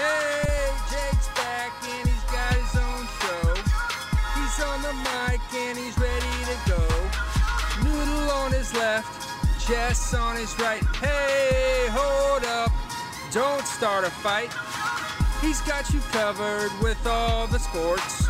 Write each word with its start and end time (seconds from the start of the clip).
Hey, 0.00 0.72
Jake's 0.88 1.28
back 1.36 1.72
and 1.84 2.08
he's 2.08 2.24
got 2.32 2.54
his 2.56 2.74
own 2.80 3.04
show. 3.20 3.52
He's 4.32 4.56
on 4.64 4.80
the 4.80 4.94
mic 5.04 5.42
and 5.52 5.76
he's 5.76 5.98
ready 5.98 6.36
to 6.48 6.56
go. 6.70 6.80
Noodle 7.84 8.30
on 8.30 8.50
his 8.52 8.72
left, 8.72 9.12
Jess 9.68 10.14
on 10.14 10.36
his 10.36 10.58
right. 10.58 10.82
Hey, 10.96 11.88
hold 11.90 12.44
up, 12.44 12.72
don't 13.30 13.66
start 13.66 14.04
a 14.04 14.10
fight. 14.10 14.50
He's 15.42 15.60
got 15.62 15.92
you 15.92 16.00
covered 16.12 16.72
with 16.80 17.06
all 17.06 17.46
the 17.46 17.58
sports. 17.58 18.26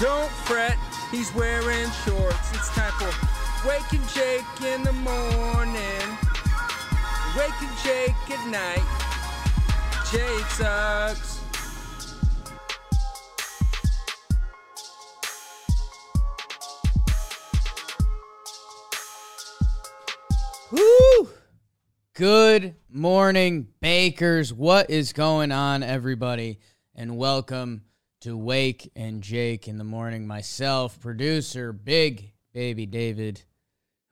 Don't 0.00 0.30
fret, 0.48 0.78
he's 1.10 1.34
wearing 1.34 1.90
shorts. 2.06 2.54
It's 2.54 2.70
time 2.70 2.92
for 2.92 3.68
Waking 3.68 4.06
Jake 4.14 4.72
in 4.72 4.82
the 4.82 4.94
morning, 4.94 6.08
Waking 7.36 7.74
Jake 7.84 8.16
at 8.30 8.48
night. 8.48 9.03
Jake 10.14 10.46
sucks. 10.50 11.40
Woo! 20.70 21.28
Good 22.14 22.76
morning, 22.88 23.66
Bakers. 23.80 24.54
What 24.54 24.88
is 24.88 25.12
going 25.12 25.50
on, 25.50 25.82
everybody? 25.82 26.60
And 26.94 27.16
welcome 27.16 27.82
to 28.20 28.36
Wake 28.36 28.92
and 28.94 29.20
Jake 29.20 29.66
in 29.66 29.78
the 29.78 29.82
morning. 29.82 30.28
Myself, 30.28 31.00
producer, 31.00 31.72
Big 31.72 32.30
Baby 32.52 32.86
David, 32.86 33.42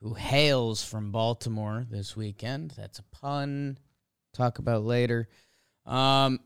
who 0.01 0.15
hails 0.15 0.83
from 0.83 1.13
Baltimore 1.13 1.87
this 1.89 2.17
weekend. 2.17 2.73
That's 2.77 2.99
a 2.99 3.05
pun. 3.05 3.79
Talk 4.35 4.59
about 4.59 4.83
later. 4.83 5.29
Um, 5.87 6.41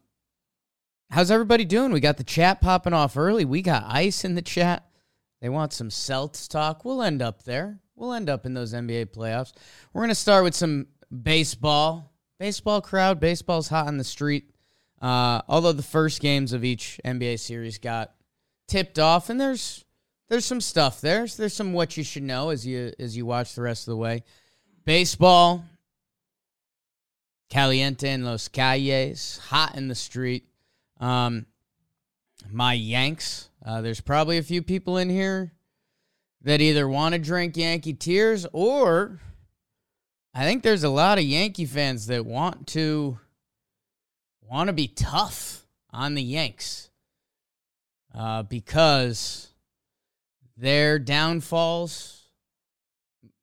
how's 1.10 1.30
everybody 1.30 1.64
doing? 1.64 1.92
We 1.92 2.00
got 2.00 2.16
the 2.16 2.24
chat 2.24 2.60
popping 2.60 2.92
off 2.92 3.16
early. 3.16 3.44
We 3.44 3.62
got 3.62 3.84
ice 3.86 4.24
in 4.24 4.34
the 4.34 4.42
chat. 4.42 4.86
They 5.40 5.48
want 5.48 5.72
some 5.72 5.90
Celts 5.90 6.48
talk. 6.48 6.84
We'll 6.84 7.02
end 7.02 7.22
up 7.22 7.42
there. 7.44 7.80
We'll 7.94 8.12
end 8.12 8.28
up 8.28 8.46
in 8.46 8.54
those 8.54 8.74
NBA 8.74 9.06
playoffs. 9.06 9.52
We're 9.92 10.00
going 10.00 10.08
to 10.08 10.14
start 10.14 10.44
with 10.44 10.54
some 10.54 10.86
baseball. 11.22 12.12
Baseball 12.38 12.80
crowd. 12.80 13.20
Baseball's 13.20 13.68
hot 13.68 13.86
on 13.86 13.98
the 13.98 14.04
street. 14.04 14.50
Uh, 15.00 15.42
although 15.48 15.72
the 15.72 15.82
first 15.82 16.20
games 16.20 16.52
of 16.52 16.64
each 16.64 17.00
NBA 17.04 17.38
series 17.38 17.78
got 17.78 18.14
tipped 18.66 18.98
off, 18.98 19.28
and 19.30 19.40
there's 19.40 19.84
there's 20.28 20.44
some 20.44 20.60
stuff 20.60 21.00
there. 21.00 21.26
There's 21.26 21.54
some 21.54 21.72
what 21.72 21.96
you 21.96 22.04
should 22.04 22.22
know 22.22 22.50
as 22.50 22.66
you 22.66 22.92
as 22.98 23.16
you 23.16 23.26
watch 23.26 23.54
the 23.54 23.62
rest 23.62 23.86
of 23.86 23.92
the 23.92 23.96
way. 23.96 24.24
Baseball, 24.84 25.64
caliente 27.50 28.08
en 28.08 28.24
los 28.24 28.48
calles, 28.48 29.38
hot 29.48 29.74
in 29.76 29.88
the 29.88 29.94
street. 29.94 30.44
Um, 31.00 31.46
my 32.50 32.72
Yanks. 32.72 33.50
Uh, 33.64 33.80
there's 33.80 34.00
probably 34.00 34.38
a 34.38 34.42
few 34.42 34.62
people 34.62 34.96
in 34.96 35.10
here 35.10 35.52
that 36.42 36.60
either 36.60 36.88
want 36.88 37.14
to 37.14 37.18
drink 37.18 37.56
Yankee 37.56 37.94
tears 37.94 38.46
or 38.52 39.20
I 40.34 40.44
think 40.44 40.62
there's 40.62 40.84
a 40.84 40.90
lot 40.90 41.18
of 41.18 41.24
Yankee 41.24 41.64
fans 41.64 42.06
that 42.06 42.26
want 42.26 42.66
to 42.68 43.18
want 44.42 44.68
to 44.68 44.72
be 44.72 44.86
tough 44.86 45.66
on 45.90 46.14
the 46.14 46.22
Yanks 46.22 46.90
uh, 48.14 48.42
because 48.42 49.48
their 50.56 50.98
downfalls, 50.98 52.28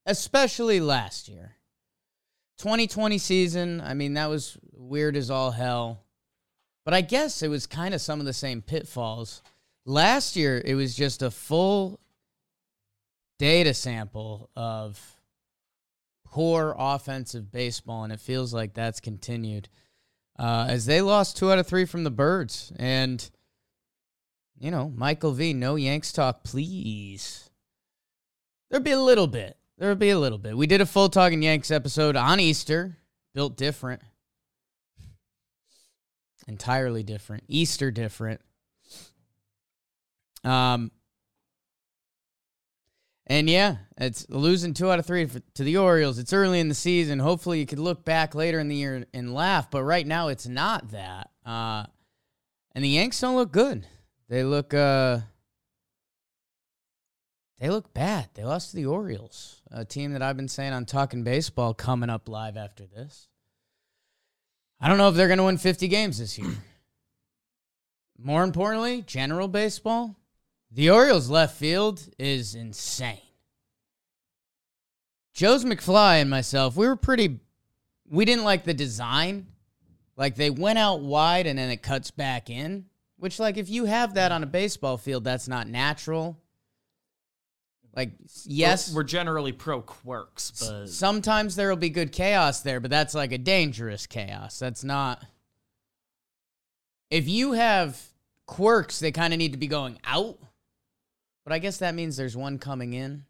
especially 0.06 0.80
last 0.80 1.28
year, 1.28 1.56
2020 2.58 3.18
season. 3.18 3.82
I 3.82 3.94
mean, 3.94 4.14
that 4.14 4.30
was 4.30 4.58
weird 4.72 5.16
as 5.16 5.30
all 5.30 5.52
hell, 5.52 6.04
but 6.86 6.94
I 6.94 7.02
guess 7.02 7.42
it 7.42 7.48
was 7.48 7.68
kind 7.68 7.94
of 7.94 8.02
some 8.02 8.20
of 8.20 8.26
the 8.26 8.34
same 8.34 8.62
pitfalls. 8.62 9.42
Last 9.86 10.36
year, 10.36 10.62
it 10.64 10.76
was 10.76 10.96
just 10.96 11.22
a 11.22 11.32
full 11.32 12.00
data 13.40 13.74
sample 13.74 14.50
of 14.56 15.00
poor 16.26 16.76
offensive 16.78 17.52
baseball, 17.52 18.04
and 18.04 18.14
it 18.14 18.20
feels 18.20 18.54
like 18.54 18.74
that's 18.74 19.00
continued 19.00 19.70
uh, 20.38 20.66
as 20.68 20.86
they 20.86 21.02
lost 21.02 21.38
two 21.38 21.52
out 21.52 21.60
of 21.60 21.68
three 21.68 21.86
from 21.86 22.04
the 22.04 22.12
Birds. 22.12 22.72
And, 22.78 23.30
you 24.60 24.72
know, 24.72 24.92
Michael 24.96 25.32
V, 25.32 25.54
no 25.54 25.76
Yanks 25.76 26.12
talk, 26.12 26.44
please. 26.44 27.50
There'd 28.70 28.84
be 28.84 28.92
a 28.92 29.00
little 29.00 29.28
bit. 29.28 29.58
There'd 29.78 30.00
be 30.00 30.12
a 30.12 30.20
little 30.20 30.38
bit. 30.38 30.56
We 30.56 30.68
did 30.68 30.82
a 30.82 30.86
full 30.86 31.10
Talking 31.10 31.42
Yanks 31.42 31.72
episode 31.72 32.16
on 32.16 32.40
Easter, 32.40 32.98
built 33.34 33.58
different. 33.58 34.02
Entirely 36.48 37.04
different. 37.04 37.44
Easter 37.48 37.90
different. 37.90 38.42
Um, 40.44 40.92
and 43.26 43.50
yeah, 43.50 43.78
it's 43.98 44.30
losing 44.30 44.74
two 44.74 44.92
out 44.92 45.00
of 45.00 45.06
three 45.06 45.26
to 45.26 45.64
the 45.64 45.78
Orioles. 45.78 46.20
It's 46.20 46.34
early 46.34 46.60
in 46.60 46.68
the 46.68 46.76
season. 46.76 47.20
Hopefully, 47.20 47.60
you 47.60 47.66
could 47.66 47.80
look 47.80 48.04
back 48.04 48.36
later 48.36 48.60
in 48.60 48.68
the 48.68 48.76
year 48.76 49.06
and 49.14 49.34
laugh. 49.34 49.72
But 49.72 49.84
right 49.84 50.06
now, 50.06 50.28
it's 50.28 50.48
not 50.48 50.92
that. 50.92 51.30
Uh, 51.46 51.86
and 52.76 52.84
the 52.84 52.90
Yanks 52.90 53.22
don't 53.22 53.36
look 53.36 53.52
good. 53.52 53.88
They 54.28 54.44
look 54.44 54.74
uh, 54.74 55.20
they 57.64 57.70
look 57.70 57.94
bad. 57.94 58.28
They 58.34 58.44
lost 58.44 58.72
to 58.72 58.76
the 58.76 58.88
Orioles, 58.88 59.62
a 59.72 59.86
team 59.86 60.12
that 60.12 60.22
I've 60.22 60.36
been 60.36 60.50
saying 60.50 60.74
on 60.74 60.84
Talking 60.84 61.24
Baseball 61.24 61.74
coming 61.74 62.10
up 62.10 62.28
live 62.28 62.58
after 62.58 62.86
this. 62.86 63.30
I 64.82 64.90
don't 64.90 64.98
know 64.98 65.08
if 65.08 65.16
they're 65.16 65.30
going 65.30 65.38
to 65.38 65.46
win 65.46 65.58
50 65.58 65.88
games 65.88 66.18
this 66.18 66.38
year. 66.38 66.52
More 68.22 68.44
importantly, 68.44 69.02
general 69.04 69.48
baseball, 69.48 70.18
the 70.72 70.90
Orioles 70.90 71.30
left 71.30 71.56
field 71.56 72.06
is 72.20 72.54
insane. 72.54 73.22
Joe's 75.34 75.64
McFly 75.64 76.20
and 76.20 76.30
myself, 76.30 76.76
we 76.76 76.86
were 76.86 76.98
pretty 76.98 77.40
we 78.12 78.26
didn't 78.26 78.44
like 78.44 78.66
the 78.66 78.74
design. 78.74 79.48
Like 80.18 80.36
they 80.36 80.50
went 80.50 80.80
out 80.80 81.00
wide 81.00 81.48
and 81.48 81.58
then 81.58 81.70
it 81.70 81.82
cuts 81.82 82.12
back 82.12 82.50
in, 82.50 82.88
which 83.16 83.40
like 83.40 83.56
if 83.56 83.70
you 83.70 83.86
have 83.86 84.16
that 84.16 84.34
on 84.34 84.44
a 84.44 84.48
baseball 84.48 84.98
field, 84.98 85.24
that's 85.24 85.48
not 85.48 85.70
natural. 85.70 86.43
Like 87.96 88.14
yes, 88.46 88.92
we're, 88.92 88.98
we're 88.98 89.04
generally 89.04 89.52
pro 89.52 89.82
quirks, 89.82 90.52
but 90.60 90.88
sometimes 90.88 91.56
there 91.56 91.70
will 91.70 91.76
be 91.76 91.90
good 91.90 92.12
chaos 92.12 92.62
there, 92.62 92.80
but 92.80 92.90
that's 92.90 93.14
like 93.14 93.32
a 93.32 93.38
dangerous 93.38 94.08
chaos. 94.08 94.58
That's 94.58 94.84
not 94.84 95.24
If 97.12 97.28
you 97.28 97.52
have 97.52 98.02
quirks, 98.48 99.00
they 99.00 99.12
kind 99.12 99.34
of 99.34 99.38
need 99.38 99.52
to 99.52 99.60
be 99.60 99.68
going 99.68 100.00
out 100.04 100.40
but 101.44 101.54
I 101.54 101.60
guess 101.60 101.78
that 101.78 101.96
means 101.96 102.16
there's 102.16 102.38
one 102.38 102.58
coming 102.58 102.94
in. 102.94 103.26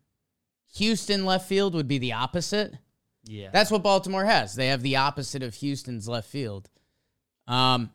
Houston 0.75 1.25
left 1.25 1.47
field 1.47 1.73
would 1.73 1.87
be 1.87 1.97
the 1.97 2.13
opposite. 2.13 2.73
Yeah. 3.23 3.49
That's 3.51 3.71
what 3.71 3.83
Baltimore 3.83 4.25
has. 4.25 4.55
They 4.55 4.67
have 4.67 4.81
the 4.81 4.97
opposite 4.97 5.43
of 5.43 5.55
Houston's 5.55 6.07
left 6.07 6.29
field. 6.29 6.69
Um, 7.47 7.91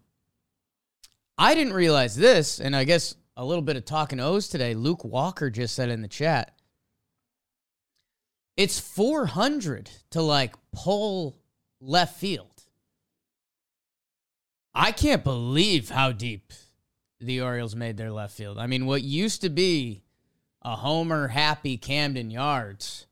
I 1.36 1.54
didn't 1.54 1.72
realize 1.72 2.16
this, 2.16 2.60
and 2.60 2.74
I 2.74 2.84
guess 2.84 3.14
a 3.36 3.44
little 3.44 3.62
bit 3.62 3.76
of 3.76 3.84
talking 3.84 4.20
O's 4.20 4.48
today. 4.48 4.74
Luke 4.74 5.04
Walker 5.04 5.50
just 5.50 5.74
said 5.74 5.88
in 5.88 6.02
the 6.02 6.08
chat. 6.08 6.54
It's 8.58 8.80
400 8.80 9.88
to 10.10 10.20
like 10.20 10.56
pull 10.72 11.38
left 11.80 12.18
field. 12.18 12.64
I 14.74 14.90
can't 14.90 15.22
believe 15.22 15.90
how 15.90 16.10
deep 16.10 16.52
the 17.20 17.40
Orioles 17.40 17.76
made 17.76 17.96
their 17.96 18.10
left 18.10 18.36
field. 18.36 18.58
I 18.58 18.66
mean, 18.66 18.86
what 18.86 19.04
used 19.04 19.42
to 19.42 19.48
be 19.48 20.02
a 20.62 20.74
homer 20.74 21.28
happy 21.28 21.76
Camden 21.76 22.32
Yards. 22.32 23.06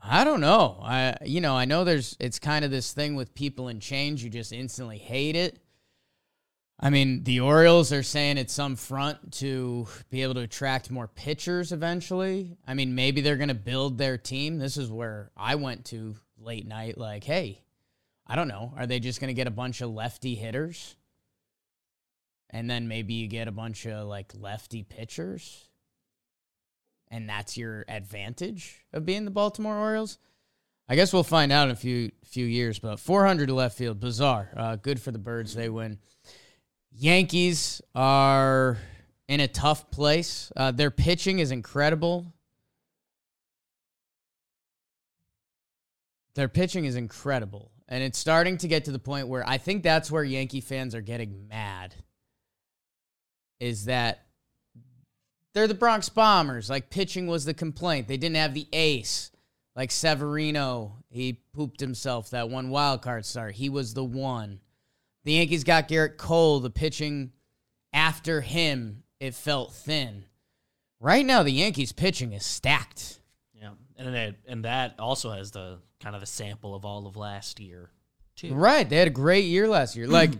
I 0.00 0.22
don't 0.22 0.40
know. 0.40 0.78
I 0.80 1.16
you 1.24 1.40
know, 1.40 1.56
I 1.56 1.64
know 1.64 1.82
there's 1.82 2.16
it's 2.20 2.38
kind 2.38 2.64
of 2.64 2.70
this 2.70 2.92
thing 2.92 3.16
with 3.16 3.34
people 3.34 3.66
in 3.66 3.80
change 3.80 4.22
you 4.22 4.30
just 4.30 4.52
instantly 4.52 4.98
hate 4.98 5.34
it. 5.34 5.58
I 6.80 6.90
mean, 6.90 7.24
the 7.24 7.40
Orioles 7.40 7.92
are 7.92 8.04
saying 8.04 8.38
it's 8.38 8.52
some 8.52 8.76
front 8.76 9.32
to 9.34 9.88
be 10.10 10.22
able 10.22 10.34
to 10.34 10.42
attract 10.42 10.90
more 10.90 11.08
pitchers 11.08 11.72
eventually. 11.72 12.56
I 12.66 12.74
mean, 12.74 12.94
maybe 12.94 13.20
they're 13.20 13.36
going 13.36 13.48
to 13.48 13.54
build 13.54 13.98
their 13.98 14.16
team. 14.16 14.58
This 14.58 14.76
is 14.76 14.90
where 14.90 15.30
I 15.36 15.56
went 15.56 15.86
to 15.86 16.14
late 16.38 16.66
night 16.66 16.96
like, 16.96 17.24
"Hey, 17.24 17.62
I 18.26 18.36
don't 18.36 18.48
know. 18.48 18.72
Are 18.76 18.86
they 18.86 19.00
just 19.00 19.20
going 19.20 19.28
to 19.28 19.34
get 19.34 19.48
a 19.48 19.52
bunch 19.52 19.80
of 19.80 19.90
lefty 19.90 20.36
hitters? 20.36 20.94
And 22.50 22.70
then 22.70 22.86
maybe 22.86 23.14
you 23.14 23.26
get 23.26 23.48
a 23.48 23.52
bunch 23.52 23.86
of 23.86 24.06
like 24.06 24.32
lefty 24.38 24.84
pitchers? 24.84 25.68
and 27.10 27.28
that's 27.28 27.56
your 27.56 27.84
advantage 27.88 28.84
of 28.92 29.06
being 29.06 29.24
the 29.24 29.30
Baltimore 29.30 29.76
Orioles? 29.76 30.18
I 30.88 30.94
guess 30.94 31.12
we'll 31.12 31.22
find 31.22 31.52
out 31.52 31.68
in 31.68 31.72
a 31.72 31.76
few 31.76 32.10
few 32.24 32.46
years. 32.46 32.78
But 32.78 32.98
400 32.98 33.46
to 33.46 33.54
left 33.54 33.76
field, 33.76 34.00
bizarre. 34.00 34.50
Uh, 34.56 34.76
good 34.76 35.00
for 35.00 35.10
the 35.10 35.18
Birds, 35.18 35.54
they 35.54 35.68
win. 35.68 35.98
Yankees 37.00 37.80
are 37.94 38.76
in 39.28 39.38
a 39.38 39.46
tough 39.46 39.88
place. 39.92 40.50
Uh, 40.56 40.72
their 40.72 40.90
pitching 40.90 41.38
is 41.38 41.52
incredible. 41.52 42.32
Their 46.34 46.48
pitching 46.48 46.86
is 46.86 46.96
incredible, 46.96 47.70
and 47.88 48.02
it's 48.02 48.18
starting 48.18 48.58
to 48.58 48.68
get 48.68 48.84
to 48.86 48.92
the 48.92 48.98
point 48.98 49.28
where 49.28 49.48
I 49.48 49.58
think 49.58 49.84
that's 49.84 50.10
where 50.10 50.24
Yankee 50.24 50.60
fans 50.60 50.94
are 50.96 51.00
getting 51.00 51.46
mad. 51.46 51.94
Is 53.60 53.84
that 53.84 54.26
they're 55.54 55.68
the 55.68 55.74
Bronx 55.74 56.08
Bombers. 56.08 56.68
Like 56.68 56.90
pitching 56.90 57.28
was 57.28 57.44
the 57.44 57.54
complaint. 57.54 58.08
They 58.08 58.16
didn't 58.16 58.36
have 58.36 58.54
the 58.54 58.66
ace. 58.72 59.30
Like 59.76 59.92
Severino, 59.92 60.96
he 61.10 61.40
pooped 61.52 61.78
himself 61.78 62.30
that 62.30 62.50
one 62.50 62.70
wild 62.70 63.02
card 63.02 63.24
start. 63.24 63.54
He 63.54 63.68
was 63.68 63.94
the 63.94 64.04
one. 64.04 64.60
The 65.28 65.34
Yankees 65.34 65.62
got 65.62 65.88
Gerrit 65.88 66.16
Cole. 66.16 66.58
The 66.58 66.70
pitching 66.70 67.32
after 67.92 68.40
him, 68.40 69.02
it 69.20 69.34
felt 69.34 69.74
thin. 69.74 70.24
Right 71.00 71.26
now, 71.26 71.42
the 71.42 71.50
Yankees 71.50 71.92
pitching 71.92 72.32
is 72.32 72.46
stacked. 72.46 73.20
Yeah, 73.52 73.72
and 73.98 74.16
it, 74.16 74.36
and 74.46 74.64
that 74.64 74.94
also 74.98 75.30
has 75.30 75.50
the 75.50 75.80
kind 76.00 76.16
of 76.16 76.22
a 76.22 76.26
sample 76.26 76.74
of 76.74 76.86
all 76.86 77.06
of 77.06 77.18
last 77.18 77.60
year, 77.60 77.90
too. 78.36 78.54
Right. 78.54 78.88
They 78.88 78.96
had 78.96 79.08
a 79.08 79.10
great 79.10 79.44
year 79.44 79.68
last 79.68 79.96
year. 79.96 80.06
Like, 80.06 80.30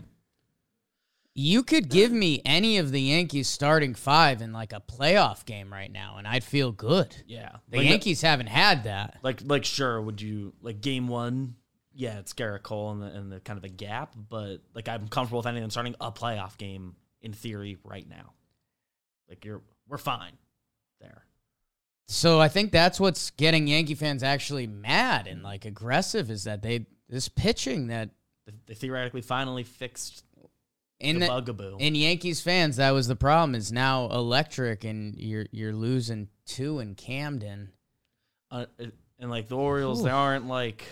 you 1.35 1.61
could 1.61 1.89
give 1.89 2.11
me 2.11 2.41
any 2.43 2.79
of 2.79 2.91
the 2.91 2.99
Yankees 2.99 3.47
starting 3.47 3.93
five 3.93 4.41
in 4.41 4.53
like 4.53 4.73
a 4.73 4.81
playoff 4.81 5.45
game 5.45 5.71
right 5.71 5.91
now, 5.91 6.15
and 6.17 6.27
I'd 6.27 6.43
feel 6.43 6.71
good. 6.71 7.15
Yeah, 7.27 7.57
The 7.69 7.77
Like, 7.77 7.89
Yankees 7.89 8.23
haven't 8.23 8.47
had 8.47 8.85
that. 8.85 9.19
Like 9.21 9.41
like 9.45 9.65
sure, 9.65 10.01
would 10.01 10.19
you 10.19 10.53
like 10.63 10.81
game 10.81 11.07
one? 11.07 11.57
Yeah, 11.99 12.19
it's 12.19 12.31
Gerrit 12.31 12.63
Cole 12.63 12.91
and 12.91 13.01
the, 13.01 13.07
and 13.07 13.29
the 13.29 13.41
kind 13.41 13.57
of 13.57 13.65
a 13.65 13.69
gap, 13.69 14.15
but 14.29 14.59
like 14.73 14.87
I'm 14.87 15.09
comfortable 15.09 15.39
with 15.39 15.47
any 15.47 15.59
of 15.59 15.69
starting 15.69 15.95
a 15.99 16.13
playoff 16.13 16.57
game 16.57 16.95
in 17.21 17.33
theory 17.33 17.77
right 17.83 18.07
now. 18.07 18.31
Like 19.27 19.43
you're 19.43 19.59
we're 19.85 19.97
fine 19.97 20.31
there. 21.01 21.25
So 22.07 22.39
I 22.39 22.47
think 22.47 22.71
that's 22.71 23.01
what's 23.01 23.31
getting 23.31 23.67
Yankee 23.67 23.95
fans 23.95 24.23
actually 24.23 24.65
mad 24.65 25.27
and 25.27 25.43
like 25.43 25.65
aggressive 25.65 26.31
is 26.31 26.45
that 26.45 26.61
they 26.61 26.85
this 27.09 27.27
pitching 27.27 27.87
that 27.87 28.11
They, 28.65 28.75
theoretically 28.75 29.21
finally 29.21 29.65
fixed 29.65 30.23
in 31.01 31.19
the, 31.19 31.25
the, 31.25 31.31
bugaboo. 31.33 31.77
in 31.79 31.95
Yankees 31.95 32.39
fans 32.39 32.77
that 32.77 32.91
was 32.91 33.09
the 33.09 33.15
problem 33.17 33.55
is 33.55 33.73
now 33.73 34.09
electric 34.09 34.85
and 34.85 35.15
you're 35.17 35.47
you're 35.51 35.75
losing 35.75 36.29
two 36.45 36.79
in 36.79 36.95
Camden. 36.95 37.73
uh, 38.51 38.67
and 39.19 39.29
like 39.29 39.49
the 39.49 39.57
Orioles, 39.57 40.01
they 40.01 40.09
aren't 40.09 40.47
like 40.47 40.85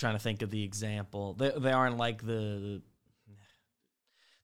trying 0.00 0.14
to 0.14 0.18
think 0.18 0.42
of 0.42 0.50
the 0.50 0.62
example. 0.64 1.34
They 1.34 1.52
they 1.56 1.72
aren't 1.72 1.96
like 1.98 2.24
the 2.26 2.82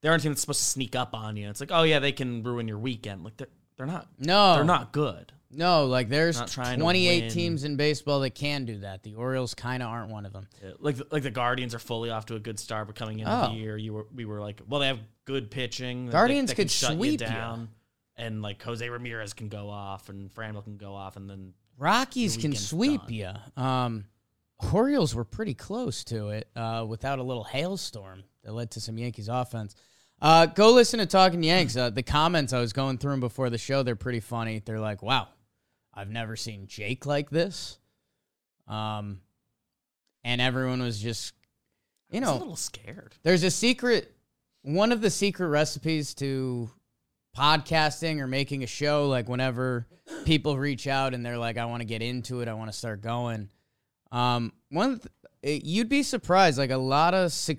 they 0.03 0.09
aren't 0.09 0.23
that's 0.23 0.41
supposed 0.41 0.61
to 0.61 0.67
sneak 0.67 0.95
up 0.95 1.15
on 1.15 1.37
you. 1.37 1.49
It's 1.49 1.61
like, 1.61 1.73
oh 1.73 1.83
yeah, 1.83 1.99
they 1.99 2.13
can 2.13 2.43
ruin 2.43 2.69
your 2.69 2.79
weekend. 2.79 3.25
Like 3.25 3.37
they're 3.37 3.49
they're 3.77 3.87
not 3.87 4.09
No, 4.19 4.55
they're 4.57 4.65
not 4.65 4.93
good. 4.93 5.33
No, 5.51 5.87
like 5.87 6.09
there's 6.09 6.39
Not 6.39 6.49
trying 6.49 6.79
to 6.79 6.83
28 6.83 7.31
teams 7.31 7.65
in 7.65 7.77
baseball 7.77 8.21
that 8.21 8.35
can 8.35 8.65
do 8.65 8.79
that. 8.81 9.05
The 9.05 9.15
Orioles 9.15 9.55
kind 9.55 9.83
of 9.83 9.89
aren't 9.89 10.11
one 10.11 10.27
of 10.27 10.33
them. 10.33 10.49
Yeah, 10.63 10.73
Like 10.81 10.97
like 11.11 11.23
the 11.23 11.31
Guardians 11.31 11.75
are 11.75 11.79
fully 11.79 12.11
off 12.11 12.27
to 12.27 12.35
a 12.35 12.41
good 12.41 12.59
start, 12.59 12.87
but 12.89 12.97
coming 12.97 13.21
into 13.21 13.33
Oh. 13.33 13.49
the 13.53 13.55
year, 13.59 13.77
you 13.77 13.95
were 13.95 14.07
we 14.15 14.25
were 14.25 14.41
like, 14.41 14.61
well, 14.69 14.81
they 14.81 14.89
have 14.89 15.01
good 15.25 15.51
pitching. 15.51 16.09
Guardians 16.09 16.53
could 16.53 16.71
sweep 16.71 17.21
you 17.21 17.27
you. 17.29 17.69
and 18.17 18.43
like 18.43 18.63
Jose 18.63 18.87
Ramirez 18.89 19.33
can 19.35 19.49
go 19.49 19.71
off, 19.71 20.09
and 20.09 20.31
Franmil 20.35 20.65
can 20.65 20.77
go 20.77 20.95
off, 20.95 21.17
and 21.17 21.29
then 21.31 21.55
Rockies 21.79 22.37
can 22.37 22.55
sweep 22.55 23.03
done. 23.03 23.13
you. 23.13 23.63
Um, 23.63 24.05
Orioles 24.73 25.15
were 25.15 25.25
pretty 25.25 25.55
close 25.55 26.03
to 26.05 26.29
it 26.31 26.49
uh, 26.57 26.85
without 26.89 27.19
a 27.19 27.23
little 27.23 27.45
hailstorm 27.45 28.25
that 28.43 28.53
led 28.53 28.71
to 28.73 28.81
some 28.81 28.97
Yankees 28.99 29.29
offense. 29.29 29.75
Uh, 30.21 30.47
go 30.47 30.73
listen 30.73 30.99
to 30.99 31.07
Talking 31.07 31.43
Yanks. 31.43 31.77
Uh, 31.77 31.91
the 31.91 32.03
comments 32.03 32.53
I 32.55 32.61
was 32.61 32.73
going 32.73 32.97
through 32.99 33.13
'em 33.13 33.21
before 33.21 33.51
the 33.51 33.59
show, 33.59 33.83
they're 33.83 33.97
pretty 33.97 34.21
funny. 34.21 34.63
They're 34.65 34.81
like, 34.81 35.03
"Wow, 35.03 35.29
I've 35.93 36.09
never 36.09 36.37
seen 36.37 36.67
Jake 36.67 37.05
like 37.05 37.29
this," 37.29 37.79
um, 38.67 39.21
and 40.25 40.41
everyone 40.41 40.81
was 40.81 40.99
just, 41.01 41.35
you 42.11 42.21
was 42.23 42.31
a 42.31 42.35
little 42.35 42.57
scared. 42.57 43.15
there's 43.25 43.43
a 43.43 43.51
secret 43.51 44.13
one 44.63 44.91
of 44.91 45.01
the 45.01 45.11
secret 45.11 45.49
recipes 45.49 46.15
to 46.15 46.71
podcasting 47.37 48.19
or 48.21 48.27
making 48.27 48.65
a 48.65 48.67
show 48.67 49.07
like 49.07 49.29
whenever 49.29 49.87
people 50.25 50.57
reach 50.59 50.87
out 50.87 51.13
and 51.15 51.25
they're 51.25 51.39
like 51.39 51.57
i 51.59 51.65
want 51.67 51.81
to 51.81 51.85
get 51.85 52.01
into 52.03 52.41
it 52.41 52.49
i 52.49 52.55
want 52.55 52.71
to 52.73 52.77
start 52.77 53.01
going 53.03 53.49
um 54.17 54.53
one 54.71 55.01
th- 55.43 55.63
you'd 55.65 55.89
be 55.89 56.03
surprised 56.03 56.59
like 56.59 56.71
a 56.71 56.77
lot 56.77 57.15
of 57.15 57.33
suc 57.33 57.59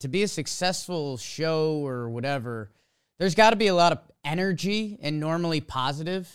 to 0.00 0.08
be 0.08 0.22
a 0.22 0.28
successful 0.28 1.16
show 1.16 1.86
or 1.86 2.08
whatever 2.10 2.70
there's 3.18 3.34
got 3.34 3.50
to 3.50 3.56
be 3.56 3.68
a 3.68 3.74
lot 3.74 3.92
of 3.92 3.98
energy 4.24 4.98
and 5.02 5.20
normally 5.20 5.60
positive 5.60 6.28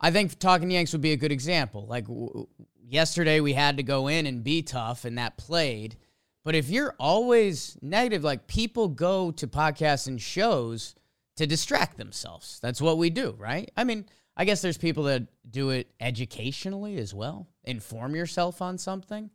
i 0.00 0.10
think 0.10 0.38
talking 0.38 0.70
yanks 0.70 0.92
would 0.92 1.00
be 1.00 1.12
a 1.12 1.16
good 1.16 1.32
example 1.32 1.86
like 1.86 2.06
w- 2.06 2.46
yesterday 2.88 3.40
we 3.40 3.52
had 3.52 3.76
to 3.76 3.82
go 3.82 4.08
in 4.08 4.26
and 4.26 4.42
be 4.42 4.62
tough 4.62 5.04
and 5.04 5.18
that 5.18 5.36
played 5.36 5.96
but 6.46 6.54
if 6.54 6.70
you're 6.70 6.94
always 7.00 7.76
negative, 7.82 8.22
like 8.22 8.46
people 8.46 8.86
go 8.86 9.32
to 9.32 9.48
podcasts 9.48 10.06
and 10.06 10.22
shows 10.22 10.94
to 11.38 11.44
distract 11.44 11.98
themselves. 11.98 12.60
That's 12.62 12.80
what 12.80 12.98
we 12.98 13.10
do, 13.10 13.34
right? 13.36 13.68
I 13.76 13.82
mean, 13.82 14.06
I 14.36 14.44
guess 14.44 14.60
there's 14.60 14.76
people 14.78 15.04
that 15.04 15.26
do 15.48 15.70
it 15.70 15.88
educationally 16.00 16.98
as 16.98 17.14
well, 17.14 17.48
inform 17.64 18.14
yourself 18.14 18.60
on 18.60 18.76
something. 18.78 19.30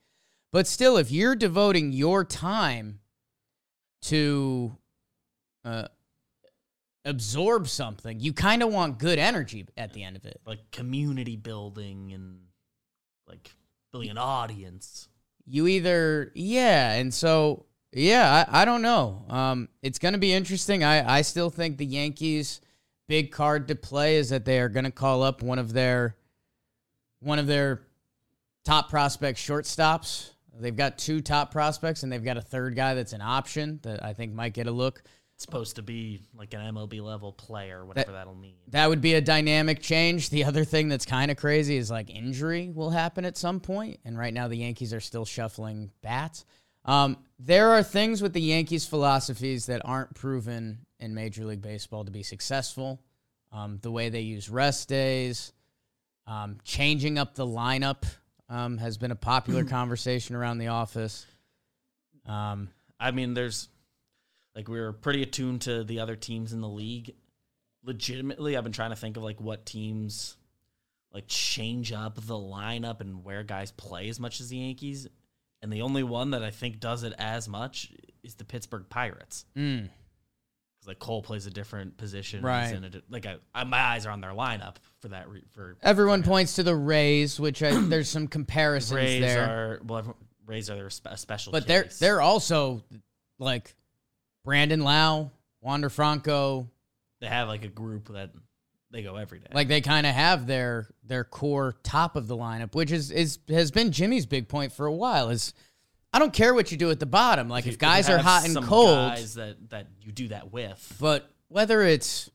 But 0.52 0.68
still, 0.68 0.98
if 0.98 1.12
you're 1.12 1.36
devoting 1.36 1.92
your 1.92 2.24
time 2.24 3.00
to 4.04 4.76
uh, 5.64 5.88
absorb 7.06 7.68
something, 7.68 8.20
you 8.20 8.34
kind 8.34 8.62
of 8.62 8.72
want 8.72 9.00
good 9.00 9.18
energy 9.18 9.66
at 9.78 9.94
the 9.94 10.04
end 10.04 10.18
of 10.18 10.26
it. 10.26 10.42
like 10.46 10.72
community 10.72 11.36
building 11.36 12.12
and 12.14 12.40
like 13.28 13.52
building 13.92 14.10
an 14.12 14.18
audience. 14.18 15.08
you 15.46 15.68
either 15.68 16.32
yeah 16.36 16.94
and 16.94 17.14
so 17.14 17.66
yeah 17.92 18.46
i, 18.50 18.62
I 18.62 18.66
don't 18.66 18.82
know 18.82 19.26
um, 19.30 19.70
it's 19.82 20.00
going 20.00 20.14
to 20.14 20.20
be 20.20 20.32
interesting 20.34 20.84
I, 20.84 21.18
I 21.18 21.22
still 21.24 21.50
think 21.50 21.78
the 21.78 21.86
yankees 21.86 22.62
big 23.12 23.30
card 23.30 23.68
to 23.68 23.76
play 23.76 24.16
is 24.16 24.30
that 24.30 24.46
they 24.46 24.58
are 24.58 24.70
going 24.70 24.86
to 24.86 24.92
call 24.92 25.22
up 25.22 25.44
one 25.44 25.60
of 25.60 25.74
their 25.74 26.16
one 27.20 27.40
of 27.40 27.46
their 27.46 27.82
top 28.64 28.90
prospect 28.90 29.38
shortstops 29.38 30.30
they've 30.62 30.78
got 30.78 30.98
two 30.98 31.20
top 31.20 31.52
prospects 31.52 32.04
and 32.04 32.10
they've 32.10 32.24
got 32.24 32.38
a 32.38 32.42
third 32.42 32.74
guy 32.74 32.94
that's 32.94 33.12
an 33.12 33.20
option 33.20 33.82
that 33.84 34.02
i 34.02 34.14
think 34.14 34.32
might 34.34 34.54
get 34.54 34.66
a 34.66 34.72
look 34.72 35.04
It's 35.36 35.44
supposed 35.44 35.76
to 35.76 35.82
be 35.82 36.22
like 36.34 36.54
an 36.54 36.62
MLB 36.74 37.02
level 37.02 37.34
player, 37.34 37.84
whatever 37.86 38.14
that, 38.14 38.28
will 38.28 38.36
mean. 38.36 38.56
that 38.70 38.88
would 38.88 39.02
be 39.02 39.16
a 39.16 39.22
dynamic 39.22 39.82
change. 39.82 40.30
The 40.30 40.46
other 40.46 40.64
thing 40.64 40.88
that's 40.88 41.06
kind 41.06 41.32
of 41.32 41.36
crazy 41.36 41.76
is 41.76 41.92
like 41.92 42.10
injury 42.10 42.70
will 42.74 42.92
happen 42.92 43.26
at 43.26 43.36
some 43.36 43.60
point, 43.60 44.00
and 44.06 44.18
right 44.18 44.34
now 44.34 44.48
the 44.48 44.58
Yankees 44.58 44.94
are 44.94 45.00
still 45.02 45.26
shuffling 45.26 45.92
bats. 46.02 46.46
Um, 46.86 47.18
there 47.40 47.72
are 47.72 47.84
things 47.84 48.22
with 48.22 48.34
the 48.34 48.42
Yankees' 48.42 48.86
philosophies 48.86 49.66
that 49.66 49.82
aren't 49.84 50.14
proven 50.14 50.86
in 51.02 51.14
Major 51.14 51.44
League 51.46 51.62
Baseball 51.62 52.06
to 52.06 52.12
be 52.12 52.24
successful. 52.24 53.02
Um, 53.52 53.80
the 53.82 53.92
way 53.92 54.10
they 54.10 54.22
use 54.22 54.50
rest 54.50 54.88
days, 54.88 55.52
um, 56.26 56.60
changing 56.64 57.18
up 57.18 57.36
the 57.36 57.46
lineup 57.46 58.04
um, 58.48 58.78
has 58.78 58.98
been 58.98 59.12
a 59.12 59.16
popular 59.16 59.64
conversation 59.66 60.36
around 60.36 60.60
the 60.60 60.68
office. 60.68 61.26
Um, 62.26 62.70
I 63.00 63.12
mean, 63.12 63.34
there's 63.34 63.68
like 64.56 64.68
we 64.70 64.80
were 64.80 64.94
pretty 64.94 65.24
attuned 65.24 65.62
to 65.62 65.84
the 65.84 66.00
other 66.00 66.16
teams 66.16 66.54
in 66.54 66.62
the 66.62 66.70
league. 66.70 67.14
Legitimately, 67.84 68.56
I've 68.56 68.64
been 68.64 68.74
trying 68.74 68.92
to 68.92 68.96
think 68.96 69.18
of 69.18 69.24
like 69.24 69.42
what 69.42 69.66
teams 69.66 70.38
like 71.14 71.26
change 71.28 71.92
up 71.92 72.16
the 72.16 72.36
lineup 72.36 73.02
and 73.02 73.24
where 73.24 73.44
guys 73.44 73.72
play 73.72 74.08
as 74.08 74.20
much 74.20 74.40
as 74.40 74.50
the 74.50 74.58
Yankees. 74.58 75.08
And 75.62 75.72
the 75.72 75.82
only 75.82 76.04
one 76.04 76.32
that 76.32 76.44
I 76.44 76.52
think 76.52 76.80
does 76.80 77.04
it 77.04 77.14
as 77.18 77.48
much 77.48 77.92
is 78.24 78.36
the 78.36 78.46
Pittsburgh 78.46 78.86
Pirates. 78.90 79.46
mm, 79.56 79.90
Because 80.82 80.88
like 80.88 81.00
Cole 81.00 81.22
plays 81.22 81.46
a 81.46 81.52
different 81.52 81.96
position, 81.98 82.42
Right. 82.44 82.64
He's 82.68 82.72
in 82.76 82.84
a 82.84 82.90
like 83.10 83.28
I, 83.28 83.36
I, 83.54 83.64
my 83.66 83.80
eyes 83.80 84.08
are 84.08 84.10
on 84.12 84.20
their 84.20 84.32
lineup 84.32 84.78
for 85.00 85.10
that. 85.10 85.30
Re, 85.30 85.44
for 85.52 85.78
everyone 85.84 86.24
points 86.24 86.56
to 86.56 86.64
the 86.64 86.76
Rays, 86.76 87.40
which 87.40 87.62
I, 87.62 87.72
there's 87.82 88.10
some 88.10 88.28
comparisons 88.28 88.96
Rays 88.96 89.22
there. 89.22 89.44
are 89.44 89.82
well, 89.86 90.00
everyone- 90.00 90.18
Rays 90.48 90.70
are 90.72 90.90
a 91.06 91.18
special, 91.18 91.52
But 91.52 91.68
they're 91.68 91.88
they're 92.00 92.20
also 92.20 92.84
like 93.38 93.76
Brandon 94.44 94.82
Lowe, 94.82 95.32
Wander 95.62 95.90
Franco. 95.90 96.68
they 97.22 97.28
have 97.28 97.48
like 97.48 97.64
a 97.64 97.70
group 97.70 98.10
that 98.10 98.32
they 98.90 99.04
go 99.04 99.16
every 99.16 99.40
day. 99.40 99.48
Like 99.54 99.68
they 99.68 99.82
kind 99.82 100.06
of 100.08 100.14
have 100.16 100.48
their 100.48 100.90
their 101.04 101.24
core 101.24 101.76
top 101.84 102.16
of 102.16 102.28
the 102.28 102.36
lineup, 102.36 102.74
which 102.74 102.92
is 102.92 103.12
is 103.12 103.38
has 103.50 103.70
been 103.72 103.92
Jimmy's 103.92 104.26
big 104.26 104.48
point 104.50 104.74
for 104.74 104.88
a 104.88 104.92
while. 104.92 105.30
Is 105.30 105.54
I 106.14 106.20
don't 106.20 106.34
care 106.34 106.54
what 106.54 106.72
you 106.72 106.78
do 106.78 106.92
at 106.92 107.00
the 107.00 107.06
bottom. 107.06 107.48
Like 107.48 107.66
if, 107.66 107.78
guys 107.78 108.10
are 108.10 108.18
hot 108.18 108.46
and 108.46 108.56
cold, 108.64 109.12
guys 109.12 109.36
that 109.36 109.70
that 109.70 109.88
you 110.02 110.12
do 110.12 110.28
that 110.30 110.52
with. 110.52 110.98
but 111.00 111.30
whether 111.48 111.82
it's 111.84 112.30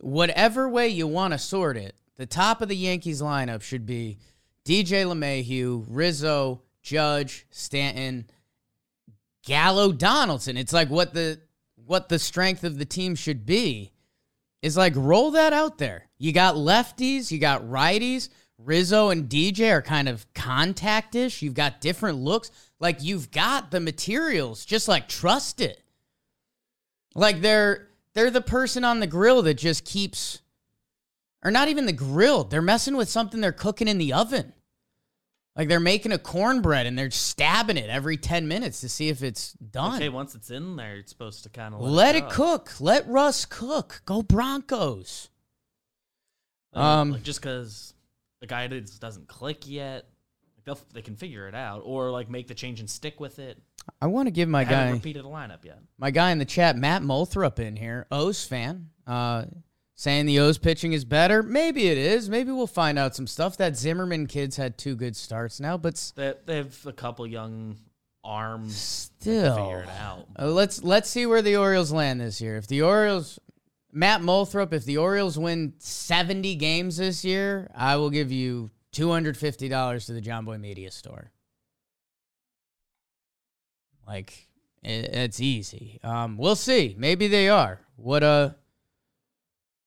whatever 0.00 0.68
way 0.68 0.88
you 0.88 1.06
want 1.06 1.32
to 1.32 1.38
sort 1.38 1.76
it, 1.76 1.94
the 2.16 2.26
top 2.26 2.62
of 2.62 2.68
the 2.68 2.76
Yankees 2.76 3.20
lineup 3.20 3.62
should 3.62 3.86
be 3.86 4.18
DJ 4.64 5.04
LeMahieu, 5.04 5.84
Rizzo, 5.88 6.62
Judge, 6.82 7.46
Stanton, 7.50 8.26
Gallo, 9.44 9.92
Donaldson. 9.92 10.56
It's 10.56 10.72
like 10.72 10.88
what 10.88 11.14
the 11.14 11.40
what 11.86 12.08
the 12.08 12.18
strength 12.18 12.62
of 12.62 12.78
the 12.78 12.84
team 12.84 13.14
should 13.14 13.44
be 13.44 13.92
is 14.62 14.76
like 14.76 14.92
roll 14.96 15.32
that 15.32 15.52
out 15.52 15.78
there. 15.78 16.08
You 16.18 16.32
got 16.32 16.54
lefties, 16.54 17.30
you 17.30 17.38
got 17.38 17.62
righties. 17.62 18.28
Rizzo 18.64 19.10
and 19.10 19.28
DJ 19.28 19.72
are 19.72 19.82
kind 19.82 20.08
of 20.08 20.26
contactish. 20.34 21.42
You've 21.42 21.54
got 21.54 21.80
different 21.80 22.18
looks. 22.18 22.50
Like 22.78 23.02
you've 23.02 23.30
got 23.30 23.70
the 23.70 23.80
materials. 23.80 24.64
Just 24.64 24.88
like 24.88 25.08
trust 25.08 25.60
it. 25.60 25.82
Like 27.14 27.40
they're 27.40 27.88
they're 28.14 28.30
the 28.30 28.40
person 28.40 28.84
on 28.84 29.00
the 29.00 29.06
grill 29.06 29.42
that 29.42 29.54
just 29.54 29.84
keeps 29.84 30.40
or 31.42 31.50
not 31.50 31.68
even 31.68 31.86
the 31.86 31.92
grill. 31.92 32.44
They're 32.44 32.62
messing 32.62 32.96
with 32.96 33.08
something 33.08 33.40
they're 33.40 33.52
cooking 33.52 33.88
in 33.88 33.98
the 33.98 34.12
oven. 34.12 34.52
Like 35.56 35.68
they're 35.68 35.80
making 35.80 36.12
a 36.12 36.18
cornbread 36.18 36.86
and 36.86 36.98
they're 36.98 37.10
stabbing 37.10 37.76
it 37.76 37.90
every 37.90 38.16
10 38.16 38.46
minutes 38.46 38.80
to 38.82 38.88
see 38.88 39.08
if 39.08 39.22
it's 39.22 39.52
done. 39.54 39.96
Okay, 39.96 40.08
once 40.08 40.34
it's 40.34 40.50
in 40.50 40.76
there, 40.76 40.96
it's 40.96 41.10
supposed 41.10 41.42
to 41.42 41.48
kind 41.48 41.74
of 41.74 41.80
let, 41.80 41.90
Let 41.90 42.16
it, 42.16 42.24
it 42.24 42.30
cook. 42.30 42.80
Let 42.80 43.08
Russ 43.08 43.44
cook. 43.44 44.02
Go 44.06 44.22
Broncos. 44.22 45.28
Um, 46.72 46.82
Um, 46.82 47.12
like 47.12 47.22
just 47.24 47.40
because 47.40 47.94
the 48.40 48.46
guidance 48.46 48.98
doesn't 48.98 49.28
click 49.28 49.68
yet, 49.68 50.08
they'll, 50.64 50.78
they 50.92 51.02
can 51.02 51.16
figure 51.16 51.46
it 51.48 51.54
out, 51.54 51.82
or 51.84 52.10
like 52.10 52.30
make 52.30 52.48
the 52.48 52.54
change 52.54 52.80
and 52.80 52.88
stick 52.88 53.20
with 53.20 53.38
it. 53.38 53.58
I 54.00 54.06
want 54.06 54.26
to 54.26 54.30
give 54.30 54.48
my 54.48 54.60
I 54.60 54.64
haven't 54.64 54.86
guy 54.86 54.92
repeated 54.92 55.24
a 55.24 55.28
lineup 55.28 55.64
yet. 55.64 55.78
my 55.98 56.10
guy 56.10 56.30
in 56.30 56.38
the 56.38 56.44
chat, 56.44 56.76
Matt 56.76 57.02
Molthrop 57.02 57.58
in 57.58 57.76
here, 57.76 58.06
O's 58.10 58.44
fan, 58.44 58.90
uh, 59.06 59.44
saying 59.96 60.26
the 60.26 60.38
O's 60.38 60.58
pitching 60.58 60.92
is 60.92 61.04
better. 61.04 61.42
Maybe 61.42 61.88
it 61.88 61.98
is. 61.98 62.28
Maybe 62.30 62.52
we'll 62.52 62.66
find 62.66 62.98
out 62.98 63.14
some 63.16 63.26
stuff. 63.26 63.56
That 63.56 63.76
Zimmermann 63.76 64.26
kid's 64.26 64.56
had 64.56 64.78
two 64.78 64.96
good 64.96 65.16
starts 65.16 65.60
now, 65.60 65.76
but 65.76 66.12
They, 66.14 66.34
they 66.46 66.56
have 66.56 66.86
a 66.86 66.92
couple 66.92 67.26
young 67.26 67.76
arms. 68.22 68.76
still, 68.76 69.56
figure 69.56 69.82
it 69.82 69.88
out. 69.98 70.26
Uh, 70.38 70.46
let's 70.46 70.82
let's 70.82 71.08
see 71.08 71.26
where 71.26 71.42
the 71.42 71.56
Orioles 71.56 71.90
land 71.92 72.20
this 72.20 72.40
year. 72.40 72.56
If 72.58 72.66
the 72.66 72.82
Orioles, 72.82 73.38
Matt 73.92 74.20
Molthrop, 74.20 74.72
if 74.72 74.84
the 74.84 74.98
Orioles 74.98 75.38
win 75.38 75.74
seventy 75.78 76.54
games 76.54 76.96
this 76.96 77.24
year, 77.24 77.70
I 77.74 77.96
will 77.96 78.10
give 78.10 78.30
you 78.30 78.70
two 78.92 79.10
hundred 79.10 79.36
fifty 79.36 79.68
dollars 79.68 80.06
to 80.06 80.12
the 80.12 80.20
Jomboy 80.20 80.60
Media 80.60 80.90
Store. 80.90 81.30
Like 84.06 84.48
it, 84.82 85.14
it's 85.14 85.40
easy. 85.40 86.00
Um, 86.02 86.36
we'll 86.36 86.56
see. 86.56 86.94
Maybe 86.98 87.28
they 87.28 87.48
are. 87.48 87.80
What 87.96 88.22
a 88.22 88.56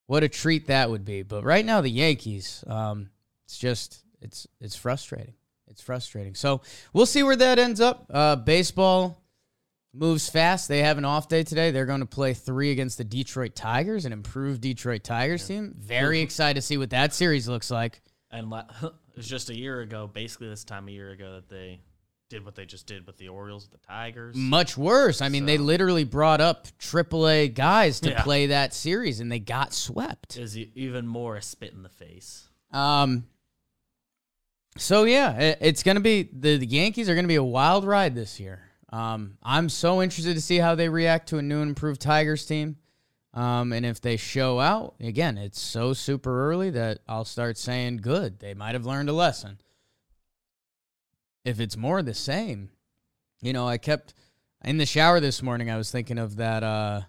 what 0.06 0.22
a 0.22 0.28
treat 0.28 0.66
that 0.66 0.90
would 0.90 1.04
be. 1.04 1.22
But 1.22 1.44
right 1.44 1.64
now, 1.64 1.80
the 1.80 1.90
Yankees, 1.90 2.62
um, 2.66 3.10
it's 3.44 3.58
just 3.58 4.02
it's 4.20 4.46
it's 4.60 4.76
frustrating. 4.76 5.34
It's 5.68 5.82
frustrating. 5.82 6.34
So 6.34 6.60
we'll 6.92 7.06
see 7.06 7.22
where 7.22 7.36
that 7.36 7.58
ends 7.58 7.80
up. 7.80 8.06
Uh, 8.08 8.36
baseball 8.36 9.23
moves 9.94 10.28
fast. 10.28 10.68
They 10.68 10.80
have 10.80 10.98
an 10.98 11.04
off 11.04 11.28
day 11.28 11.42
today. 11.44 11.70
They're 11.70 11.86
going 11.86 12.00
to 12.00 12.06
play 12.06 12.34
three 12.34 12.70
against 12.72 12.98
the 12.98 13.04
Detroit 13.04 13.54
Tigers, 13.54 14.04
an 14.04 14.12
improved 14.12 14.60
Detroit 14.60 15.04
Tigers 15.04 15.46
team. 15.46 15.74
Very 15.78 16.20
excited 16.20 16.54
to 16.54 16.62
see 16.62 16.76
what 16.76 16.90
that 16.90 17.14
series 17.14 17.48
looks 17.48 17.70
like. 17.70 18.02
And 18.30 18.50
la- 18.50 18.64
it 18.82 18.92
was 19.16 19.28
just 19.28 19.50
a 19.50 19.56
year 19.56 19.80
ago, 19.80 20.06
basically 20.12 20.48
this 20.48 20.64
time 20.64 20.88
a 20.88 20.90
year 20.90 21.10
ago, 21.10 21.34
that 21.34 21.48
they 21.48 21.80
did 22.30 22.44
what 22.44 22.54
they 22.56 22.64
just 22.64 22.86
did 22.86 23.06
with 23.06 23.16
the 23.18 23.28
Orioles, 23.28 23.68
the 23.68 23.78
Tigers. 23.78 24.34
Much 24.34 24.76
worse. 24.76 25.20
I 25.22 25.28
mean, 25.28 25.46
they 25.46 25.58
literally 25.58 26.04
brought 26.04 26.40
up 26.40 26.66
AAA 26.80 27.54
guys 27.54 28.00
to 28.00 28.10
Yeah. 28.10 28.22
play 28.22 28.46
that 28.46 28.74
series, 28.74 29.20
and 29.20 29.30
they 29.30 29.38
got 29.38 29.72
swept. 29.72 30.36
Is 30.36 30.56
even 30.58 31.06
more 31.06 31.36
a 31.36 31.42
spit 31.42 31.72
in 31.72 31.82
the 31.82 31.88
face. 31.88 32.48
Um. 32.72 33.24
So 34.76 35.04
yeah, 35.04 35.38
it, 35.38 35.58
it's 35.60 35.82
gonna 35.84 36.00
be 36.00 36.28
the, 36.32 36.56
the 36.56 36.66
Yankees 36.66 37.08
are 37.08 37.14
gonna 37.14 37.28
be 37.28 37.36
a 37.36 37.44
wild 37.44 37.84
ride 37.84 38.16
this 38.16 38.40
year. 38.40 38.62
Um, 38.94 39.38
I'm 39.42 39.68
so 39.70 40.00
interested 40.00 40.34
to 40.34 40.40
see 40.40 40.58
how 40.58 40.76
they 40.76 40.88
react 40.88 41.28
to 41.30 41.38
a 41.38 41.42
new 41.42 41.60
and 41.60 41.70
improved 41.70 42.00
Tigers 42.00 42.46
team. 42.46 42.76
Um, 43.32 43.72
and 43.72 43.84
if 43.84 44.00
they 44.00 44.16
show 44.16 44.60
out 44.60 44.94
again, 45.00 45.36
it's 45.36 45.60
so 45.60 45.94
super 45.94 46.48
early 46.48 46.70
that 46.70 47.00
I'll 47.08 47.24
start 47.24 47.58
saying 47.58 47.96
good. 47.96 48.38
They 48.38 48.54
might 48.54 48.74
have 48.74 48.86
learned 48.86 49.08
a 49.08 49.12
lesson. 49.12 49.58
If 51.44 51.58
it's 51.58 51.76
more 51.76 52.02
the 52.02 52.14
same, 52.14 52.70
you 53.42 53.52
know, 53.52 53.66
I 53.66 53.78
kept 53.78 54.14
in 54.64 54.76
the 54.76 54.86
shower 54.86 55.18
this 55.18 55.42
morning. 55.42 55.72
I 55.72 55.76
was 55.76 55.90
thinking 55.90 56.18
of 56.18 56.36
that. 56.36 56.62
Uh, 56.62 57.00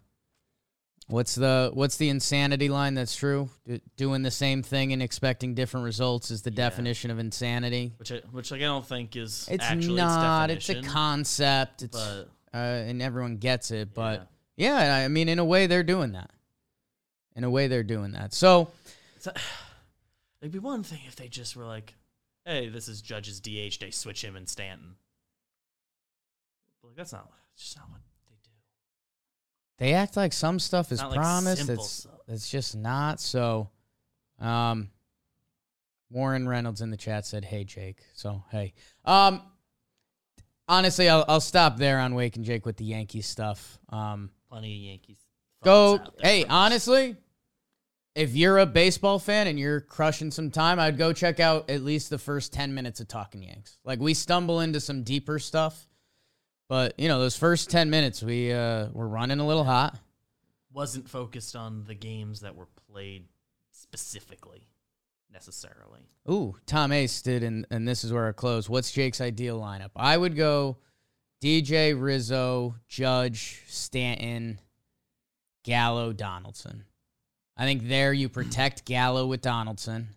What's 1.07 1.35
the 1.35 1.69
what's 1.73 1.97
the 1.97 2.09
insanity 2.09 2.67
line 2.67 2.95
that's 2.95 3.15
true? 3.15 3.49
D- 3.67 3.79
doing 3.95 4.23
the 4.23 4.31
same 4.31 4.63
thing 4.63 4.91
and 4.91 5.03
expecting 5.03 5.53
different 5.53 5.83
results 5.85 6.31
is 6.31 6.41
the 6.41 6.49
Yeah. 6.49 6.55
definition 6.55 7.11
of 7.11 7.19
insanity. 7.19 7.93
Which 7.97 8.11
I, 8.11 8.17
which 8.31 8.49
like, 8.49 8.61
I 8.61 8.63
don't 8.63 8.85
think 8.85 9.15
is 9.15 9.47
It's 9.51 9.63
actually 9.63 9.97
not. 9.97 10.49
its 10.49 10.67
It's 10.67 10.87
a 10.87 10.89
concept. 10.89 11.83
It's 11.83 11.95
but 11.95 12.29
uh, 12.53 12.57
and 12.57 13.01
everyone 13.03 13.37
gets 13.37 13.69
it. 13.69 13.93
But 13.93 14.27
yeah. 14.57 14.79
yeah, 14.99 15.05
I 15.05 15.07
mean, 15.07 15.29
in 15.29 15.37
a 15.37 15.45
way, 15.45 15.67
they're 15.67 15.83
doing 15.83 16.13
that. 16.13 16.31
In 17.35 17.43
a 17.43 17.49
way, 17.51 17.67
they're 17.67 17.83
doing 17.83 18.13
that. 18.13 18.33
So 18.33 18.71
a- 19.27 19.33
it'd 20.41 20.51
be 20.53 20.57
one 20.59 20.81
thing 20.81 21.01
if 21.07 21.15
they 21.15 21.27
just 21.27 21.55
were 21.55 21.65
like, 21.65 21.93
"Hey, 22.45 22.67
this 22.69 22.87
is 22.87 23.03
Judge's 23.03 23.39
DH. 23.39 23.77
They 23.79 23.91
switch 23.91 24.23
him 24.23 24.35
and 24.35 24.49
Stanton." 24.49 24.95
But 26.81 26.87
like, 26.89 26.97
that's 26.97 27.13
not. 27.13 27.29
It's 27.53 27.63
just 27.65 27.77
not 27.77 27.89
what 27.91 27.99
they 29.77 29.93
act 29.93 30.15
like 30.17 30.33
some 30.33 30.59
stuff 30.59 30.91
is 30.91 30.99
Not 30.99 31.11
like 31.11 31.19
promised. 31.19 31.65
simple 31.65 31.83
It's 31.83 31.93
stuff. 31.93 32.13
it's 32.27 32.49
just 32.49 32.75
not. 32.75 33.19
So, 33.19 33.69
um, 34.39 34.89
Warren 36.09 36.47
Reynolds 36.47 36.81
in 36.81 36.91
the 36.91 36.97
chat 36.97 37.25
said, 37.25 37.43
"Hey 37.45 37.63
Jake." 37.63 37.99
So 38.13 38.43
hey, 38.51 38.73
um, 39.03 39.41
honestly, 40.67 41.09
I'll 41.09 41.25
I'll 41.27 41.41
stop 41.41 41.77
there 41.77 41.99
on 41.99 42.15
Wake 42.15 42.35
and 42.35 42.45
Jake 42.45 42.65
with 42.65 42.77
the 42.77 42.85
Yankees 42.85 43.27
stuff. 43.27 43.79
Um. 43.89 44.29
Plenty 44.49 44.75
of 44.75 44.81
Yankees. 44.83 45.17
Go. 45.63 45.97
thoughts 45.97 46.07
out 46.09 46.17
there 46.19 46.31
Hey, 46.31 46.45
honestly, 46.47 47.15
if 48.13 48.35
you're 48.35 48.59
a 48.59 48.65
baseball 48.65 49.19
fan 49.19 49.47
and 49.47 49.59
you're 49.59 49.81
crushing 49.81 50.31
some 50.31 50.51
time, 50.51 50.79
I'd 50.79 50.97
go 50.97 51.11
check 51.11 51.39
out 51.41 51.69
at 51.69 51.81
least 51.81 52.09
the 52.09 52.17
first 52.19 52.53
10 52.53 52.73
minutes 52.73 52.99
of 53.01 53.07
Talking 53.09 53.43
Yanks. 53.43 53.77
Like 53.83 53.99
we 53.99 54.13
stumble 54.13 54.61
into 54.61 54.79
some 54.79 55.03
deeper 55.03 55.39
stuff, 55.39 55.87
but 56.67 56.99
you 56.99 57.07
know, 57.07 57.19
those 57.19 57.37
first 57.37 57.69
10 57.69 57.89
minutes 57.89 58.23
we 58.23 58.51
uh 58.51 58.87
we're 58.93 59.07
running 59.07 59.39
a 59.39 59.47
little 59.47 59.63
hot. 59.63 59.97
wasn't 60.73 61.09
focused 61.09 61.55
on 61.55 61.83
the 61.85 61.95
games 61.95 62.41
that 62.41 62.55
were 62.55 62.67
played 62.91 63.25
specifically, 63.71 64.67
necessarily. 65.31 66.01
Ooh, 66.29 66.55
Tom 66.65 66.91
Ace 66.91 67.21
did 67.21 67.43
and 67.43 67.65
and 67.69 67.87
this 67.87 68.03
is 68.03 68.11
where 68.11 68.27
I 68.27 68.31
close. 68.31 68.69
What's 68.69 68.91
Jake's 68.91 69.21
ideal 69.21 69.59
lineup? 69.59 69.91
I 69.95 70.17
would 70.17 70.35
go 70.35 70.77
DJ 71.41 71.99
Rizzo, 71.99 72.75
Judge, 72.87 73.61
Stanton, 73.67 74.59
Gallo, 75.63 76.13
Donaldson. 76.13 76.85
I 77.57 77.65
think 77.65 77.87
there 77.87 78.11
you 78.11 78.27
protect 78.27 78.85
Gallo 78.85 79.27
with 79.27 79.41
Donaldson 79.41 80.09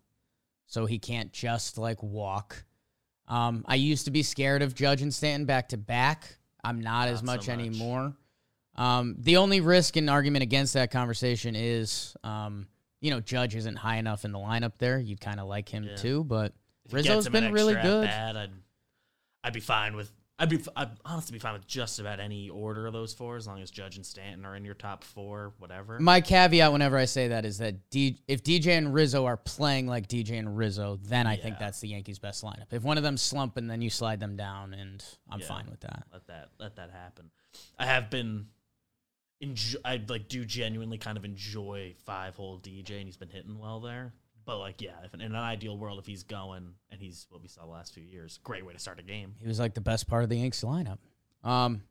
so 0.68 0.86
he 0.86 0.98
can't 0.98 1.32
just 1.32 1.78
like 1.78 2.02
walk. 2.02 2.64
Um, 3.28 3.64
I 3.68 3.74
used 3.76 4.06
to 4.06 4.10
be 4.10 4.22
scared 4.22 4.62
of 4.62 4.74
Judge 4.74 5.02
and 5.02 5.12
Stanton 5.14 5.44
back 5.46 5.68
to 5.70 5.76
back. 5.76 6.36
I'm 6.64 6.80
not, 6.80 7.08
as 7.08 7.22
Not 7.22 7.26
so 7.30 7.36
much, 7.36 7.48
much. 7.48 7.66
anymore. 7.66 8.14
Um, 8.74 9.16
the 9.18 9.36
only 9.36 9.60
risk 9.60 9.96
and 9.96 10.08
argument 10.08 10.42
against 10.42 10.74
that 10.74 10.90
conversation 10.90 11.54
is, 11.56 12.16
um, 12.24 12.66
you 13.00 13.10
know, 13.10 13.20
Judge 13.20 13.54
isn't 13.54 13.76
high 13.76 13.96
enough 13.96 14.24
in 14.24 14.32
the 14.32 14.38
lineup 14.38 14.72
there. 14.78 14.98
You'd 14.98 15.20
kind 15.20 15.40
of 15.40 15.46
like 15.46 15.68
him 15.68 15.84
Yeah. 15.84 15.96
too, 15.96 16.24
but 16.24 16.52
gets 16.90 17.28
been 17.28 17.52
really 17.52 17.74
good. 17.74 18.06
Bad, 18.06 18.36
I'd, 18.36 18.50
I'd 19.44 19.52
be 19.52 19.60
fine 19.60 19.94
with. 19.94 20.10
I'd 20.40 20.48
be. 20.48 20.60
I'd 20.76 20.90
honestly 21.04 21.32
be 21.34 21.40
fine 21.40 21.54
with 21.54 21.66
just 21.66 21.98
about 21.98 22.20
any 22.20 22.48
order 22.48 22.86
of 22.86 22.92
those 22.92 23.12
four, 23.12 23.36
as 23.36 23.46
long 23.48 23.60
as 23.60 23.70
Judge 23.72 23.96
and 23.96 24.06
Stanton 24.06 24.44
are 24.46 24.54
in 24.54 24.64
your 24.64 24.74
top 24.74 25.02
four, 25.02 25.52
whatever. 25.58 25.98
My 25.98 26.20
caveat 26.20 26.70
whenever 26.72 26.96
I 26.96 27.06
say 27.06 27.28
that 27.28 27.44
is 27.44 27.58
that 27.58 27.90
D- 27.90 28.20
if 28.28 28.44
DJ 28.44 28.78
and 28.78 28.94
Rizzo 28.94 29.24
are 29.26 29.36
playing 29.36 29.88
like 29.88 30.06
DJ 30.06 30.38
and 30.38 30.56
Rizzo, 30.56 31.00
then 31.02 31.26
I 31.26 31.36
think 31.36 31.58
that's 31.58 31.80
the 31.80 31.88
Yankees' 31.88 32.20
best 32.20 32.44
lineup. 32.44 32.72
If 32.72 32.84
one 32.84 32.96
of 32.98 33.02
them's 33.02 33.20
slumping, 33.22 33.66
then 33.66 33.82
you 33.82 33.90
slide 33.90 34.20
them 34.20 34.36
down, 34.36 34.74
and 34.74 35.04
I'm 35.28 35.40
Yeah. 35.40 35.46
fine 35.46 35.66
with 35.70 35.80
that. 35.80 36.04
let 36.12 36.26
that 36.28 36.50
let 36.58 36.76
that 36.76 36.90
happen. 36.90 37.30
I 37.78 37.86
have 37.86 38.08
been. 38.10 38.46
Enjoy, 39.40 39.78
I 39.84 40.00
like 40.08 40.28
do 40.28 40.44
genuinely 40.44 40.98
kind 40.98 41.16
of 41.16 41.24
enjoy 41.24 41.94
five 42.04 42.34
hole 42.34 42.58
DJ, 42.58 42.96
and 42.98 43.06
he's 43.06 43.16
been 43.16 43.30
hitting 43.30 43.58
well 43.58 43.80
there. 43.80 44.12
But 44.48 44.60
like, 44.60 44.80
yeah, 44.80 44.92
if 45.04 45.12
in 45.12 45.20
an 45.20 45.34
ideal 45.34 45.76
world, 45.76 45.98
if 45.98 46.06
he's 46.06 46.22
going 46.22 46.72
and 46.90 46.98
he's 47.02 47.26
what 47.28 47.42
we 47.42 47.48
saw 47.48 47.66
the 47.66 47.70
last 47.70 47.92
few 47.92 48.02
years, 48.02 48.40
great 48.42 48.64
way 48.64 48.72
to 48.72 48.78
start 48.78 48.98
a 48.98 49.02
game. 49.02 49.34
He 49.42 49.46
was 49.46 49.60
like 49.60 49.74
the 49.74 49.82
best 49.82 50.08
part 50.08 50.22
of 50.22 50.30
the 50.30 50.38
Yankees 50.38 50.62
lineup. 50.62 50.96
Um, 51.44 51.82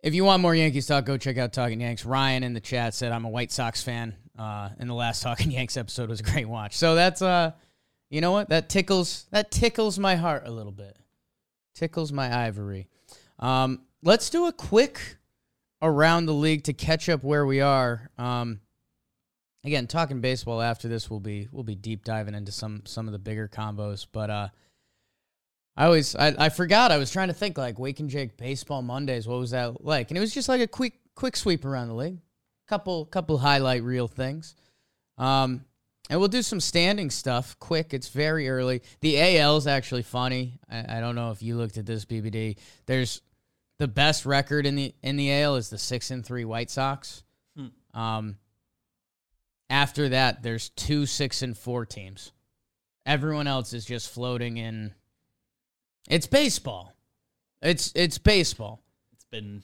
if 0.00 0.14
you 0.14 0.22
want 0.24 0.42
more 0.42 0.54
Yankees 0.54 0.86
talk, 0.86 1.06
go 1.06 1.16
check 1.16 1.36
out 1.36 1.52
Talking 1.52 1.80
Yanks. 1.80 2.04
Ryan 2.04 2.44
in 2.44 2.52
the 2.52 2.60
chat 2.60 2.94
said 2.94 3.10
I'm 3.10 3.24
a 3.24 3.28
White 3.28 3.50
Sox 3.50 3.82
fan. 3.82 4.14
Uh, 4.38 4.68
and 4.78 4.88
the 4.88 4.94
last 4.94 5.20
Talking 5.24 5.50
Yanks 5.50 5.76
episode 5.76 6.08
was 6.08 6.20
a 6.20 6.22
great 6.22 6.48
watch. 6.48 6.76
So 6.76 6.94
that's 6.94 7.20
uh, 7.20 7.50
you 8.10 8.20
know 8.20 8.30
what? 8.30 8.50
That 8.50 8.68
tickles 8.68 9.26
that 9.32 9.50
tickles 9.50 9.98
my 9.98 10.14
heart 10.14 10.44
a 10.46 10.52
little 10.52 10.70
bit. 10.70 10.96
Tickles 11.74 12.12
my 12.12 12.46
ivory. 12.46 12.86
Um, 13.40 13.80
let's 14.04 14.30
do 14.30 14.46
a 14.46 14.52
quick 14.52 15.16
around 15.82 16.26
the 16.26 16.34
league 16.34 16.62
to 16.62 16.72
catch 16.72 17.08
up 17.08 17.24
where 17.24 17.44
we 17.44 17.60
are. 17.60 18.08
Um, 18.18 18.60
again, 19.68 19.86
talking 19.86 20.20
baseball 20.20 20.60
after 20.60 20.88
this, 20.88 21.08
we'll 21.08 21.20
be 21.20 21.48
we'll 21.52 21.62
be 21.62 21.74
deep 21.74 22.04
diving 22.04 22.34
into 22.34 22.50
some 22.50 22.82
some 22.84 23.06
of 23.06 23.12
the 23.12 23.18
bigger 23.18 23.48
combos. 23.48 24.06
But 24.10 24.30
uh, 24.30 24.48
I 25.76 25.84
always 25.84 26.16
I, 26.16 26.34
I 26.38 26.48
forgot 26.48 26.90
I 26.90 26.96
was 26.96 27.10
trying 27.10 27.28
to 27.28 27.34
think 27.34 27.56
like 27.56 27.78
Wake 27.78 28.00
and 28.00 28.10
Jake 28.10 28.36
baseball 28.36 28.82
Mondays. 28.82 29.28
What 29.28 29.38
was 29.38 29.52
that 29.52 29.84
like? 29.84 30.10
And 30.10 30.18
it 30.18 30.20
was 30.20 30.34
just 30.34 30.48
like 30.48 30.60
a 30.60 30.66
quick 30.66 30.94
quick 31.14 31.36
sweep 31.36 31.64
around 31.64 31.88
the 31.88 31.94
league. 31.94 32.18
Couple 32.66 33.04
couple 33.04 33.38
highlight 33.38 33.82
reel 33.82 34.08
things. 34.08 34.56
Um, 35.18 35.64
and 36.10 36.18
we'll 36.18 36.28
do 36.28 36.42
some 36.42 36.60
standing 36.60 37.10
stuff 37.10 37.58
quick. 37.58 37.92
It's 37.92 38.08
very 38.08 38.48
early. 38.48 38.80
The 39.00 39.38
AL 39.38 39.58
is 39.58 39.66
actually 39.66 40.02
funny. 40.02 40.58
I, 40.70 40.96
I 40.96 41.00
don't 41.00 41.14
know 41.14 41.30
if 41.32 41.42
you 41.42 41.56
looked 41.56 41.76
at 41.76 41.84
this 41.84 42.06
BBD. 42.06 42.56
There's 42.86 43.20
the 43.78 43.88
best 43.88 44.24
record 44.24 44.64
in 44.64 44.76
the 44.76 44.94
in 45.02 45.16
the 45.16 45.30
AL 45.32 45.56
is 45.56 45.68
the 45.68 45.78
six 45.78 46.10
and 46.10 46.24
three 46.24 46.46
White 46.46 46.70
Sox. 46.70 47.22
Hmm. 47.56 47.98
Um, 47.98 48.36
after 49.70 50.10
that, 50.10 50.42
there's 50.42 50.70
two 50.70 51.06
six 51.06 51.42
and 51.42 51.56
four 51.56 51.86
teams. 51.86 52.32
Everyone 53.06 53.46
else 53.46 53.72
is 53.72 53.84
just 53.84 54.10
floating 54.10 54.56
in. 54.56 54.94
It's 56.08 56.26
baseball. 56.26 56.94
It's 57.62 57.92
it's 57.94 58.18
baseball. 58.18 58.82
It's 59.12 59.24
been 59.24 59.62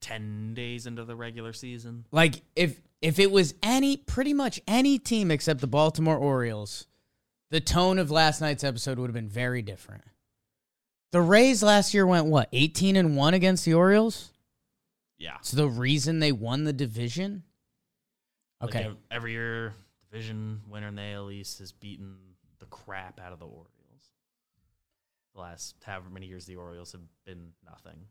10 0.00 0.54
days 0.54 0.86
into 0.86 1.04
the 1.04 1.16
regular 1.16 1.52
season. 1.52 2.04
Like 2.12 2.42
if 2.54 2.80
if 3.02 3.18
it 3.18 3.30
was 3.30 3.54
any 3.62 3.96
pretty 3.96 4.32
much 4.32 4.60
any 4.66 4.98
team 4.98 5.30
except 5.30 5.60
the 5.60 5.66
Baltimore 5.66 6.16
Orioles, 6.16 6.86
the 7.50 7.60
tone 7.60 7.98
of 7.98 8.10
last 8.10 8.40
night's 8.40 8.64
episode 8.64 8.98
would 8.98 9.08
have 9.08 9.14
been 9.14 9.28
very 9.28 9.62
different. 9.62 10.04
The 11.12 11.20
Rays 11.20 11.62
last 11.62 11.94
year 11.94 12.06
went 12.06 12.26
what, 12.26 12.48
18 12.52 12.96
and 12.96 13.16
1 13.16 13.34
against 13.34 13.64
the 13.64 13.74
Orioles? 13.74 14.32
Yeah. 15.18 15.36
It's 15.40 15.50
the 15.50 15.68
reason 15.68 16.18
they 16.18 16.32
won 16.32 16.64
the 16.64 16.72
division? 16.72 17.42
Like, 18.60 18.70
Okay. 18.70 18.84
ev- 18.84 18.96
every 19.10 19.32
year, 19.32 19.74
division 20.10 20.62
winner 20.68 20.88
in 20.88 20.94
the 20.96 21.02
AL 21.02 21.30
East 21.30 21.58
has 21.58 21.72
beaten 21.72 22.16
the 22.58 22.66
crap 22.66 23.20
out 23.20 23.32
of 23.32 23.38
the 23.38 23.46
Orioles. 23.46 23.70
The 25.34 25.40
last 25.40 25.76
however 25.84 26.08
many 26.08 26.26
years 26.26 26.46
the 26.46 26.56
Orioles 26.56 26.92
have 26.92 27.02
been 27.26 27.52
nothing. 27.64 28.06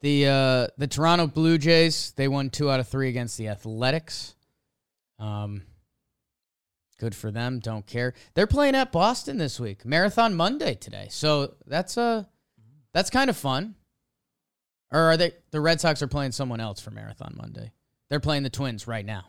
The 0.00 0.26
uh 0.28 0.66
the 0.78 0.86
Toronto 0.86 1.26
Blue 1.26 1.58
Jays, 1.58 2.12
they 2.12 2.28
won 2.28 2.48
2 2.50 2.70
out 2.70 2.80
of 2.80 2.88
3 2.88 3.08
against 3.08 3.36
the 3.36 3.48
Athletics. 3.48 4.34
Um 5.18 5.64
good 6.98 7.14
for 7.14 7.30
them, 7.30 7.58
don't 7.60 7.86
care. 7.86 8.14
They're 8.34 8.46
playing 8.46 8.74
at 8.74 8.90
Boston 8.92 9.36
this 9.36 9.60
week. 9.60 9.84
Marathon 9.84 10.34
Monday 10.34 10.74
today. 10.74 11.08
So 11.10 11.56
that's 11.66 11.98
uh 11.98 12.24
that's 12.94 13.10
kind 13.10 13.28
of 13.28 13.36
fun. 13.36 13.74
Or 14.90 15.00
are 15.00 15.16
they 15.18 15.32
the 15.50 15.60
Red 15.60 15.80
Sox 15.80 16.00
are 16.00 16.06
playing 16.08 16.32
someone 16.32 16.60
else 16.60 16.80
for 16.80 16.90
Marathon 16.92 17.34
Monday. 17.36 17.72
They're 18.08 18.20
playing 18.20 18.44
the 18.44 18.50
Twins 18.50 18.86
right 18.86 19.04
now. 19.04 19.24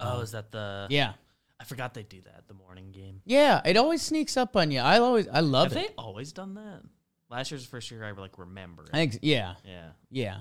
Oh, 0.00 0.20
is 0.20 0.32
that 0.32 0.50
the? 0.50 0.86
Yeah. 0.90 1.12
I 1.58 1.64
forgot 1.64 1.94
they 1.94 2.02
do 2.02 2.20
that 2.22 2.44
the 2.48 2.54
morning 2.54 2.92
game. 2.92 3.22
Yeah, 3.24 3.62
it 3.64 3.76
always 3.78 4.02
sneaks 4.02 4.36
up 4.36 4.56
on 4.56 4.70
you. 4.70 4.80
I 4.80 4.98
always 4.98 5.26
I 5.28 5.40
love 5.40 5.72
Have 5.72 5.82
it. 5.82 5.88
they 5.88 5.94
always 5.96 6.32
done 6.32 6.54
that? 6.54 6.82
Last 7.30 7.50
year's 7.50 7.62
the 7.64 7.70
first 7.70 7.90
year 7.90 8.04
I 8.04 8.10
like 8.12 8.38
remember. 8.38 8.82
It. 8.84 8.90
I 8.92 8.96
think 8.98 9.18
yeah, 9.22 9.54
yeah. 9.64 9.88
yeah. 10.10 10.36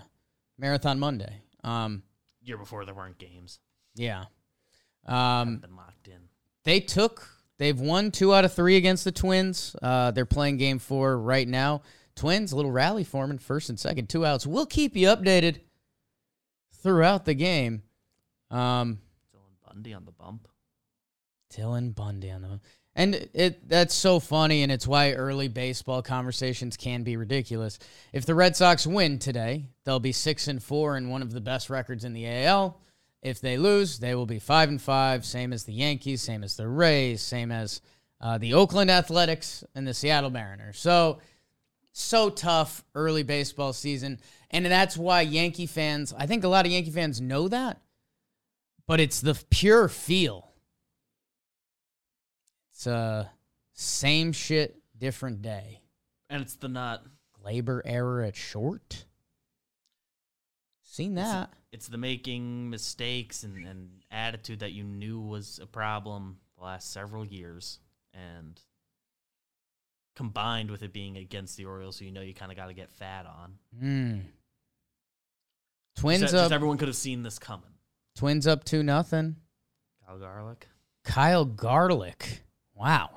Marathon 0.57 0.99
Monday. 0.99 1.41
Um 1.63 2.03
Year 2.43 2.57
before 2.57 2.83
there 2.85 2.93
weren't 2.93 3.17
games. 3.17 3.59
yeah. 3.95 4.25
Um, 5.07 5.15
Um 5.17 5.57
been 5.59 5.75
locked 5.77 6.07
in. 6.09 6.19
they 6.65 6.79
took 6.81 7.29
they've 7.59 7.79
won 7.79 8.11
two 8.11 8.33
out 8.33 8.43
of 8.43 8.51
three 8.53 8.75
against 8.75 9.03
the 9.05 9.11
twins 9.11 9.75
uh, 9.81 10.11
they're 10.11 10.25
playing 10.25 10.57
game 10.57 10.79
four 10.79 11.17
right 11.17 11.47
now 11.47 11.81
twins 12.15 12.51
a 12.51 12.55
little 12.57 12.71
rally 12.71 13.03
forming 13.05 13.37
first 13.37 13.69
and 13.69 13.79
second 13.79 14.09
two 14.09 14.25
outs 14.25 14.45
we'll 14.45 14.65
keep 14.65 14.95
you 14.95 15.07
updated 15.07 15.59
throughout 16.81 17.25
the 17.25 17.33
game 17.33 17.83
um, 18.51 18.99
Bundy 19.75 19.93
on 19.93 20.05
the 20.05 20.11
bump. 20.11 20.47
dylan 21.53 21.93
bundy 21.93 22.31
on 22.31 22.41
the 22.41 22.59
and 22.95 23.13
it 23.33 23.69
that's 23.69 23.93
so 23.93 24.19
funny 24.19 24.63
and 24.63 24.71
it's 24.71 24.87
why 24.87 25.11
early 25.11 25.47
baseball 25.47 26.01
conversations 26.01 26.75
can 26.75 27.03
be 27.03 27.17
ridiculous 27.17 27.77
if 28.13 28.25
the 28.25 28.33
red 28.33 28.55
sox 28.55 28.87
win 28.87 29.19
today 29.19 29.67
they'll 29.83 29.99
be 29.99 30.11
six 30.11 30.47
and 30.47 30.63
four 30.63 30.97
and 30.97 31.11
one 31.11 31.21
of 31.21 31.31
the 31.33 31.41
best 31.41 31.69
records 31.69 32.03
in 32.03 32.13
the 32.13 32.27
al 32.27 32.79
if 33.25 33.41
they 33.41 33.57
lose, 33.57 33.97
they 33.97 34.13
will 34.13 34.27
be 34.27 34.37
five 34.37 34.69
and 34.69 34.79
five, 34.79 35.25
same 35.25 35.51
as 35.51 35.63
the 35.63 35.73
Yankees, 35.73 36.21
same 36.21 36.43
as 36.43 36.57
the 36.57 36.67
Rays, 36.67 37.23
same 37.23 37.51
as 37.51 37.81
uh, 38.21 38.37
the 38.37 38.53
Oakland 38.53 38.91
Athletics 38.91 39.63
and 39.73 39.87
the 39.87 39.95
Seattle 39.95 40.29
Mariners. 40.29 40.77
So, 40.77 41.17
so 41.91 42.29
tough 42.29 42.83
early 42.93 43.23
baseball 43.23 43.73
season, 43.73 44.19
and 44.51 44.63
that's 44.67 44.95
why 44.95 45.21
Yankee 45.21 45.65
fans. 45.65 46.13
I 46.15 46.27
think 46.27 46.43
a 46.43 46.47
lot 46.47 46.67
of 46.67 46.71
Yankee 46.71 46.91
fans 46.91 47.19
know 47.19 47.47
that, 47.47 47.81
but 48.87 48.99
it's 48.99 49.21
the 49.21 49.41
pure 49.49 49.87
feel. 49.87 50.51
It's 52.71 52.87
uh, 52.87 53.27
same 53.73 54.31
shit, 54.31 54.77
different 54.97 55.41
day. 55.41 55.81
And 56.29 56.41
it's 56.41 56.55
the 56.55 56.67
not. 56.67 57.03
Labor 57.43 57.81
error 57.85 58.23
at 58.23 58.35
short. 58.35 59.05
Seen 60.81 61.15
that. 61.15 61.51
It's 61.71 61.87
the 61.87 61.97
making 61.97 62.69
mistakes 62.69 63.43
and, 63.43 63.67
and 63.67 63.89
attitude 64.09 64.59
that 64.59 64.71
you 64.71 64.83
knew 64.83 65.19
was 65.19 65.59
a 65.61 65.67
problem 65.67 66.37
the 66.57 66.63
last 66.63 66.91
several 66.91 67.25
years, 67.25 67.79
and 68.13 68.59
combined 70.15 70.71
with 70.71 70.83
it 70.83 70.93
being 70.93 71.17
against 71.17 71.57
the 71.57 71.65
Orioles, 71.65 71.97
so 71.97 72.05
you 72.05 72.11
know 72.11 72.21
you 72.21 72.33
kind 72.33 72.51
of 72.51 72.57
got 72.57 72.67
to 72.67 72.73
get 72.73 72.89
fat 72.89 73.25
on. 73.25 73.53
Hmm. 73.77 74.19
Twins 75.97 76.33
up. 76.33 76.51
everyone 76.51 76.77
could 76.77 76.87
have 76.87 76.97
seen 76.97 77.23
this 77.23 77.39
coming. 77.39 77.74
Twins 78.15 78.47
up 78.47 78.63
two 78.63 78.81
nothing. 78.83 79.35
Kyle 80.05 80.19
Garlick, 80.19 80.67
Kyle 81.03 81.45
Garlick. 81.45 82.43
Wow. 82.73 83.09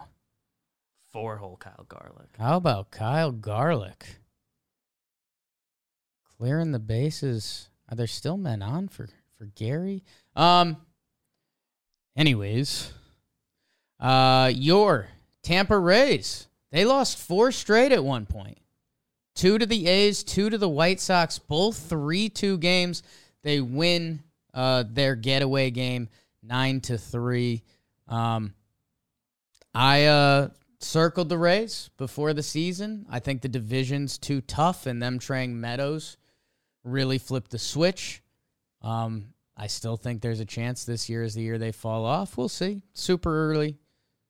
four 1.13 1.37
hole 1.37 1.57
Kyle 1.57 1.87
Garlick. 1.89 2.31
How 2.39 2.57
about 2.57 2.91
Kyle 2.91 3.33
Garlick? 3.33 4.07
Clearing 6.37 6.73
the 6.73 6.79
bases. 6.79 7.69
Are 7.89 7.97
there 7.97 8.07
still 8.07 8.37
men 8.37 8.63
on 8.63 8.89
for 8.89 9.09
for 9.37 9.47
Gary? 9.47 10.03
Um. 10.37 10.77
Anyways, 12.17 12.93
uh, 14.01 14.51
your 14.53 15.07
Tampa 15.45 15.79
Rays. 15.79 16.49
They 16.73 16.85
lost 16.85 17.17
four 17.17 17.53
straight 17.53 17.93
at 17.93 18.03
one 18.03 18.27
point. 18.27 18.59
Two 19.37 19.57
to 19.57 19.65
the 19.65 19.87
A's, 19.87 20.25
two 20.25 20.51
to 20.51 20.59
the 20.59 20.69
White 20.69 20.99
Sox. 20.99 21.39
Both 21.39 21.79
three-two 21.89 22.59
games. 22.59 23.05
They 23.45 23.61
win 23.61 24.25
uh, 24.59 24.83
their 24.90 25.14
getaway 25.14 25.71
game 25.71 26.09
nine 26.42 26.81
to 26.81 26.99
three. 26.99 27.62
Um, 28.09 28.55
I 29.73 30.07
uh, 30.07 30.49
circled 30.81 31.29
the 31.29 31.38
Rays 31.38 31.90
before 31.97 32.33
the 32.33 32.42
season. 32.42 33.07
I 33.09 33.21
think 33.21 33.42
the 33.42 33.49
division's 33.49 34.18
too 34.18 34.40
tough, 34.40 34.87
and 34.87 35.01
them 35.01 35.21
trading 35.21 35.61
Meadows 35.61 36.16
really 36.83 37.18
flipped 37.18 37.53
the 37.53 37.59
switch. 37.61 38.21
Um, 38.83 39.33
I 39.57 39.68
still 39.68 39.97
think 39.97 40.23
there's 40.23 40.40
a 40.40 40.44
chance 40.44 40.85
this 40.85 41.09
year 41.09 41.23
is 41.23 41.35
the 41.35 41.42
year 41.42 41.59
they 41.59 41.71
fall 41.71 42.05
off. 42.05 42.37
We'll 42.37 42.49
see. 42.49 42.83
Super 42.94 43.51
early. 43.51 43.79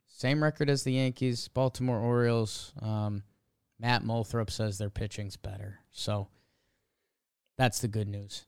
Same 0.07 0.43
record 0.43 0.69
as 0.69 0.83
the 0.83 0.93
Yankees, 0.93 1.49
Baltimore 1.49 2.01
Orioles. 2.01 2.75
Um, 2.83 3.23
Matt 3.81 4.05
Molthrop 4.05 4.51
says 4.51 4.77
their 4.77 4.91
pitching's 4.91 5.39
better. 5.39 5.79
So 5.91 6.29
that's 7.57 7.79
the 7.79 7.89
good 7.89 8.09
news. 8.09 8.45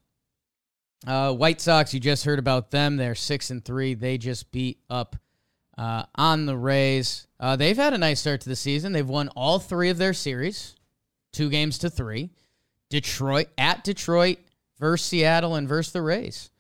Uh, 1.07 1.33
White 1.33 1.61
Sox, 1.61 1.95
you 1.95 2.01
just 2.01 2.25
heard 2.25 2.39
about 2.39 2.71
them. 2.71 2.97
They're 2.97 3.15
six 3.15 3.51
and 3.51 3.65
three. 3.65 3.95
They 3.95 4.19
just 4.19 4.51
beat 4.53 4.81
up 4.91 5.17
uh, 5.79 6.05
on 6.15 6.47
the 6.47 6.57
Rays. 6.57 7.27
Uh, 7.39 7.57
they've 7.57 7.77
had 7.77 7.95
a 7.95 7.99
nice 7.99 8.21
start 8.21 8.43
to 8.43 8.49
the 8.49 8.57
season. 8.57 8.93
They've 8.93 9.09
won 9.09 9.29
all 9.29 9.59
three 9.59 9.89
of 9.89 9.99
their 9.99 10.13
series, 10.13 10.77
two 11.33 11.49
games 11.49 11.79
to 11.79 11.91
three. 11.91 12.31
Detroit 12.91 13.49
at 13.57 13.83
Detroit 13.85 14.39
versus 14.79 15.07
Seattle 15.07 15.55
and 15.55 15.69
versus 15.69 15.93
the 15.93 16.03
Rays. 16.03 16.51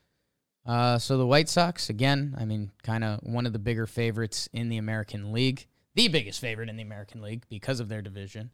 Uh, 0.64 0.98
so 0.98 1.18
the 1.18 1.26
White 1.26 1.48
Sox, 1.48 1.90
again, 1.90 2.34
I 2.38 2.44
mean, 2.44 2.70
kind 2.82 3.02
of 3.02 3.20
one 3.22 3.46
of 3.46 3.52
the 3.52 3.58
bigger 3.58 3.86
favorites 3.86 4.48
in 4.52 4.68
the 4.68 4.76
American 4.76 5.32
League, 5.32 5.66
the 5.94 6.08
biggest 6.08 6.40
favorite 6.40 6.68
in 6.68 6.76
the 6.76 6.82
American 6.82 7.20
League 7.22 7.44
because 7.48 7.80
of 7.80 7.88
their 7.88 8.02
division. 8.02 8.50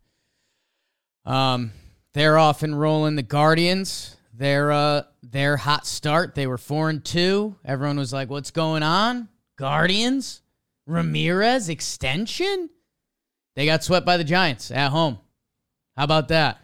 Um, 1.24 1.72
they're 2.12 2.38
off 2.38 2.62
and 2.62 2.78
rolling. 2.78 3.16
The 3.16 3.22
Guardians, 3.22 4.16
their 4.36 4.72
uh, 4.72 5.02
their 5.22 5.56
hot 5.56 5.86
start. 5.86 6.34
They 6.34 6.46
were 6.46 6.58
four 6.58 6.90
and 6.90 7.04
two. 7.04 7.56
Everyone 7.64 7.98
was 7.98 8.12
like, 8.12 8.30
"What's 8.30 8.50
going 8.50 8.82
on?" 8.82 9.28
Guardians, 9.56 10.42
Ramirez 10.86 11.68
extension. 11.68 12.70
They 13.54 13.64
got 13.64 13.82
swept 13.82 14.04
by 14.04 14.18
the 14.18 14.24
Giants 14.24 14.70
at 14.70 14.90
home. 14.90 15.18
How 15.96 16.04
about 16.04 16.28
that? 16.28 16.58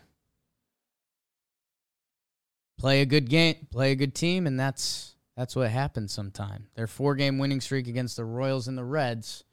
Play 2.79 3.01
a 3.01 3.07
good 3.07 3.31
game, 3.31 3.67
play 3.71 3.93
a 3.93 3.97
good 3.97 4.15
team, 4.15 4.47
and 4.47 4.61
that's 4.61 5.15
that's 5.37 5.57
what 5.57 5.71
happens 5.71 6.13
sometime. 6.13 6.67
Their 6.75 6.87
four 6.87 7.15
game 7.15 7.39
winning 7.39 7.61
streak 7.61 7.89
against 7.89 8.17
the 8.17 8.25
Royals 8.25 8.69
and 8.69 8.77
the 8.77 8.85
Reds 8.85 9.45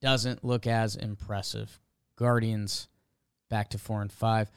doesn't 0.00 0.44
look 0.44 0.66
as 0.66 0.96
impressive. 0.96 1.78
Guardians 2.16 2.88
back 3.48 3.70
to 3.70 3.78
four 3.78 4.02
and 4.02 4.10
five. 4.10 4.50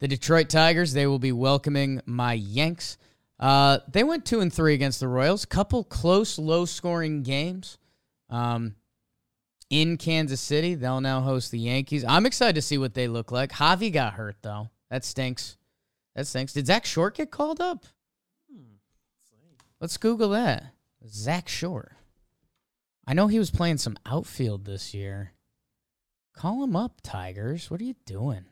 The 0.00 0.08
Detroit 0.08 0.48
Tigers, 0.48 0.92
they 0.92 1.06
will 1.06 1.18
be 1.18 1.32
welcoming 1.32 2.02
my 2.04 2.34
Yanks. 2.34 2.98
Uh, 3.38 3.78
they 3.90 4.04
went 4.04 4.24
two 4.24 4.40
and 4.40 4.52
three 4.52 4.74
against 4.74 5.00
the 5.00 5.08
Royals. 5.08 5.44
Couple 5.44 5.84
close, 5.84 6.38
low 6.38 6.64
scoring 6.64 7.22
games. 7.22 7.78
Um, 8.28 8.76
in 9.70 9.96
Kansas 9.96 10.40
City, 10.40 10.74
they'll 10.74 11.00
now 11.00 11.20
host 11.20 11.50
the 11.50 11.58
Yankees. 11.58 12.04
I'm 12.04 12.26
excited 12.26 12.54
to 12.54 12.62
see 12.62 12.78
what 12.78 12.94
they 12.94 13.08
look 13.08 13.32
like. 13.32 13.52
Javi 13.52 13.92
got 13.92 14.14
hurt 14.14 14.36
though. 14.42 14.70
That 14.90 15.04
stinks. 15.04 15.56
That 16.14 16.26
stinks. 16.26 16.52
Did 16.52 16.66
Zach 16.66 16.86
Short 16.86 17.16
get 17.16 17.30
called 17.30 17.60
up? 17.60 17.86
Let's 19.80 19.96
Google 19.96 20.30
that. 20.30 20.72
Zach 21.06 21.48
Short. 21.48 21.92
I 23.06 23.14
know 23.14 23.26
he 23.28 23.38
was 23.38 23.50
playing 23.50 23.78
some 23.78 23.98
outfield 24.06 24.64
this 24.64 24.94
year. 24.94 25.32
Call 26.34 26.64
him 26.64 26.74
up, 26.76 27.00
Tigers. 27.02 27.70
What 27.70 27.80
are 27.80 27.84
you 27.84 27.94
doing? 28.04 28.46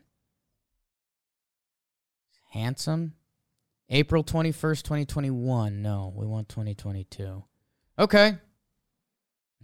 Handsome. 2.55 3.11
April 3.89 4.23
21st, 4.23 4.81
2021. 4.83 5.81
No, 5.81 6.13
we 6.15 6.25
want 6.25 6.47
2022. 6.47 7.43
Okay. 7.99 8.37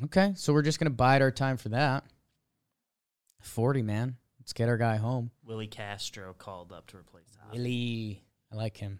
Okay, 0.04 0.34
so 0.36 0.52
we're 0.52 0.62
just 0.62 0.78
going 0.78 0.92
to 0.92 0.96
bide 0.96 1.22
our 1.22 1.32
time 1.32 1.56
for 1.56 1.70
that. 1.70 2.04
40, 3.40 3.82
man. 3.82 4.18
Let's 4.42 4.52
get 4.52 4.68
our 4.68 4.76
guy 4.76 4.98
home. 4.98 5.32
Willi 5.46 5.68
Castro 5.68 6.34
called 6.34 6.74
up 6.74 6.88
to 6.88 6.98
replace. 6.98 7.24
Willi. 7.54 8.22
I 8.52 8.56
like 8.58 8.76
him. 8.76 9.00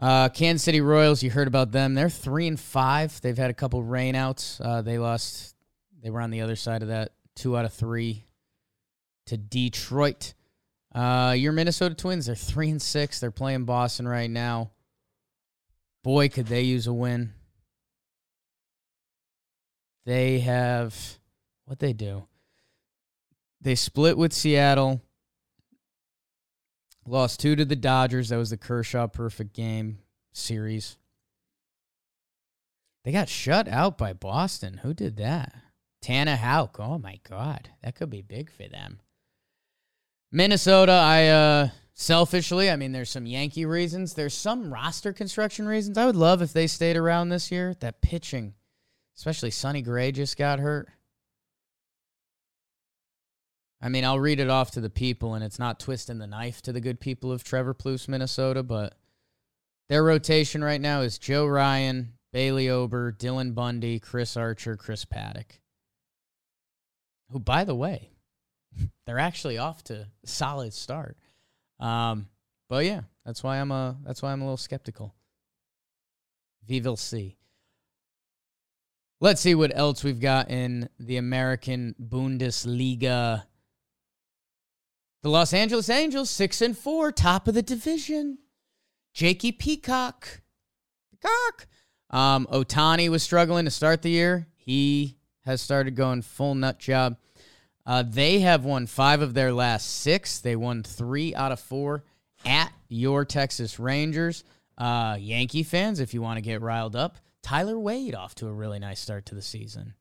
Uh, 0.00 0.28
Kansas 0.30 0.64
City 0.64 0.80
Royals, 0.80 1.22
you 1.22 1.30
heard 1.30 1.46
about 1.46 1.70
them. 1.70 1.94
They're 1.94 2.10
three 2.10 2.48
and 2.48 2.58
five. 2.58 3.20
They've 3.20 3.38
had 3.38 3.50
a 3.50 3.54
couple 3.54 3.80
rainouts. 3.80 4.60
Uh, 4.60 4.82
they 4.82 4.98
lost. 4.98 5.54
They 6.02 6.10
were 6.10 6.20
on 6.20 6.30
the 6.30 6.40
other 6.40 6.56
side 6.56 6.82
of 6.82 6.88
that. 6.88 7.12
Two 7.36 7.56
out 7.56 7.64
of 7.64 7.72
three 7.72 8.24
to 9.26 9.36
Detroit. 9.36 10.34
Uh, 10.96 11.32
your 11.32 11.52
Minnesota 11.52 11.94
Twins. 11.94 12.24
They're 12.24 12.34
three 12.34 12.70
and 12.70 12.80
six. 12.80 13.20
They're 13.20 13.30
playing 13.30 13.66
Boston 13.66 14.08
right 14.08 14.30
now. 14.30 14.70
Boy, 16.02 16.30
could 16.30 16.46
they 16.46 16.62
use 16.62 16.86
a 16.86 16.92
win. 16.92 17.34
They 20.06 20.38
have 20.38 21.18
what 21.66 21.80
they 21.80 21.92
do. 21.92 22.26
They 23.60 23.74
split 23.74 24.16
with 24.16 24.32
Seattle. 24.32 25.02
Lost 27.06 27.40
two 27.40 27.56
to 27.56 27.66
the 27.66 27.76
Dodgers. 27.76 28.30
That 28.30 28.38
was 28.38 28.50
the 28.50 28.56
Kershaw 28.56 29.06
perfect 29.06 29.52
game 29.52 29.98
series. 30.32 30.96
They 33.04 33.12
got 33.12 33.28
shut 33.28 33.68
out 33.68 33.98
by 33.98 34.14
Boston. 34.14 34.78
Who 34.78 34.94
did 34.94 35.18
that? 35.18 35.54
Tanner 36.00 36.36
Houck. 36.36 36.78
Oh 36.80 36.98
my 36.98 37.20
God. 37.28 37.68
That 37.82 37.96
could 37.96 38.10
be 38.10 38.22
big 38.22 38.50
for 38.50 38.66
them. 38.66 39.00
Minnesota, 40.36 40.92
I 40.92 41.28
uh 41.28 41.68
selfishly, 41.94 42.70
I 42.70 42.76
mean, 42.76 42.92
there's 42.92 43.08
some 43.08 43.24
Yankee 43.24 43.64
reasons. 43.64 44.12
There's 44.12 44.34
some 44.34 44.70
roster 44.70 45.14
construction 45.14 45.66
reasons. 45.66 45.96
I 45.96 46.04
would 46.04 46.14
love 46.14 46.42
if 46.42 46.52
they 46.52 46.66
stayed 46.66 46.98
around 46.98 47.30
this 47.30 47.50
year. 47.50 47.74
That 47.80 48.02
pitching, 48.02 48.52
especially 49.16 49.50
Sonny 49.50 49.80
Gray 49.80 50.12
just 50.12 50.36
got 50.36 50.58
hurt. 50.58 50.90
I 53.80 53.88
mean, 53.88 54.04
I'll 54.04 54.20
read 54.20 54.38
it 54.38 54.50
off 54.50 54.72
to 54.72 54.82
the 54.82 54.90
people, 54.90 55.32
and 55.32 55.42
it's 55.42 55.58
not 55.58 55.80
twisting 55.80 56.18
the 56.18 56.26
knife 56.26 56.60
to 56.62 56.72
the 56.72 56.82
good 56.82 57.00
people 57.00 57.32
of 57.32 57.42
Trevor 57.42 57.72
Plouffe, 57.72 58.06
Minnesota, 58.06 58.62
but 58.62 58.94
their 59.88 60.04
rotation 60.04 60.62
right 60.62 60.82
now 60.82 61.00
is 61.00 61.16
Joe 61.16 61.46
Ryan, 61.46 62.12
Bailey 62.30 62.68
Ober, 62.68 63.10
Dylan 63.10 63.54
Bundy, 63.54 63.98
Chris 63.98 64.36
Archer, 64.36 64.76
Chris 64.76 65.06
Paddack. 65.06 65.60
Who, 67.30 67.38
by 67.38 67.64
the 67.64 67.74
way, 67.74 68.10
they're 69.06 69.18
actually 69.18 69.58
off 69.58 69.82
to 69.84 69.94
a 70.24 70.26
solid 70.26 70.72
start. 70.72 71.16
Um, 71.78 72.28
but 72.68 72.84
yeah, 72.84 73.02
that's 73.24 73.42
why 73.42 73.58
I'm 73.58 73.70
a 73.70 73.96
that's 74.04 74.22
why 74.22 74.32
I'm 74.32 74.40
a 74.40 74.44
little 74.44 74.56
skeptical. 74.56 75.14
We 76.68 76.80
will 76.80 76.96
see. 76.96 77.36
Let's 79.20 79.40
see 79.40 79.54
what 79.54 79.76
else 79.76 80.04
we've 80.04 80.20
got 80.20 80.50
in 80.50 80.88
the 80.98 81.16
American 81.16 81.94
Bundesliga. 82.00 83.44
The 85.22 85.30
Los 85.30 85.54
Angeles 85.54 85.88
Angels, 85.88 86.28
six 86.28 86.60
and 86.60 86.76
four, 86.76 87.12
top 87.12 87.48
of 87.48 87.54
the 87.54 87.62
division. 87.62 88.38
Jakey 89.14 89.52
Peacock. 89.52 90.42
Peacock. 91.10 91.66
Um, 92.10 92.46
Ohtani 92.52 93.08
was 93.08 93.22
struggling 93.22 93.64
to 93.64 93.70
start 93.70 94.02
the 94.02 94.10
year. 94.10 94.46
He 94.56 95.16
has 95.44 95.62
started 95.62 95.96
going 95.96 96.22
full 96.22 96.54
nut 96.54 96.78
job. 96.78 97.16
Uh, 97.86 98.02
they 98.02 98.40
have 98.40 98.64
won 98.64 98.86
five 98.86 99.22
of 99.22 99.32
their 99.34 99.52
last 99.52 100.00
six. 100.00 100.40
They 100.40 100.56
won 100.56 100.82
three 100.82 101.34
out 101.34 101.52
of 101.52 101.60
four 101.60 102.04
at 102.44 102.72
your 102.88 103.24
Texas 103.24 103.78
Rangers. 103.78 104.42
Uh, 104.76 105.16
Yankee 105.20 105.62
fans, 105.62 106.00
if 106.00 106.12
you 106.12 106.20
want 106.20 106.36
to 106.36 106.42
get 106.42 106.60
riled 106.60 106.96
up, 106.96 107.18
Tyler 107.42 107.78
Wade 107.78 108.14
off 108.14 108.34
to 108.36 108.48
a 108.48 108.52
really 108.52 108.80
nice 108.80 109.00
start 109.00 109.26
to 109.26 109.36
the 109.36 109.42
season. 109.42 109.94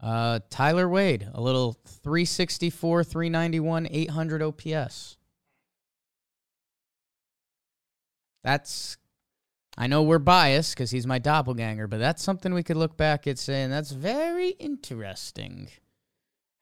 Uh, 0.00 0.38
Tyler 0.50 0.88
Wade, 0.88 1.28
a 1.32 1.40
little 1.40 1.76
364, 2.02 3.02
391, 3.02 3.88
800 3.90 4.42
OPS. 4.42 5.16
That's, 8.44 8.98
I 9.76 9.86
know 9.86 10.02
we're 10.02 10.18
biased 10.18 10.74
because 10.74 10.90
he's 10.90 11.06
my 11.06 11.18
doppelganger, 11.18 11.88
but 11.88 11.98
that's 11.98 12.22
something 12.22 12.54
we 12.54 12.62
could 12.62 12.76
look 12.76 12.96
back 12.96 13.26
at 13.26 13.38
saying 13.38 13.70
that's 13.70 13.90
very 13.90 14.50
interesting 14.50 15.70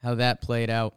how 0.02 0.14
that 0.16 0.40
played 0.40 0.70
out. 0.70 0.96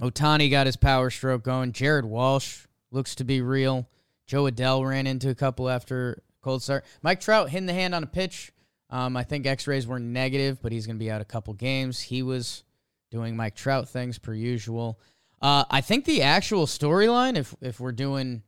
Ohtani 0.00 0.50
got 0.50 0.66
his 0.66 0.76
power 0.76 1.10
stroke 1.10 1.42
going. 1.42 1.72
Jared 1.72 2.04
Walsh 2.04 2.66
looks 2.90 3.14
to 3.16 3.24
be 3.24 3.40
real. 3.40 3.88
Jo 4.26 4.44
Adell 4.44 4.86
ran 4.86 5.06
into 5.06 5.30
a 5.30 5.34
couple 5.34 5.68
after 5.68 6.22
cold 6.42 6.62
start. 6.62 6.84
Mike 7.02 7.20
Trout 7.20 7.50
hitting 7.50 7.66
the 7.66 7.72
hand 7.72 7.94
on 7.94 8.02
a 8.02 8.06
pitch. 8.06 8.52
Um, 8.90 9.16
I 9.16 9.24
think 9.24 9.46
X-rays 9.46 9.86
were 9.86 9.98
negative, 9.98 10.60
but 10.62 10.72
he's 10.72 10.86
going 10.86 10.96
to 10.96 11.04
be 11.04 11.10
out 11.10 11.20
a 11.20 11.24
couple 11.24 11.54
games. 11.54 12.00
He 12.00 12.22
was 12.22 12.62
doing 13.10 13.36
Mike 13.36 13.56
Trout 13.56 13.88
things 13.88 14.18
per 14.18 14.32
usual. 14.34 15.00
Uh, 15.40 15.64
I 15.70 15.80
think 15.80 16.04
the 16.04 16.22
actual 16.22 16.66
storyline, 16.66 17.36
if 17.36 17.54
if 17.60 17.80
we're 17.80 17.92
doing 17.92 18.42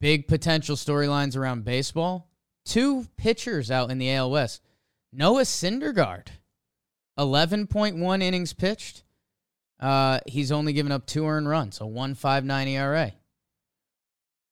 big 0.00 0.28
potential 0.28 0.76
storylines 0.76 1.36
around 1.36 1.64
baseball, 1.64 2.28
two 2.64 3.06
pitchers 3.16 3.70
out 3.70 3.90
in 3.90 3.98
the 3.98 4.12
AL 4.12 4.30
West. 4.30 4.62
Noah 5.12 5.42
Syndergaard, 5.42 6.28
eleven 7.20 7.66
point 7.68 7.96
one 7.98 8.22
innings 8.22 8.52
pitched. 8.52 9.04
Uh, 9.78 10.18
he's 10.26 10.50
only 10.50 10.72
given 10.72 10.90
up 10.90 11.06
two 11.06 11.26
earned 11.26 11.48
runs, 11.48 11.80
a 11.80 11.86
one 11.86 12.14
five 12.14 12.44
nine 12.44 12.66
ERA. 12.66 13.12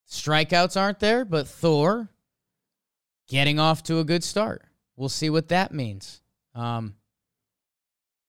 Strikeouts 0.09 0.81
aren't 0.81 1.00
there, 1.00 1.24
but 1.24 1.48
Thor 1.48 2.09
getting 3.28 3.59
off 3.59 3.83
to 3.85 3.98
a 3.98 4.04
good 4.04 4.22
start. 4.22 4.62
We'll 4.96 5.09
see 5.09 5.31
what 5.31 5.48
that 5.48 5.72
means. 5.72 6.20
Um, 6.54 6.94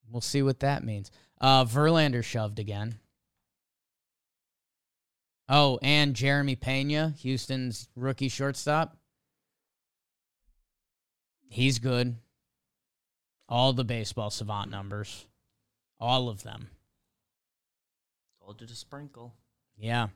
we'll 0.09 0.21
see 0.21 0.41
what 0.41 0.59
that 0.59 0.83
means. 0.83 1.11
Uh, 1.39 1.65
Verlander 1.65 2.23
shoved 2.23 2.59
again. 2.59 2.99
Oh, 5.47 5.79
and 5.81 6.15
Jeremy 6.15 6.55
Pena, 6.55 7.15
Houston's 7.21 7.87
rookie 7.95 8.29
shortstop. 8.29 8.97
He's 11.47 11.79
good. 11.79 12.17
All 13.49 13.73
the 13.73 13.83
baseball 13.83 14.29
savant 14.29 14.71
numbers. 14.71 15.25
All 15.99 16.29
of 16.29 16.43
them. 16.43 16.69
Told 18.41 18.61
you 18.61 18.67
to 18.67 18.75
sprinkle. 18.75 19.33
Yeah. 19.77 20.07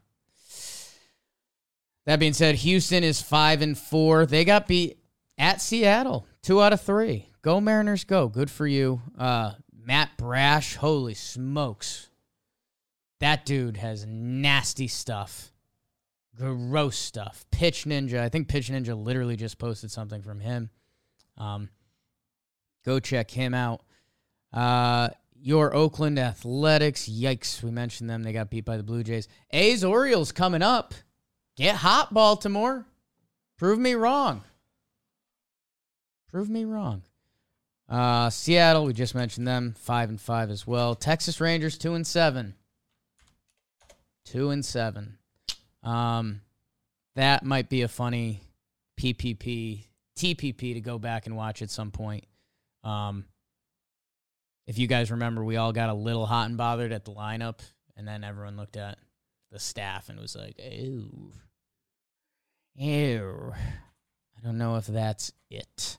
That 2.06 2.19
being 2.19 2.34
said, 2.34 2.56
Houston 2.56 3.04
is 3.04 3.22
five 3.22 3.62
and 3.62 3.78
four. 3.78 4.26
They 4.26 4.46
got 4.46 4.67
beat 4.67 5.00
at 5.38 5.62
Seattle, 5.62 6.28
two 6.41 6.62
out 6.62 6.74
of 6.74 6.82
three. 6.82 7.30
Go 7.41 7.60
Mariners, 7.60 8.04
go! 8.04 8.28
Good 8.28 8.50
for 8.50 8.65
you, 8.65 9.02
uh, 9.17 9.54
Matt 9.74 10.12
Brash. 10.17 10.76
Holy 10.76 11.13
smokes, 11.13 12.10
that 13.19 13.46
dude 13.46 13.78
has 13.78 14.06
nasty 14.06 14.88
stuff, 14.88 15.52
gross 16.38 16.98
stuff. 16.98 17.46
Pitch 17.52 17.86
Ninja, 17.86 18.19
I 18.19 18.30
think 18.30 18.48
Pitch 18.48 18.69
Ninja 18.69 19.02
literally 19.02 19.36
just 19.36 19.58
posted 19.58 19.91
something 19.91 20.22
from 20.22 20.39
him. 20.39 20.69
Um, 21.38 21.69
go 22.86 23.00
check 23.00 23.32
him 23.32 23.54
out. 23.54 23.82
Uh, 24.52 25.10
your 25.36 25.76
Oakland 25.76 26.17
Athletics, 26.17 27.10
yikes! 27.10 27.62
We 27.62 27.72
mentioned 27.72 28.10
them. 28.10 28.24
They 28.24 28.32
got 28.32 28.50
beat 28.50 28.65
by 28.65 28.78
the 28.78 28.84
Blue 28.84 29.04
Jays. 29.04 29.28
A's 29.52 29.84
Orioles 29.84 30.32
coming 30.32 30.62
up. 30.62 30.93
Get 31.56 31.76
hot, 31.76 32.13
Baltimore. 32.13 32.86
Prove 33.58 33.78
me 33.78 33.93
wrong. 33.93 34.43
Prove 36.32 36.50
me 36.50 36.65
wrong. 36.65 37.04
Uh, 37.89 38.30
Seattle, 38.30 38.86
we 38.86 38.93
just 38.93 39.13
mentioned 39.13 39.48
them, 39.48 39.76
five 39.78 40.10
and 40.10 40.19
five 40.19 40.50
as 40.50 40.65
well. 40.65 40.96
Texas 40.96 41.39
Rangers, 41.39 41.78
two 41.78 41.93
and 41.93 42.08
seven. 42.08 42.56
Two 44.26 44.50
and 44.50 44.63
seven. 44.65 45.17
Um, 45.84 46.41
that 47.15 47.43
might 47.43 47.69
be 47.69 47.82
a 47.82 47.88
funny 47.88 48.41
PPP, 49.00 49.86
TPP 50.17 50.74
to 50.74 50.82
go 50.82 50.98
back 50.98 51.26
and 51.26 51.36
watch 51.36 51.62
at 51.62 51.69
some 51.69 51.91
point. 51.91 52.26
Um, 52.84 53.26
if 54.67 54.78
you 54.78 54.88
guys 54.88 55.12
remember, 55.12 55.43
we 55.43 55.58
all 55.58 55.74
got 55.74 55.89
a 55.89 55.93
little 55.93 56.26
hot 56.26 56.48
and 56.48 56.58
bothered 56.58 56.91
at 56.91 57.06
the 57.06 57.12
lineup, 57.12 57.60
and 57.96 58.08
then 58.08 58.24
everyone 58.24 58.58
looked 58.58 58.78
at 58.78 58.98
the 59.52 59.60
staff 59.60 60.10
and 60.10 60.19
was 60.19 60.36
like, 60.36 60.60
"Ew, 60.60 61.32
ew." 62.76 63.54
I 63.56 64.41
don't 64.46 64.58
know 64.58 64.76
if 64.76 64.88
that's 64.88 65.32
it. 65.50 65.98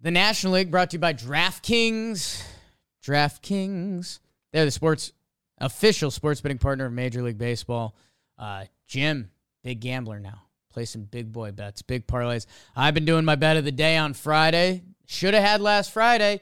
The 0.00 0.10
National 0.10 0.54
League 0.54 0.70
brought 0.70 0.90
to 0.90 0.94
you 0.94 1.00
by 1.00 1.12
DraftKings. 1.12 2.42
DraftKings. 3.04 4.20
They're 4.52 4.64
the 4.64 4.70
sports 4.70 5.12
official 5.58 6.10
sports 6.10 6.40
betting 6.40 6.58
partner 6.58 6.86
of 6.86 6.92
Major 6.92 7.22
League 7.22 7.38
Baseball. 7.38 7.96
Uh, 8.38 8.64
Jim, 8.86 9.30
big 9.64 9.80
gambler 9.80 10.20
now. 10.20 10.42
Play 10.72 10.84
some 10.84 11.02
big 11.02 11.32
boy 11.32 11.50
bets, 11.50 11.82
big 11.82 12.06
parlays. 12.06 12.46
I've 12.76 12.94
been 12.94 13.04
doing 13.04 13.24
my 13.24 13.34
bet 13.34 13.56
of 13.56 13.64
the 13.64 13.72
day 13.72 13.96
on 13.96 14.14
Friday. 14.14 14.82
Should 15.08 15.32
have 15.32 15.42
had 15.42 15.60
last 15.62 15.90
Friday, 15.90 16.40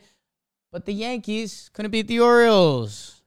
but 0.72 0.84
the 0.84 0.92
Yankees 0.92 1.70
couldn't 1.72 1.92
beat 1.92 2.08
the 2.08 2.20
Orioles. 2.20 3.22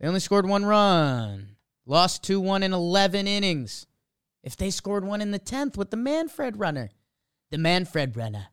They 0.00 0.08
only 0.08 0.18
scored 0.18 0.48
one 0.48 0.64
run, 0.64 1.56
lost 1.84 2.24
2 2.24 2.40
1 2.40 2.62
in 2.62 2.72
11 2.72 3.28
innings. 3.28 3.86
If 4.42 4.56
they 4.56 4.70
scored 4.70 5.04
one 5.04 5.20
in 5.20 5.30
the 5.30 5.38
10th 5.38 5.76
with 5.76 5.90
the 5.90 5.98
Manfred 5.98 6.58
runner, 6.58 6.90
the 7.50 7.58
Manfred 7.58 8.16
runner. 8.16 8.46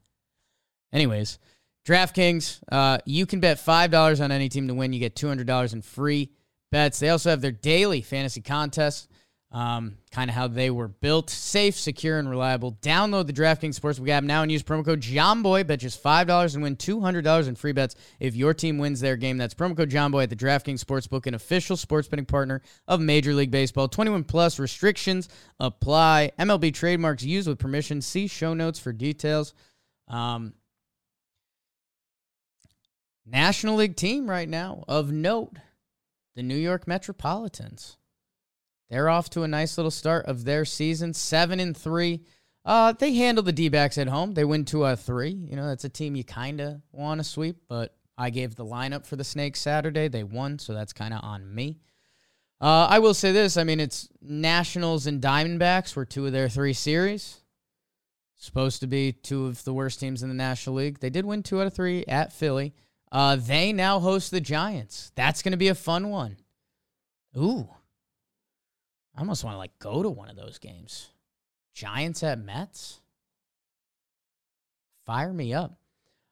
Anyways, 0.91 1.39
DraftKings, 1.87 2.59
uh, 2.69 2.97
you 3.05 3.25
can 3.25 3.39
bet 3.39 3.57
$5 3.57 4.21
on 4.21 4.31
any 4.31 4.49
team 4.49 4.67
to 4.67 4.73
win. 4.73 4.91
You 4.91 4.99
get 4.99 5.15
$200 5.15 5.73
in 5.73 5.81
free 5.81 6.31
bets. 6.69 6.99
They 6.99 7.09
also 7.09 7.29
have 7.29 7.41
their 7.41 7.51
daily 7.51 8.01
fantasy 8.01 8.41
contest 8.41 9.09
um, 9.55 9.99
kind 10.11 10.29
of 10.29 10.35
how 10.35 10.49
they 10.49 10.69
were 10.69 10.89
built. 10.89 11.29
Safe, 11.29 11.79
secure, 11.79 12.19
and 12.19 12.29
reliable. 12.29 12.73
Download 12.81 13.25
the 13.25 13.31
DraftKings 13.31 13.79
Sportsbook 13.79 14.09
app 14.09 14.25
now 14.25 14.41
and 14.41 14.51
use 14.51 14.61
promo 14.61 14.83
code 14.83 14.99
JOMBOY. 14.99 15.65
Bet 15.65 15.79
just 15.79 16.03
$5 16.03 16.53
and 16.53 16.61
win 16.61 16.75
$200 16.75 17.47
in 17.47 17.55
free 17.55 17.71
bets 17.71 17.95
if 18.19 18.35
your 18.35 18.53
team 18.53 18.77
wins 18.77 18.99
their 18.99 19.15
game. 19.15 19.37
That's 19.37 19.53
promo 19.53 19.77
code 19.77 19.89
JOMBOY 19.89 20.23
at 20.23 20.29
the 20.29 20.35
DraftKings 20.35 20.83
Sportsbook, 20.83 21.25
an 21.25 21.35
official 21.35 21.77
sports 21.77 22.09
betting 22.09 22.25
partner 22.25 22.61
of 22.85 22.99
Major 22.99 23.33
League 23.33 23.49
Baseball. 23.49 23.87
21 23.87 24.25
plus 24.25 24.59
restrictions 24.59 25.29
apply. 25.57 26.33
MLB 26.37 26.73
trademarks 26.73 27.23
used 27.23 27.47
with 27.47 27.57
permission. 27.57 28.01
See 28.01 28.27
show 28.27 28.53
notes 28.53 28.77
for 28.77 28.91
details. 28.91 29.53
Um, 30.09 30.53
National 33.25 33.77
League 33.77 33.95
team 33.95 34.29
right 34.29 34.49
now 34.49 34.83
of 34.89 35.13
note 35.13 35.53
the 36.35 36.43
New 36.43 36.57
York 36.57 36.89
Metropolitans. 36.89 37.95
They're 38.89 39.09
off 39.09 39.29
to 39.31 39.43
a 39.43 39.47
nice 39.47 39.77
little 39.77 39.91
start 39.91 40.25
of 40.25 40.45
their 40.45 40.65
season, 40.65 41.13
seven 41.13 41.59
and 41.59 41.75
three. 41.75 42.21
Uh, 42.63 42.93
they 42.93 43.13
handle 43.13 43.43
the 43.43 43.51
D 43.51 43.69
backs 43.69 43.97
at 43.97 44.07
home. 44.07 44.33
They 44.33 44.45
win 44.45 44.65
two 44.65 44.85
out 44.85 44.93
of 44.93 45.01
three. 45.01 45.29
You 45.29 45.55
know, 45.55 45.67
that's 45.67 45.85
a 45.85 45.89
team 45.89 46.15
you 46.15 46.23
kind 46.23 46.61
of 46.61 46.81
want 46.91 47.19
to 47.19 47.23
sweep, 47.23 47.57
but 47.67 47.95
I 48.17 48.29
gave 48.29 48.55
the 48.55 48.65
lineup 48.65 49.05
for 49.05 49.15
the 49.15 49.23
Snakes 49.23 49.59
Saturday. 49.59 50.07
They 50.07 50.23
won, 50.23 50.59
so 50.59 50.73
that's 50.73 50.93
kind 50.93 51.13
of 51.13 51.23
on 51.23 51.53
me. 51.53 51.79
Uh, 52.61 52.87
I 52.89 52.99
will 52.99 53.13
say 53.13 53.31
this 53.31 53.57
I 53.57 53.63
mean, 53.63 53.79
it's 53.79 54.09
Nationals 54.21 55.07
and 55.07 55.21
Diamondbacks 55.21 55.95
were 55.95 56.05
two 56.05 56.25
of 56.25 56.31
their 56.31 56.49
three 56.49 56.73
series. 56.73 57.41
Supposed 58.37 58.81
to 58.81 58.87
be 58.87 59.11
two 59.11 59.45
of 59.45 59.63
the 59.63 59.73
worst 59.73 59.99
teams 59.99 60.21
in 60.21 60.29
the 60.29 60.35
National 60.35 60.75
League. 60.75 60.99
They 60.99 61.09
did 61.09 61.25
win 61.25 61.41
two 61.41 61.61
out 61.61 61.67
of 61.67 61.73
three 61.73 62.05
at 62.07 62.33
Philly. 62.33 62.73
Uh, 63.11 63.37
they 63.37 63.71
now 63.71 63.99
host 63.99 64.31
the 64.31 64.41
Giants. 64.41 65.11
That's 65.15 65.41
going 65.41 65.51
to 65.53 65.57
be 65.57 65.69
a 65.69 65.75
fun 65.75 66.09
one. 66.09 66.37
Ooh. 67.37 67.69
I 69.15 69.21
almost 69.21 69.43
want 69.43 69.53
to 69.53 69.57
like 69.57 69.77
go 69.79 70.03
to 70.03 70.09
one 70.09 70.29
of 70.29 70.35
those 70.35 70.59
games. 70.59 71.09
Giants 71.73 72.23
at 72.23 72.39
Mets. 72.39 72.99
Fire 75.05 75.31
me 75.31 75.53
up. 75.53 75.77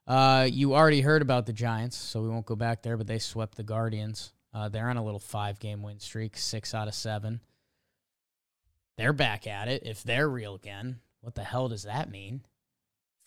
Uh, 0.06 0.48
you 0.52 0.74
already 0.74 1.02
heard 1.02 1.22
about 1.22 1.46
the 1.46 1.54
Giants, 1.54 1.96
so 1.96 2.22
we 2.22 2.28
won't 2.28 2.46
go 2.46 2.56
back 2.56 2.82
there. 2.82 2.98
But 2.98 3.08
they 3.08 3.19
swept 3.19 3.56
the 3.56 3.63
Guardians. 3.63 4.34
Uh, 4.54 4.69
they're 4.69 4.89
on 4.89 4.98
a 4.98 5.04
little 5.04 5.19
five-game 5.19 5.82
win 5.82 6.00
streak, 6.00 6.38
six 6.38 6.74
out 6.74 6.88
of 6.88 6.93
seven. 6.93 7.39
They're 8.98 9.13
back 9.13 9.48
at 9.48 9.67
it. 9.67 9.84
If 9.86 10.04
they're 10.04 10.30
real 10.30 10.56
again, 10.56 11.00
what 11.22 11.36
the 11.36 11.43
hell 11.43 11.69
does 11.69 11.84
that 11.84 12.12
mean 12.12 12.41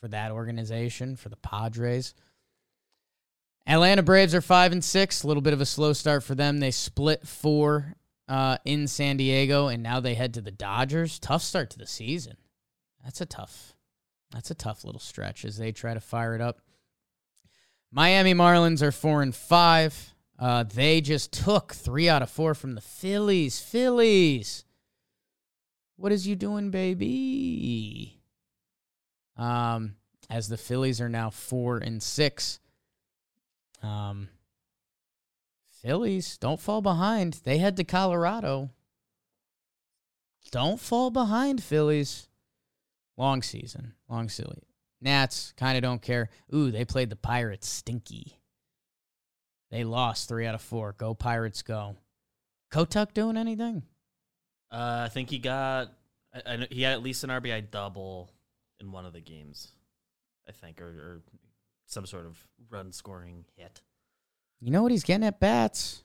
for 0.00 0.08
that 0.08 0.30
organization, 0.30 1.16
for 1.16 1.28
the 1.28 1.36
Padres? 1.36 2.14
Atlanta 3.66 4.02
Braves 4.02 4.34
are 4.34 4.40
five 4.40 4.70
and 4.70 4.84
six. 4.84 5.22
A 5.22 5.26
little 5.26 5.40
bit 5.40 5.52
of 5.52 5.60
a 5.60 5.66
slow 5.66 5.92
start 5.92 6.22
for 6.22 6.34
them. 6.34 6.58
They 6.58 6.70
split 6.70 7.26
four 7.26 7.94
uh, 8.28 8.58
in 8.64 8.88
San 8.88 9.16
Diego, 9.16 9.68
and 9.68 9.82
now 9.82 10.00
they 10.00 10.14
head 10.14 10.34
to 10.34 10.40
the 10.40 10.50
Dodgers. 10.50 11.18
Tough 11.18 11.42
start 11.42 11.70
to 11.70 11.78
the 11.78 11.86
season. 11.86 12.36
That's 13.04 13.20
a 13.20 13.26
tough. 13.26 13.74
That's 14.32 14.50
a 14.50 14.54
tough 14.54 14.84
little 14.84 15.00
stretch 15.00 15.44
as 15.44 15.56
they 15.56 15.72
try 15.72 15.94
to 15.94 16.00
fire 16.00 16.34
it 16.34 16.40
up. 16.40 16.60
Miami 17.92 18.34
Marlins 18.34 18.82
are 18.82 18.92
four 18.92 19.22
and 19.22 19.34
five. 19.34 20.14
Uh, 20.38 20.64
they 20.64 21.00
just 21.00 21.32
took 21.32 21.72
three 21.72 22.08
out 22.08 22.22
of 22.22 22.30
four 22.30 22.54
from 22.54 22.74
the 22.74 22.80
Phillies. 22.80 23.60
Phillies. 23.60 24.64
What 25.96 26.12
is 26.12 26.26
you 26.26 26.36
doing, 26.36 26.70
baby? 26.70 28.20
Um, 29.36 29.94
as 30.28 30.48
the 30.48 30.58
Phillies 30.58 31.00
are 31.00 31.08
now 31.08 31.30
four 31.30 31.78
and 31.78 32.02
six. 32.02 32.58
Um, 33.82 34.28
Phillies, 35.86 36.36
don't 36.38 36.60
fall 36.60 36.82
behind. 36.82 37.34
They 37.44 37.58
head 37.58 37.76
to 37.76 37.84
Colorado. 37.84 38.70
Don't 40.50 40.80
fall 40.80 41.12
behind, 41.12 41.62
Phillies. 41.62 42.28
Long 43.16 43.40
season, 43.40 43.94
long 44.08 44.28
silly. 44.28 44.64
Nats 45.00 45.54
kind 45.56 45.76
of 45.76 45.82
don't 45.82 46.02
care. 46.02 46.28
Ooh, 46.52 46.72
they 46.72 46.84
played 46.84 47.08
the 47.08 47.14
Pirates 47.14 47.68
stinky. 47.68 48.40
They 49.70 49.84
lost 49.84 50.28
three 50.28 50.44
out 50.44 50.56
of 50.56 50.60
four. 50.60 50.92
Go 50.98 51.14
Pirates, 51.14 51.62
go. 51.62 51.94
Kotuck 52.72 53.14
doing 53.14 53.36
anything? 53.36 53.84
Uh, 54.72 55.02
I 55.04 55.08
think 55.08 55.30
he 55.30 55.38
got. 55.38 55.92
I, 56.34 56.54
I, 56.54 56.66
he 56.68 56.82
had 56.82 56.94
at 56.94 57.02
least 57.04 57.22
an 57.22 57.30
RBI 57.30 57.70
double 57.70 58.32
in 58.80 58.90
one 58.90 59.06
of 59.06 59.12
the 59.12 59.20
games. 59.20 59.70
I 60.48 60.52
think, 60.52 60.80
or, 60.80 60.88
or 60.88 61.22
some 61.86 62.06
sort 62.06 62.26
of 62.26 62.44
run 62.70 62.90
scoring 62.90 63.44
hit. 63.56 63.82
You 64.60 64.70
know 64.70 64.82
what 64.82 64.92
he's 64.92 65.04
getting 65.04 65.26
at 65.26 65.38
bats? 65.40 66.02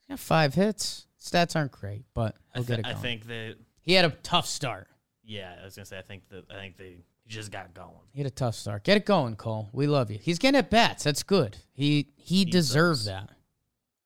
He's 0.00 0.08
got 0.08 0.18
five 0.18 0.54
hits. 0.54 1.06
Stats 1.20 1.54
aren't 1.54 1.72
great, 1.72 2.04
but 2.14 2.34
he'll 2.54 2.62
I, 2.62 2.66
get 2.66 2.74
th- 2.76 2.86
it 2.86 2.86
I 2.86 2.94
think 2.94 3.26
that. 3.26 3.56
he 3.82 3.92
had 3.92 4.04
a 4.06 4.10
tough 4.22 4.46
start. 4.46 4.88
Yeah, 5.22 5.54
I 5.60 5.64
was 5.64 5.76
gonna 5.76 5.84
say. 5.86 5.98
I 5.98 6.02
think 6.02 6.28
that. 6.30 6.44
I 6.50 6.54
think 6.54 6.76
they 6.78 6.96
just 7.28 7.52
got 7.52 7.74
going. 7.74 7.90
He 8.12 8.20
had 8.20 8.26
a 8.26 8.30
tough 8.34 8.54
start. 8.54 8.84
Get 8.84 8.96
it 8.96 9.04
going, 9.06 9.36
Cole. 9.36 9.68
We 9.72 9.86
love 9.86 10.10
you. 10.10 10.18
He's 10.20 10.38
getting 10.38 10.58
at 10.58 10.70
bats. 10.70 11.04
That's 11.04 11.22
good. 11.22 11.58
He 11.72 12.08
he, 12.16 12.44
deserved 12.44 13.00
does. 13.00 13.04
that. 13.06 13.30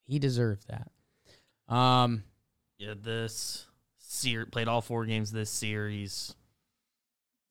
He 0.06 0.18
deserved 0.18 0.66
that. 0.68 1.72
Um, 1.74 2.24
Yeah, 2.78 2.94
this 3.00 3.64
ser- 3.98 4.44
played 4.46 4.68
all 4.68 4.82
four 4.82 5.06
games 5.06 5.32
this 5.32 5.48
series. 5.50 6.34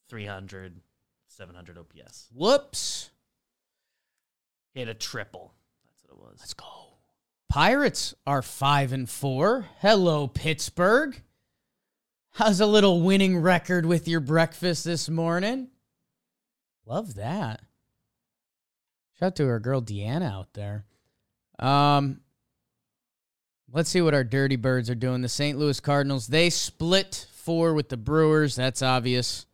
300, 0.09 0.79
700 1.27 1.77
OPS. 1.79 2.29
whoops. 2.33 3.09
He 4.75 4.79
had 4.81 4.89
a 4.89 4.93
triple. 4.93 5.53
It 6.13 6.19
was. 6.19 6.37
Let's 6.39 6.53
go. 6.53 6.65
Pirates 7.49 8.13
are 8.27 8.41
five 8.41 8.93
and 8.93 9.09
four. 9.09 9.65
Hello, 9.79 10.27
Pittsburgh. 10.27 11.19
How's 12.33 12.59
a 12.59 12.67
little 12.67 13.01
winning 13.01 13.37
record 13.37 13.85
with 13.85 14.07
your 14.07 14.19
breakfast 14.19 14.83
this 14.83 15.09
morning? 15.09 15.69
Love 16.85 17.15
that. 17.15 17.61
Shout 19.19 19.27
out 19.27 19.35
to 19.37 19.47
our 19.47 19.59
girl 19.59 19.81
Deanna 19.81 20.31
out 20.31 20.53
there. 20.53 20.85
Um, 21.57 22.21
let's 23.71 23.89
see 23.89 24.01
what 24.01 24.13
our 24.13 24.23
Dirty 24.23 24.55
Birds 24.55 24.89
are 24.89 24.95
doing. 24.95 25.21
The 25.21 25.29
St. 25.29 25.57
Louis 25.57 25.79
Cardinals, 25.79 26.27
they 26.27 26.49
split 26.49 27.27
four 27.33 27.73
with 27.73 27.89
the 27.89 27.97
Brewers. 27.97 28.55
That's 28.55 28.81
obvious. 28.81 29.47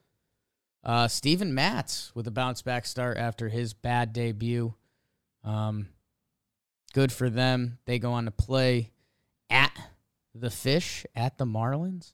Uh, 0.84 1.08
Steven 1.08 1.54
Matz 1.54 2.14
with 2.16 2.28
a 2.28 2.32
bounce 2.32 2.62
back 2.62 2.86
start 2.86 3.18
after 3.18 3.48
his 3.48 3.74
bad 3.74 4.12
debut. 4.12 4.74
Um, 5.44 5.88
good 6.90 7.12
for 7.12 7.30
them. 7.30 7.80
They 7.86 8.00
go 8.00 8.12
on 8.12 8.26
to 8.26 8.32
play 8.32 8.92
at 9.50 9.78
the 10.34 10.50
Fish, 10.50 11.06
at 11.16 11.38
the 11.38 11.46
Marlins. 11.46 12.14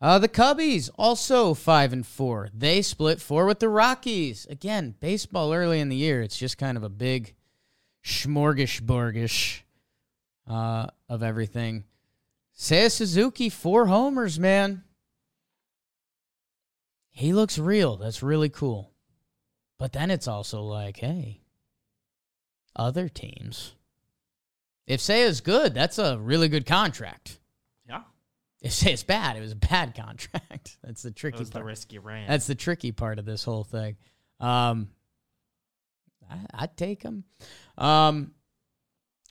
Uh, 0.00 0.18
the 0.18 0.28
Cubbies 0.28 0.90
also 0.98 1.54
five 1.54 1.92
and 1.92 2.04
four. 2.04 2.48
They 2.52 2.82
split 2.82 3.20
four 3.20 3.46
with 3.46 3.60
the 3.60 3.68
Rockies. 3.68 4.46
Again, 4.50 4.96
baseball 4.98 5.54
early 5.54 5.78
in 5.78 5.88
the 5.88 5.96
year, 5.96 6.22
it's 6.22 6.36
just 6.36 6.58
kind 6.58 6.76
of 6.76 6.82
a 6.82 6.88
big 6.88 7.34
smorgasbordish 8.04 9.60
uh, 10.48 10.86
of 11.08 11.22
everything. 11.22 11.84
Seiya 12.56 12.90
Suzuki, 12.90 13.48
four 13.48 13.86
homers, 13.86 14.40
man. 14.40 14.82
He 17.10 17.32
looks 17.32 17.58
real. 17.58 17.96
That's 17.96 18.22
really 18.22 18.48
cool. 18.48 18.90
But 19.78 19.92
then 19.92 20.10
it's 20.10 20.26
also 20.26 20.62
like, 20.62 20.98
hey, 20.98 21.42
other 22.74 23.08
teams. 23.08 23.74
If 24.86 25.00
Seiya's 25.00 25.40
good, 25.40 25.74
that's 25.74 25.98
a 25.98 26.18
really 26.18 26.48
good 26.48 26.66
contract. 26.66 27.38
Yeah. 27.88 28.02
If 28.60 28.72
Seiya's 28.72 29.02
bad, 29.04 29.36
it 29.36 29.40
was 29.40 29.52
a 29.52 29.56
bad 29.56 29.94
contract. 29.96 30.76
that's 30.82 31.02
the 31.02 31.10
That 31.10 31.16
tricky 31.16 31.38
was 31.38 31.50
part. 31.50 31.64
risk 31.64 31.92
you 31.92 32.00
ran. 32.00 32.28
That's 32.28 32.46
the 32.46 32.54
tricky 32.54 32.92
part 32.92 33.18
of 33.18 33.24
this 33.24 33.44
whole 33.44 33.64
thing. 33.64 33.96
Um, 34.40 34.88
I, 36.30 36.38
I'd 36.54 36.76
take 36.76 37.02
them. 37.02 37.24
Um, 37.78 38.32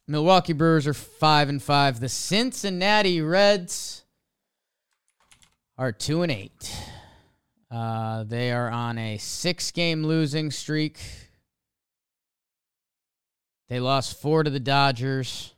Milwaukee 0.07 0.53
Brewers 0.53 0.87
are 0.87 0.93
five 0.93 1.49
and 1.49 1.61
five. 1.61 1.99
The 1.99 2.09
Cincinnati 2.09 3.21
Reds 3.21 4.03
are 5.77 5.91
two 5.91 6.21
and 6.21 6.31
eight. 6.31 6.75
Uh, 7.69 8.23
they 8.25 8.51
are 8.51 8.69
on 8.69 8.97
a 8.97 9.17
six-game 9.17 10.03
losing 10.03 10.51
streak. 10.51 10.99
They 13.71 13.79
lost 13.79 14.19
four 14.19 14.43
to 14.43 14.49
the 14.49 14.59
Dodgers. 14.59 15.53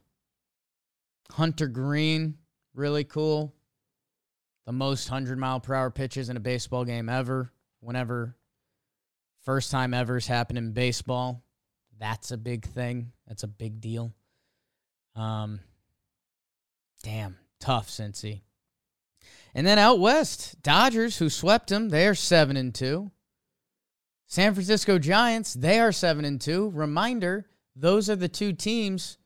Hunter 1.32 1.65
Greene, 1.65 2.36
really 2.76 3.06
cool. 3.06 3.56
The 4.67 4.71
most 4.71 5.10
100 5.10 5.39
mile 5.39 5.60
per 5.60 5.73
hour 5.73 5.89
pitches 5.89 6.30
in 6.30 6.38
a 6.38 6.39
baseball 6.39 6.86
game 6.86 7.10
ever. 7.10 7.52
Whenever 7.80 8.36
First 9.41 9.71
time 9.71 9.95
ever's 9.95 10.28
happened 10.28 10.60
in 10.60 10.73
baseball. 10.73 11.43
That's 11.97 12.30
a 12.30 12.38
big 12.38 12.67
thing. 12.67 13.13
That's 13.28 13.41
a 13.41 13.47
big 13.47 13.82
deal. 13.82 14.13
Um, 15.15 15.60
damn, 17.02 17.39
tough, 17.60 17.89
Cincy. 17.89 18.41
And 19.56 19.65
then 19.65 19.80
out 19.80 19.99
west, 19.99 20.62
Dodgers, 20.62 21.17
who 21.17 21.32
swept 21.32 21.69
them, 21.69 21.89
they 21.89 22.06
are 22.06 22.13
seven 22.13 22.58
and 22.58 22.76
two. 22.76 23.10
San 24.28 24.54
Francisco 24.54 24.99
Giants, 24.99 25.56
they 25.56 25.80
are 25.80 25.91
seven 25.91 26.26
and 26.26 26.39
two. 26.39 26.69
Reminder: 26.69 27.47
those 27.75 28.09
are 28.09 28.15
the 28.15 28.27
two 28.27 28.53
teams 28.53 29.17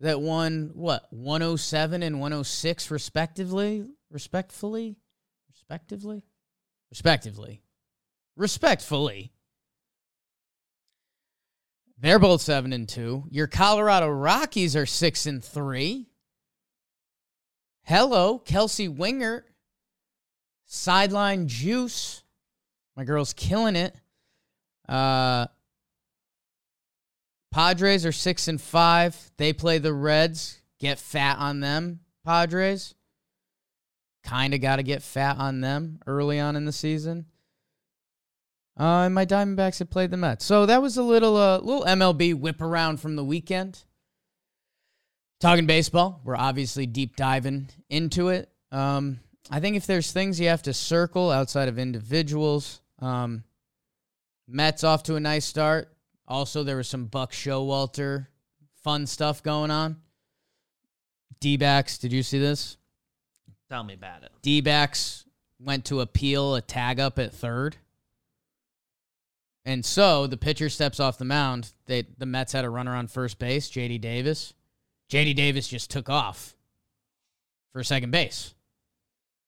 that 0.00 0.20
won 0.20 0.70
what 0.74 1.06
107 1.10 2.02
and 2.02 2.20
106 2.20 2.90
respectively, 2.90 3.84
respectfully, 4.10 4.96
respectively, 5.50 6.22
respectively, 6.90 7.62
respectfully. 8.36 9.32
They're 12.00 12.20
both 12.20 12.42
seven 12.42 12.72
and 12.72 12.88
two. 12.88 13.24
Your 13.30 13.48
Colorado 13.48 14.08
Rockies 14.08 14.76
are 14.76 14.86
six 14.86 15.26
and 15.26 15.44
three. 15.44 16.06
Hello, 17.82 18.38
Kelsey 18.38 18.88
Wingert, 18.88 19.42
Sideline 20.66 21.48
juice. 21.48 22.22
My 22.96 23.04
girl's 23.04 23.32
killing 23.32 23.74
it. 23.74 23.96
Uh 24.88 25.46
Padres 27.50 28.04
are 28.04 28.12
six 28.12 28.48
and 28.48 28.60
five. 28.60 29.30
They 29.36 29.52
play 29.52 29.78
the 29.78 29.94
Reds. 29.94 30.60
Get 30.78 30.98
fat 30.98 31.38
on 31.38 31.60
them, 31.60 32.00
Padres. 32.24 32.94
Kind 34.22 34.54
of 34.54 34.60
got 34.60 34.76
to 34.76 34.82
get 34.82 35.02
fat 35.02 35.38
on 35.38 35.60
them 35.60 36.00
early 36.06 36.38
on 36.38 36.56
in 36.56 36.64
the 36.64 36.72
season. 36.72 37.26
Uh, 38.78 39.06
and 39.06 39.14
my 39.14 39.26
Diamondbacks 39.26 39.80
have 39.80 39.90
played 39.90 40.10
the 40.10 40.16
Mets. 40.16 40.44
So 40.44 40.66
that 40.66 40.80
was 40.80 40.96
a 40.96 41.02
little 41.02 41.36
uh, 41.36 41.58
little 41.58 41.84
MLB 41.84 42.34
whip 42.34 42.60
around 42.60 42.98
from 43.00 43.16
the 43.16 43.24
weekend. 43.24 43.82
Talking 45.40 45.66
baseball, 45.66 46.20
we're 46.24 46.36
obviously 46.36 46.86
deep 46.86 47.16
diving 47.16 47.68
into 47.88 48.28
it. 48.28 48.50
Um, 48.70 49.20
I 49.50 49.60
think 49.60 49.76
if 49.76 49.86
there's 49.86 50.12
things 50.12 50.38
you 50.38 50.48
have 50.48 50.62
to 50.62 50.74
circle 50.74 51.30
outside 51.30 51.68
of 51.68 51.78
individuals, 51.78 52.80
um, 53.00 53.44
Mets 54.46 54.84
off 54.84 55.04
to 55.04 55.16
a 55.16 55.20
nice 55.20 55.44
start. 55.44 55.92
Also, 56.28 56.62
there 56.62 56.76
was 56.76 56.86
some 56.86 57.06
Buck 57.06 57.32
Showalter 57.32 58.26
fun 58.82 59.06
stuff 59.06 59.42
going 59.42 59.70
on. 59.70 59.96
D 61.40 61.56
backs, 61.56 61.98
did 61.98 62.12
you 62.12 62.22
see 62.22 62.38
this? 62.38 62.76
Tell 63.70 63.82
me 63.82 63.94
about 63.94 64.22
it. 64.22 64.30
D 64.42 64.60
backs 64.60 65.24
went 65.58 65.86
to 65.86 66.00
appeal 66.00 66.54
a 66.54 66.60
tag 66.60 67.00
up 67.00 67.18
at 67.18 67.32
third. 67.32 67.76
And 69.64 69.84
so 69.84 70.26
the 70.26 70.36
pitcher 70.36 70.68
steps 70.68 71.00
off 71.00 71.18
the 71.18 71.24
mound. 71.24 71.72
They 71.86 72.06
the 72.16 72.26
Mets 72.26 72.52
had 72.52 72.64
a 72.64 72.70
runner 72.70 72.94
on 72.94 73.06
first 73.06 73.38
base, 73.38 73.70
JD 73.70 74.00
Davis. 74.00 74.54
JD 75.10 75.34
Davis 75.36 75.68
just 75.68 75.90
took 75.90 76.08
off 76.08 76.56
for 77.72 77.82
second 77.82 78.10
base. 78.10 78.54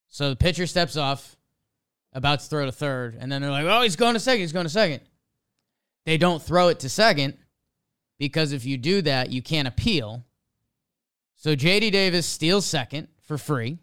So 0.08 0.30
the 0.30 0.36
pitcher 0.36 0.66
steps 0.66 0.96
off, 0.96 1.36
about 2.12 2.40
to 2.40 2.46
throw 2.46 2.66
to 2.66 2.72
third, 2.72 3.16
and 3.18 3.30
then 3.30 3.40
they're 3.40 3.50
like, 3.50 3.64
"Oh, 3.64 3.82
he's 3.82 3.96
going 3.96 4.14
to 4.14 4.20
second. 4.20 4.40
He's 4.40 4.52
going 4.52 4.66
to 4.66 4.70
second. 4.70 5.00
They 6.06 6.16
don't 6.16 6.42
throw 6.42 6.68
it 6.68 6.80
to 6.80 6.88
second 6.88 7.36
because 8.18 8.52
if 8.52 8.64
you 8.64 8.76
do 8.76 9.02
that, 9.02 9.30
you 9.30 9.42
can't 9.42 9.68
appeal. 9.68 10.24
So 11.36 11.56
JD 11.56 11.92
Davis 11.92 12.26
steals 12.26 12.66
second 12.66 13.08
for 13.22 13.38
free. 13.38 13.78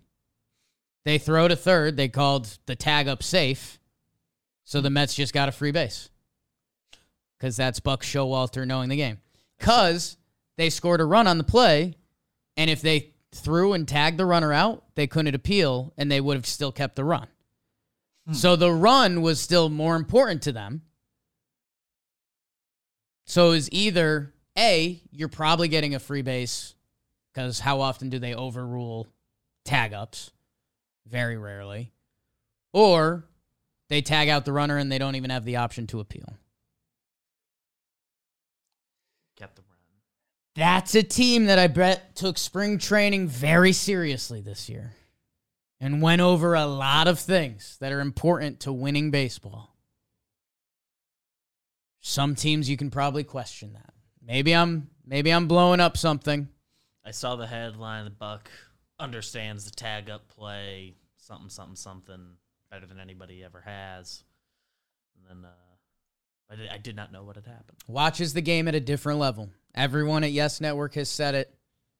They 1.06 1.17
throw 1.17 1.47
to 1.47 1.56
third. 1.56 1.97
They 1.97 2.10
called 2.10 2.58
the 2.65 2.75
tag 2.75 3.08
up 3.08 3.23
safe. 3.23 3.80
So 4.63 4.82
the 4.82 4.89
Mets 4.89 5.15
just 5.15 5.34
got 5.34 5.49
a 5.49 5.53
free 5.53 5.71
base. 5.71 6.10
Because 7.38 7.56
that's 7.56 7.80
Buck 7.80 8.03
Showalter 8.03 8.67
knowing 8.67 8.89
the 8.89 8.97
game. 8.97 9.19
Because 9.58 10.17
they 10.58 10.69
scored 10.69 11.01
a 11.01 11.06
run 11.06 11.25
on 11.25 11.38
the 11.38 11.43
play, 11.43 11.95
and 12.58 12.69
if 12.69 12.82
they 12.82 13.13
threw 13.34 13.73
and 13.73 13.88
tagged 13.88 14.17
the 14.17 14.25
runner 14.25 14.51
out, 14.51 14.84
they 14.95 15.08
couldn't 15.08 15.34
appeal, 15.34 15.93
and 15.97 16.12
they 16.12 16.19
would 16.19 16.36
have 16.36 16.45
still 16.45 16.71
kept 16.71 16.95
the 16.95 17.06
run. 17.06 17.27
Hmm. 18.27 18.34
So 18.34 18.56
the 18.56 18.71
run 18.71 19.21
was 19.21 19.39
still 19.39 19.69
more 19.69 19.95
important 19.95 20.41
to 20.43 20.51
them. 20.51 20.82
So 23.27 23.51
is 23.51 23.69
either 23.73 24.33
A, 24.57 25.01
you're 25.11 25.27
probably 25.27 25.67
getting 25.67 25.93
a 25.93 25.99
free 25.99 26.21
base 26.21 26.73
because 27.33 27.59
how 27.59 27.81
often 27.81 28.09
do 28.09 28.19
they 28.19 28.33
overrule 28.33 29.07
tag 29.65 29.93
ups? 29.93 30.31
Very 31.05 31.37
rarely. 31.37 31.91
Or 32.73 33.25
they 33.89 34.01
tag 34.01 34.29
out 34.29 34.45
the 34.45 34.53
runner 34.53 34.77
and 34.77 34.91
they 34.91 34.97
don't 34.97 35.15
even 35.15 35.29
have 35.29 35.43
the 35.43 35.57
option 35.57 35.87
to 35.87 35.99
appeal. 35.99 36.37
Kept 39.35 39.57
the 39.57 39.61
run. 39.61 39.77
That's 40.55 40.95
a 40.95 41.03
team 41.03 41.45
that 41.45 41.59
I 41.59 41.67
bet 41.67 42.15
took 42.15 42.37
spring 42.37 42.77
training 42.77 43.27
very 43.27 43.73
seriously 43.73 44.39
this 44.39 44.69
year 44.69 44.93
and 45.81 46.01
went 46.01 46.21
over 46.21 46.55
a 46.55 46.65
lot 46.65 47.07
of 47.07 47.19
things 47.19 47.77
that 47.81 47.91
are 47.91 47.99
important 47.99 48.61
to 48.61 48.71
winning 48.71 49.11
baseball. 49.11 49.76
Some 52.08 52.36
teams 52.36 52.70
you 52.70 52.78
can 52.78 52.89
probably 52.89 53.26
question 53.26 53.74
that. 53.74 53.93
Maybe 54.26 54.56
I'm 54.56 54.89
maybe 55.06 55.30
I'm 55.30 55.50
blowing 55.50 55.82
up 55.82 55.98
something. 55.98 56.48
I 57.06 57.12
saw 57.12 57.36
the 57.36 57.46
headline. 57.46 58.06
The 58.06 58.12
Buck 58.12 58.50
understands 58.98 59.65
the 59.65 59.72
tag 59.72 60.10
up 60.10 60.30
play, 60.30 60.96
something, 61.17 61.50
something, 61.50 61.76
something 61.76 62.38
better 62.72 62.86
than 62.86 63.02
anybody 63.02 63.43
ever 63.43 63.60
has. 63.60 64.24
And 65.17 65.43
then 65.43 65.50
uh, 65.50 65.54
I, 66.50 66.56
did, 66.56 66.70
I 66.70 66.78
did 66.78 66.96
not 66.96 67.12
know 67.12 67.24
what 67.24 67.36
had 67.36 67.46
happened. 67.46 67.78
Watches 67.89 68.34
the 68.34 68.41
game 68.41 68.70
at 68.70 68.76
a 68.76 68.80
different 68.80 69.20
level. 69.20 69.50
Everyone 69.76 70.24
at 70.24 70.32
Yes 70.32 70.62
Network 70.62 70.93
has 70.96 71.10
said 71.10 71.36
it. 71.36 71.54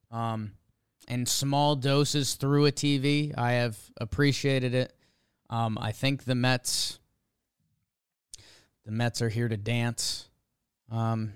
Um, 0.10 0.54
in 1.10 1.26
small 1.26 1.76
doses 1.76 2.36
through 2.36 2.66
a 2.66 2.72
TV. 2.72 3.38
I 3.38 3.54
have 3.54 3.78
appreciated 4.00 4.74
it. 4.74 4.94
Um, 5.50 5.78
I 5.80 5.92
think 5.92 6.24
the 6.24 6.36
Mets, 6.36 7.00
the 8.88 8.94
Mets 8.94 9.22
are 9.22 9.30
here 9.30 9.50
to 9.50 9.58
dance. 9.58 10.30
Um, 10.90 11.34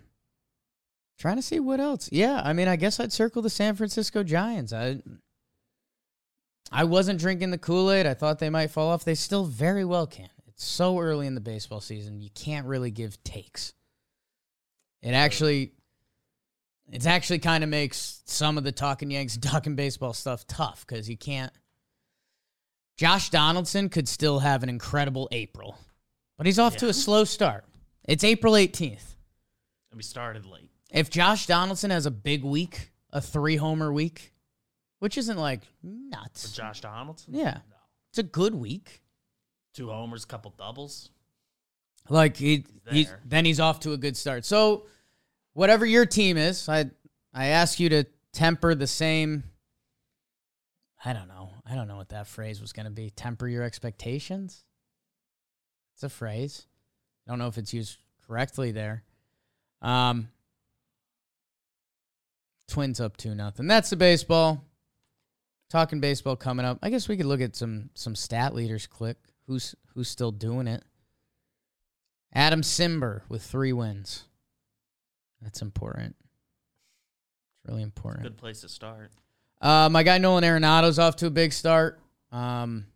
trying 1.20 1.36
to 1.36 1.42
see 1.42 1.60
what 1.60 1.82
else. 1.82 2.10
Yeah, 2.10 2.42
I 2.44 2.54
mean, 2.54 2.70
I 2.70 2.78
guess 2.78 2.98
I'd 2.98 3.12
circle 3.12 3.42
the 3.42 3.50
San 3.50 3.76
Francisco 3.76 4.24
Giants. 4.24 4.72
I, 4.72 5.02
I 6.72 6.86
wasn't 6.86 7.20
drinking 7.20 7.52
the 7.52 7.58
Kool 7.58 7.92
Aid. 7.92 8.06
I 8.06 8.14
thought 8.14 8.40
they 8.40 8.50
might 8.50 8.72
fall 8.72 8.88
off. 8.88 9.04
They 9.04 9.16
still 9.16 9.44
very 9.44 9.84
well 9.84 10.08
can. 10.08 10.30
It's 10.48 10.64
so 10.64 10.98
early 11.00 11.28
in 11.28 11.36
the 11.36 11.42
baseball 11.42 11.82
season. 11.82 12.22
You 12.22 12.30
can't 12.34 12.66
really 12.66 12.90
give 12.90 13.22
takes. 13.26 13.74
It 15.02 15.12
actually 15.12 15.74
it 16.90 17.06
actually 17.06 17.40
kind 17.40 17.64
of 17.66 17.70
makes 17.70 18.22
some 18.26 18.58
of 18.58 18.64
the 18.64 18.72
talking 18.72 19.12
Yanks 19.12 19.36
talking 19.42 19.76
baseball 19.76 20.14
stuff 20.14 20.48
tough 20.48 20.86
because 20.88 21.10
you 21.10 21.18
can't. 21.18 21.52
Josh 22.98 23.30
Donaldson 23.30 23.90
could 23.90 24.08
still 24.08 24.40
have 24.40 24.64
an 24.64 24.70
incredible 24.70 25.28
April, 25.32 25.78
but 26.41 26.47
he's 26.47 26.58
off 26.58 26.75
to 26.75 26.88
a 26.89 26.93
slow 26.93 27.23
start. 27.23 27.65
It's 28.04 28.23
April 28.23 28.56
18th. 28.56 29.13
And 29.91 29.97
we 29.97 30.01
started 30.01 30.43
late. 30.43 30.71
If 30.89 31.12
Josh 31.12 31.45
Donaldson 31.45 31.91
has 31.91 32.08
a 32.08 32.12
big 32.12 32.43
week, 32.43 32.89
a 33.12 33.21
three 33.21 33.58
homer 33.58 33.93
week, 33.93 34.34
which 34.97 35.19
isn't 35.19 35.38
like 35.38 35.62
nuts. 35.84 36.49
For 36.49 36.58
Josh 36.58 36.82
Donaldson? 36.82 37.36
Yeah. 37.36 37.60
No. 37.69 37.75
it's 38.10 38.17
a 38.17 38.23
good 38.23 38.56
week. 38.56 39.04
Two 39.75 39.91
homers, 39.91 40.25
couple 40.25 40.49
doubles. 40.58 41.12
Like 42.10 42.38
he, 42.38 42.65
he's, 42.89 43.13
then 43.23 43.45
he's 43.45 43.60
off 43.60 43.82
to 43.82 43.93
a 43.93 43.97
good 43.97 44.17
start. 44.17 44.43
So, 44.43 44.88
whatever 45.54 45.86
your 45.86 46.08
team 46.08 46.38
is, 46.38 46.67
I 46.67 46.89
I 47.36 47.49
ask 47.49 47.80
you 47.80 47.89
to 47.89 48.06
temper 48.34 48.73
the 48.73 48.88
same. 48.88 49.43
I 51.06 51.13
don't 51.13 51.27
know. 51.27 51.51
I 51.67 51.75
don't 51.75 51.88
know 51.88 51.97
what 51.97 52.10
that 52.10 52.25
phrase 52.25 52.60
was 52.60 52.73
going 52.73 52.88
to 52.88 52.91
be. 52.91 53.12
Temper 53.12 53.47
your 53.47 53.62
expectations. 53.62 54.65
It's 56.02 56.12
a 56.12 56.17
phrase. 56.17 56.65
I 57.27 57.31
don't 57.31 57.37
know 57.37 57.45
if 57.45 57.60
it's 57.60 57.75
used 57.75 57.99
correctly 58.25 58.71
there. 58.71 59.04
Um, 59.83 60.29
Twins 62.67 62.99
up 62.99 63.17
two 63.17 63.35
nothing. 63.35 63.67
That's 63.67 63.91
the 63.91 63.97
baseball. 63.97 64.65
Talking 65.69 65.99
baseball 65.99 66.35
coming 66.35 66.65
up. 66.65 66.79
I 66.81 66.89
guess 66.89 67.08
we 67.08 67.17
could 67.17 67.27
look 67.27 67.39
at 67.39 67.56
some 67.56 67.91
some 67.93 68.15
stat 68.15 68.56
leaders. 68.56 68.87
Click 68.87 69.17
who's 69.45 69.75
who's 69.93 70.10
still 70.10 70.31
doing 70.31 70.65
it. 70.65 70.83
Adam 72.33 72.63
Cimber 72.63 73.21
with 73.29 73.43
three 73.43 73.71
wins. 73.71 74.23
That's 75.39 75.62
important. 75.62 76.15
It's 76.17 77.69
really 77.69 77.83
important. 77.83 78.23
Good 78.23 78.37
place 78.37 78.62
to 78.62 78.69
start. 78.69 79.12
Uh, 79.62 79.87
my 79.91 80.02
guy 80.02 80.17
Nolan 80.17 80.43
Arenado's 80.43 80.97
off 80.97 81.17
to 81.17 81.27
a 81.27 81.29
big 81.29 81.54
start. 81.54 81.99
Um, 82.31 82.87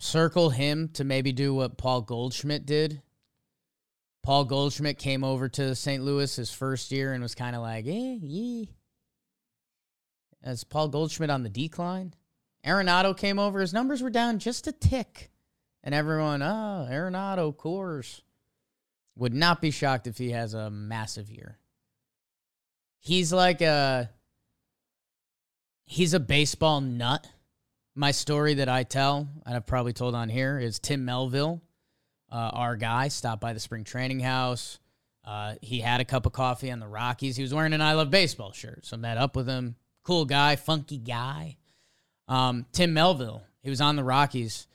circle 0.00 0.48
him 0.50 0.88
to 0.94 1.04
maybe 1.04 1.30
do 1.30 1.54
what 1.54 1.76
Paul 1.76 2.00
Goldschmidt 2.00 2.66
did. 2.66 3.02
Paul 4.22 4.44
Goldschmidt 4.44 4.98
came 4.98 5.22
over 5.22 5.48
to 5.50 5.74
St. 5.74 6.02
Louis 6.02 6.34
his 6.34 6.50
first 6.50 6.90
year 6.90 7.12
and 7.12 7.22
was 7.22 7.34
kind 7.34 7.54
of 7.54 7.62
like, 7.62 7.86
eh, 7.86 8.18
yeah. 8.20 8.64
As 10.42 10.64
Paul 10.64 10.88
Goldschmidt 10.88 11.30
on 11.30 11.42
the 11.42 11.48
decline. 11.50 12.14
Arenado 12.66 13.16
came 13.16 13.38
over. 13.38 13.60
His 13.60 13.72
numbers 13.72 14.02
were 14.02 14.10
down 14.10 14.38
just 14.38 14.66
a 14.66 14.72
tick. 14.72 15.30
And 15.84 15.94
everyone, 15.94 16.42
oh, 16.42 16.88
Arenado, 16.90 17.54
Coors. 17.54 18.22
Would 19.16 19.34
not 19.34 19.60
be 19.60 19.70
shocked 19.70 20.06
if 20.06 20.16
he 20.16 20.30
has 20.30 20.54
a 20.54 20.70
massive 20.70 21.30
year. 21.30 21.58
He's 23.00 23.32
like 23.32 23.60
a 23.60 24.10
he's 25.84 26.14
a 26.14 26.20
baseball 26.20 26.80
nut. 26.80 27.26
My 27.94 28.12
story 28.12 28.54
that 28.54 28.68
I 28.68 28.84
tell, 28.84 29.28
and 29.44 29.56
I've 29.56 29.66
probably 29.66 29.92
told 29.92 30.14
on 30.14 30.28
here, 30.28 30.58
is 30.58 30.78
Tim 30.78 31.04
Melville, 31.04 31.60
uh, 32.30 32.50
our 32.52 32.76
guy, 32.76 33.08
stopped 33.08 33.40
by 33.40 33.52
the 33.52 33.60
spring 33.60 33.84
training 33.84 34.20
house. 34.20 34.78
Uh, 35.24 35.54
he 35.60 35.80
had 35.80 36.00
a 36.00 36.04
cup 36.04 36.24
of 36.24 36.32
coffee 36.32 36.70
on 36.70 36.78
the 36.78 36.86
Rockies. 36.86 37.36
He 37.36 37.42
was 37.42 37.52
wearing 37.52 37.72
an 37.72 37.80
I 37.80 37.94
Love 37.94 38.10
Baseball 38.10 38.52
shirt, 38.52 38.86
so 38.86 38.96
met 38.96 39.18
up 39.18 39.34
with 39.34 39.48
him. 39.48 39.74
Cool 40.04 40.24
guy, 40.24 40.56
funky 40.56 40.98
guy. 40.98 41.56
Um, 42.28 42.66
Tim 42.72 42.94
Melville, 42.94 43.42
he 43.60 43.70
was 43.70 43.80
on 43.80 43.96
the 43.96 44.04
Rockies, 44.04 44.68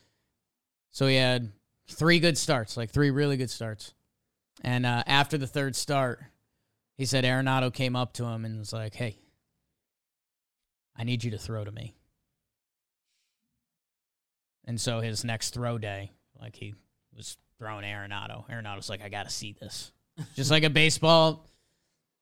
so 0.91 1.07
he 1.07 1.16
had 1.16 1.51
three 1.88 2.20
good 2.20 2.38
starts, 2.38 2.76
like 2.76 2.89
three 2.89 3.11
really 3.11 3.38
good 3.38 3.49
starts. 3.49 3.93
And 4.61 4.86
uh, 4.86 5.03
after 5.07 5.38
the 5.38 5.47
third 5.47 5.76
start, 5.76 6.22
he 6.97 7.05
said 7.05 7.24
Arenado 7.24 7.74
came 7.74 7.95
up 7.95 8.13
to 8.13 8.26
him 8.26 8.45
and 8.45 8.59
was 8.59 8.74
like, 8.74 8.93
"Hey, 8.93 9.18
I 10.97 11.03
need 11.05 11.24
you 11.24 11.32
to 11.32 11.38
throw 11.38 11.63
to 11.63 11.72
me." 11.72 11.95
And 14.66 14.80
so 14.80 14.99
his 14.99 15.24
next 15.24 15.53
throw 15.53 15.78
day, 15.78 16.11
like 16.39 16.55
he 16.55 16.74
was 17.16 17.38
throwing 17.59 17.86
Arenado. 17.86 18.49
Arenado's 18.49 18.89
like, 18.89 19.03
"I 19.03 19.09
got 19.09 19.24
to 19.24 19.32
see 19.32 19.55
this," 19.59 19.91
just 20.36 20.51
like 20.51 20.63
a 20.63 20.70
baseball. 20.70 21.45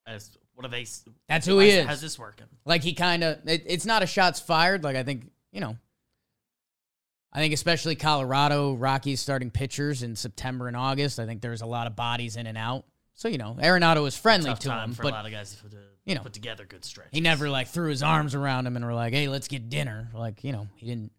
As, 0.06 0.38
what 0.54 0.66
are 0.66 0.70
they? 0.70 0.86
That's 1.30 1.48
who 1.48 1.60
he 1.60 1.70
how's, 1.70 1.80
is. 1.80 1.86
How's 1.86 2.02
this 2.02 2.20
working? 2.20 2.48
Like 2.66 2.84
he 2.84 2.94
kind 2.94 3.24
of, 3.24 3.48
it, 3.48 3.64
it's 3.66 3.86
not 3.86 4.04
a 4.04 4.06
shots 4.06 4.40
fired. 4.40 4.84
Like 4.84 4.96
I 4.96 5.04
think 5.04 5.30
you 5.52 5.62
know. 5.62 5.78
I 7.36 7.40
think 7.40 7.54
especially 7.56 7.96
Colorado 7.96 8.76
Rockies 8.76 9.20
starting 9.20 9.50
pitchers 9.50 10.04
in 10.04 10.16
September 10.16 10.68
and 10.68 10.78
August. 10.78 11.20
I 11.20 11.26
think 11.26 11.42
there's 11.42 11.64
a 11.64 11.66
lot 11.66 11.88
of 11.88 11.96
bodies 11.96 12.36
in 12.36 12.46
and 12.46 12.58
out. 12.58 12.86
So 13.16 13.28
you 13.28 13.40
know, 13.40 13.58
Arenado 13.60 14.04
was 14.04 14.16
friendly 14.16 14.50
Tough 14.50 14.60
to 14.60 14.72
him, 14.72 14.94
but 14.94 15.08
a 15.08 15.10
lot 15.10 15.26
of 15.26 15.32
guys 15.32 15.56
to, 15.56 15.70
to 15.70 15.78
you 16.06 16.16
know, 16.16 16.22
put 16.22 16.34
together 16.34 16.66
good 16.66 16.84
stretches. 16.84 17.12
he 17.14 17.22
never 17.22 17.50
like 17.50 17.68
threw 17.68 17.90
his 17.90 18.04
arms 18.04 18.36
around 18.36 18.68
him 18.68 18.76
and 18.76 18.86
were 18.86 18.94
like, 18.94 19.14
"Hey, 19.14 19.30
let's 19.30 19.48
get 19.48 19.70
dinner." 19.70 20.10
Like 20.14 20.44
you 20.44 20.52
know, 20.52 20.68
he 20.76 20.86
didn't. 20.86 21.12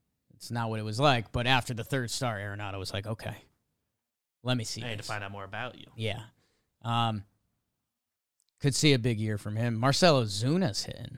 It's 0.45 0.51
not 0.51 0.69
what 0.69 0.79
it 0.79 0.83
was 0.83 1.01
like. 1.01 1.33
But 1.33 1.47
after 1.47 1.73
the 1.73 1.85
third 1.85 2.11
star, 2.11 2.37
Arenado 2.37 2.79
was 2.79 2.93
like, 2.93 3.07
"Okay, 3.07 3.35
let 4.43 4.59
me 4.59 4.65
see." 4.65 4.85
I 4.85 4.91
need 4.91 4.99
to 4.99 5.03
find 5.03 5.25
out 5.25 5.31
more 5.33 5.45
about 5.45 5.79
you. 5.79 5.87
Yeah. 5.97 6.21
Um 6.83 7.25
could 8.61 8.75
see 8.75 8.93
a 8.93 8.99
big 8.99 9.19
year 9.19 9.39
from 9.39 9.57
him. 9.57 9.75
Marcell 9.75 10.23
Ozuna's 10.23 10.85
hitting. 10.85 11.17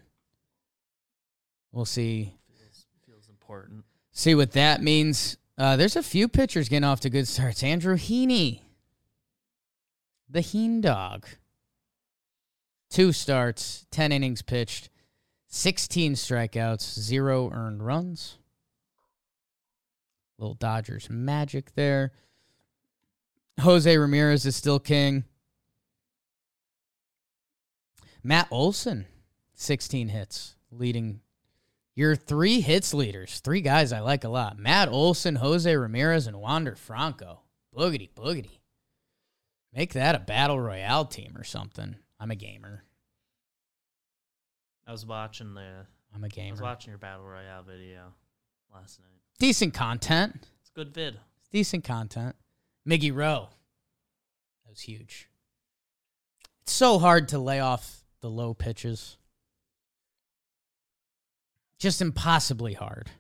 We'll 1.72 1.84
see 1.84 2.34
Feels, 2.56 2.86
feels 3.04 3.28
important. 3.28 3.84
see 4.12 4.36
what 4.36 4.52
that 4.52 4.80
means. 4.80 5.36
Uh, 5.58 5.76
there's 5.76 5.96
a 5.96 6.02
few 6.04 6.28
pitchers 6.28 6.68
getting 6.68 6.84
off 6.84 7.00
to 7.00 7.10
good 7.10 7.26
starts. 7.26 7.64
Andrew 7.64 7.96
Heaney. 7.96 8.60
The 10.28 10.40
Heen 10.40 10.80
dog. 10.80 11.26
Two 12.90 13.12
starts, 13.12 13.86
10 13.90 14.12
innings 14.12 14.42
pitched, 14.42 14.90
16 15.48 16.14
strikeouts, 16.14 16.98
zero 16.98 17.50
earned 17.50 17.84
runs. 17.84 18.38
Little 20.38 20.54
Dodgers 20.54 21.08
magic 21.10 21.74
there. 21.74 22.12
Jose 23.60 23.96
Ramirez 23.96 24.44
is 24.44 24.54
still 24.54 24.78
king. 24.78 25.24
Matt 28.22 28.48
Olson, 28.50 29.06
16 29.54 30.08
hits, 30.08 30.56
leading 30.70 31.20
your 31.94 32.16
three 32.16 32.60
hits 32.60 32.92
leaders. 32.92 33.40
Three 33.40 33.60
guys 33.60 33.92
I 33.92 34.00
like 34.00 34.24
a 34.24 34.28
lot. 34.28 34.58
Matt 34.58 34.88
Olson, 34.88 35.36
Jose 35.36 35.74
Ramirez, 35.74 36.26
and 36.26 36.36
Wander 36.40 36.74
Franco. 36.74 37.40
Boogity, 37.74 38.10
boogity. 38.14 38.60
Make 39.72 39.92
that 39.94 40.14
a 40.14 40.18
battle 40.18 40.58
royale 40.60 41.04
team 41.04 41.34
or 41.36 41.44
something. 41.44 41.96
I'm 42.18 42.30
a 42.30 42.36
gamer. 42.36 42.82
I 44.86 44.92
was 44.92 45.04
watching 45.06 45.54
the. 45.54 45.86
I'm 46.14 46.22
a 46.22 46.26
I 46.26 46.26
was 46.26 46.32
gamer. 46.32 46.62
watching 46.62 46.90
your 46.90 46.98
battle 46.98 47.26
royale 47.26 47.62
video 47.62 48.12
last 48.72 49.00
night. 49.00 49.20
Decent 49.38 49.74
content. 49.74 50.48
It's 50.60 50.70
good 50.70 50.94
vid. 50.94 51.18
It's 51.40 51.48
Decent 51.50 51.84
content. 51.84 52.36
Miggy 52.88 53.14
Rowe. 53.14 53.48
That 54.64 54.70
was 54.70 54.80
huge. 54.80 55.28
It's 56.62 56.72
so 56.72 56.98
hard 56.98 57.28
to 57.28 57.38
lay 57.38 57.60
off 57.60 58.02
the 58.20 58.30
low 58.30 58.54
pitches. 58.54 59.18
Just 61.78 62.00
impossibly 62.00 62.72
hard. 62.72 63.10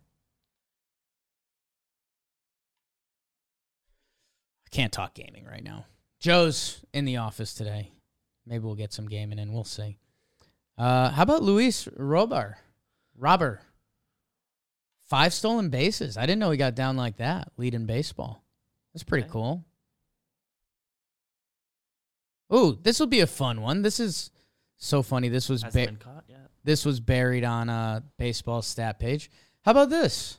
I 4.64 4.68
can't 4.70 4.92
talk 4.92 5.14
gaming 5.14 5.44
right 5.44 5.62
now. 5.62 5.86
Joe's 6.18 6.80
in 6.92 7.04
the 7.04 7.18
office 7.18 7.54
today. 7.54 7.92
Maybe 8.46 8.64
we'll 8.64 8.74
get 8.74 8.92
some 8.92 9.06
gaming 9.08 9.38
in. 9.38 9.52
We'll 9.52 9.64
see. 9.64 9.98
Uh, 10.78 11.10
how 11.10 11.22
about 11.22 11.42
Luis 11.42 11.88
Robert? 11.96 12.56
Robber. 13.16 13.60
Five 15.08 15.32
stolen 15.32 15.68
bases. 15.70 16.16
I 16.16 16.22
didn't 16.22 16.40
know 16.40 16.50
he 16.50 16.56
got 16.58 16.74
down 16.74 16.96
like 16.96 17.16
that, 17.18 17.52
leading 17.56 17.86
baseball. 17.86 18.42
That's 18.92 19.04
pretty 19.04 19.24
Okay. 19.24 19.32
cool. 19.32 19.64
Ooh, 22.52 22.78
this 22.82 23.00
will 23.00 23.06
be 23.06 23.20
a 23.20 23.26
fun 23.26 23.60
one. 23.60 23.82
This 23.82 23.98
is 24.00 24.30
so 24.76 25.02
funny. 25.02 25.28
This 25.28 25.48
was 25.48 25.62
ba- 25.64 25.92
caught 25.98 26.24
this 26.64 26.84
was 26.84 26.98
buried 26.98 27.44
on 27.44 27.68
a 27.68 28.02
baseball 28.16 28.60
stat 28.62 28.98
page. 28.98 29.30
How 29.64 29.70
about 29.70 29.88
this? 29.90 30.38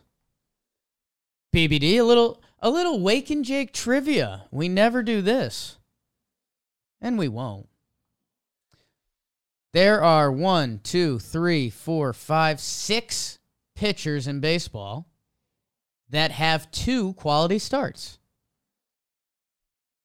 BBD, 1.53 1.97
a 1.97 2.03
little 2.03 2.41
a 2.59 2.69
little 2.69 2.99
Wake 2.99 3.29
and 3.29 3.45
Jake 3.45 3.71
trivia. 3.71 4.43
We 4.51 4.67
never 4.67 5.03
do 5.03 5.21
this. 5.21 5.77
And 6.99 7.17
we 7.17 7.27
won't. 7.29 7.69
There 9.73 10.03
are 10.03 10.31
one, 10.31 10.79
two, 10.83 11.19
three, 11.19 11.69
four, 11.69 12.11
five, 12.11 12.59
six 12.59 13.37
pitchers 13.77 14.27
in 14.27 14.39
baseball 14.39 15.07
that 16.09 16.31
have 16.31 16.69
two 16.71 17.13
quality 17.13 17.59
starts. 17.59 18.17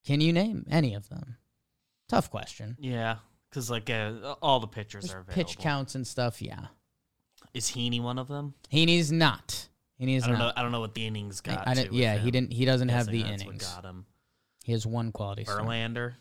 Can 0.04 0.20
you 0.20 0.32
name 0.32 0.66
any 0.70 0.94
of 0.94 1.08
them? 1.08 1.36
Tough 2.08 2.30
question. 2.30 2.76
Yeah, 2.78 3.16
because 3.48 3.70
like 3.70 3.88
uh, 3.88 4.34
all 4.42 4.60
the 4.60 4.66
pitchers 4.66 5.04
There's 5.04 5.14
are 5.14 5.20
available. 5.20 5.34
pitch 5.34 5.58
counts 5.58 5.94
and 5.94 6.06
stuff, 6.06 6.42
yeah. 6.42 6.66
Is 7.54 7.66
Heaney 7.70 8.02
one 8.02 8.18
of 8.18 8.28
them? 8.28 8.54
Heaney's 8.70 9.10
not. 9.10 9.68
Heaney's 10.00 10.24
I 10.24 10.28
don't 10.28 10.38
not. 10.38 10.44
know. 10.46 10.52
I 10.56 10.62
don't 10.62 10.72
know 10.72 10.80
what 10.80 10.94
the 10.94 11.06
innings 11.06 11.40
got. 11.40 11.66
I 11.66 11.74
with 11.74 11.92
yeah, 11.92 12.14
he 12.14 12.26
him. 12.26 12.30
didn't. 12.30 12.52
He 12.52 12.64
doesn't 12.64 12.88
have 12.88 13.06
the 13.06 13.22
that's 13.22 13.44
what 13.44 13.46
innings. 13.46 13.66
got 13.66 13.84
him. 13.84 14.06
He 14.64 14.72
has 14.72 14.86
one 14.86 15.12
quality 15.12 15.44
start. 15.44 15.62
Verlander. 15.62 16.14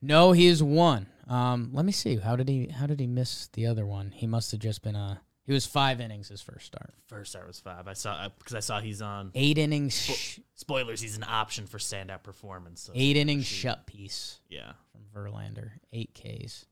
No, 0.00 0.32
he 0.32 0.46
is 0.46 0.62
one. 0.62 1.08
Um, 1.28 1.70
let 1.72 1.84
me 1.84 1.92
see. 1.92 2.16
How 2.16 2.36
did 2.36 2.48
he? 2.48 2.68
How 2.68 2.86
did 2.86 3.00
he 3.00 3.06
miss 3.06 3.48
the 3.52 3.66
other 3.66 3.84
one? 3.84 4.12
He 4.12 4.26
must 4.26 4.52
have 4.52 4.60
just 4.60 4.82
been 4.82 4.96
a. 4.96 5.20
He 5.46 5.52
was 5.52 5.64
five 5.64 6.00
innings 6.00 6.28
his 6.28 6.42
first 6.42 6.66
start. 6.66 6.92
First 7.06 7.30
start 7.30 7.46
was 7.46 7.60
five. 7.60 7.86
I 7.86 7.92
saw 7.92 8.28
because 8.38 8.54
I 8.54 8.60
saw 8.60 8.80
he's 8.80 9.00
on. 9.00 9.30
Eight 9.34 9.58
innings. 9.58 9.94
Sh- 9.94 10.40
Spoilers. 10.54 11.00
He's 11.00 11.16
an 11.16 11.24
option 11.26 11.66
for 11.66 11.78
standout 11.78 12.22
performance. 12.24 12.80
So 12.80 12.92
eight 12.94 13.16
innings 13.16 13.46
shut 13.46 13.86
piece 13.86 14.40
Yeah. 14.48 14.72
from 14.90 15.02
Verlander. 15.14 15.70
Eight 15.92 16.10
Ks. 16.14 16.66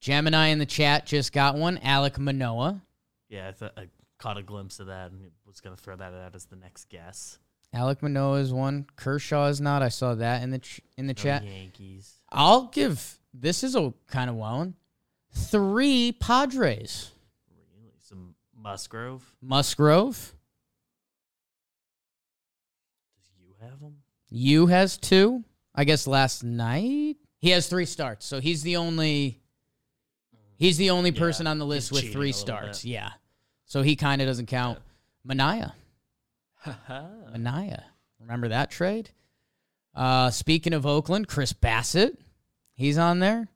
Gemini 0.00 0.46
in 0.48 0.58
the 0.58 0.66
chat 0.66 1.06
just 1.06 1.32
got 1.32 1.56
one. 1.56 1.76
Alek 1.78 2.18
Manoah. 2.18 2.82
Yeah, 3.28 3.48
I, 3.48 3.52
thought 3.52 3.72
I 3.76 3.88
caught 4.18 4.38
a 4.38 4.42
glimpse 4.42 4.80
of 4.80 4.86
that 4.86 5.10
and 5.10 5.30
was 5.46 5.60
gonna 5.60 5.76
throw 5.76 5.96
that 5.96 6.12
out 6.14 6.34
as 6.34 6.46
the 6.46 6.56
next 6.56 6.88
guess. 6.88 7.38
Alek 7.74 8.02
Manoah 8.02 8.40
is 8.40 8.52
one. 8.52 8.86
Kershaw 8.96 9.46
is 9.46 9.60
not. 9.60 9.82
I 9.82 9.88
saw 9.88 10.14
that 10.16 10.42
in 10.42 10.50
the 10.50 10.58
ch- 10.58 10.80
in 10.96 11.06
the 11.06 11.14
Go 11.14 11.22
chat. 11.22 11.44
Yankees. 11.44 12.14
I'll 12.30 12.64
give. 12.68 13.18
This 13.32 13.62
is 13.62 13.76
a 13.76 13.92
kind 14.08 14.28
of 14.28 14.36
one. 14.36 14.74
Three 15.32 16.12
Padres. 16.12 17.12
Musgrove. 18.62 19.34
Musgrove. 19.40 20.34
Does 23.16 23.30
you 23.40 23.54
have 23.60 23.80
him? 23.80 23.96
You 24.28 24.66
has 24.66 24.98
two. 24.98 25.44
I 25.74 25.84
guess 25.84 26.06
last 26.06 26.42
night 26.44 27.16
he 27.38 27.50
has 27.50 27.68
three 27.68 27.86
starts, 27.86 28.26
so 28.26 28.40
he's 28.40 28.62
the 28.62 28.76
only. 28.76 29.40
He's 30.58 30.76
the 30.76 30.90
only 30.90 31.10
Yeah, 31.10 31.18
person 31.18 31.46
on 31.46 31.58
the 31.58 31.64
list 31.64 31.90
with 31.90 32.12
three 32.12 32.32
starts. 32.32 32.82
bit. 32.82 32.90
Yeah, 32.90 33.10
so 33.64 33.82
he 33.82 33.96
kind 33.96 34.20
of 34.20 34.26
doesn't 34.28 34.46
count. 34.46 34.78
Manaya, 35.26 35.72
Mania. 36.66 37.10
Manaya. 37.34 37.82
Remember 38.20 38.48
that 38.48 38.70
trade? 38.70 39.10
Uh, 39.94 40.30
speaking 40.30 40.72
of 40.74 40.84
Oakland, 40.86 41.28
Chris 41.28 41.52
Bassitt, 41.54 42.16
he's 42.74 42.98
on 42.98 43.20
there. 43.20 43.48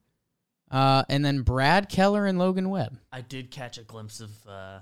Uh, 0.71 1.03
and 1.09 1.23
then 1.23 1.41
Brad 1.43 1.87
Keller 1.89 2.25
and 2.25 2.39
Logan 2.39 2.69
Webb. 2.69 2.97
I 3.11 3.21
did 3.21 3.51
catch 3.51 3.77
a 3.77 3.83
glimpse 3.83 4.19
of 4.19 4.31
uh 4.47 4.79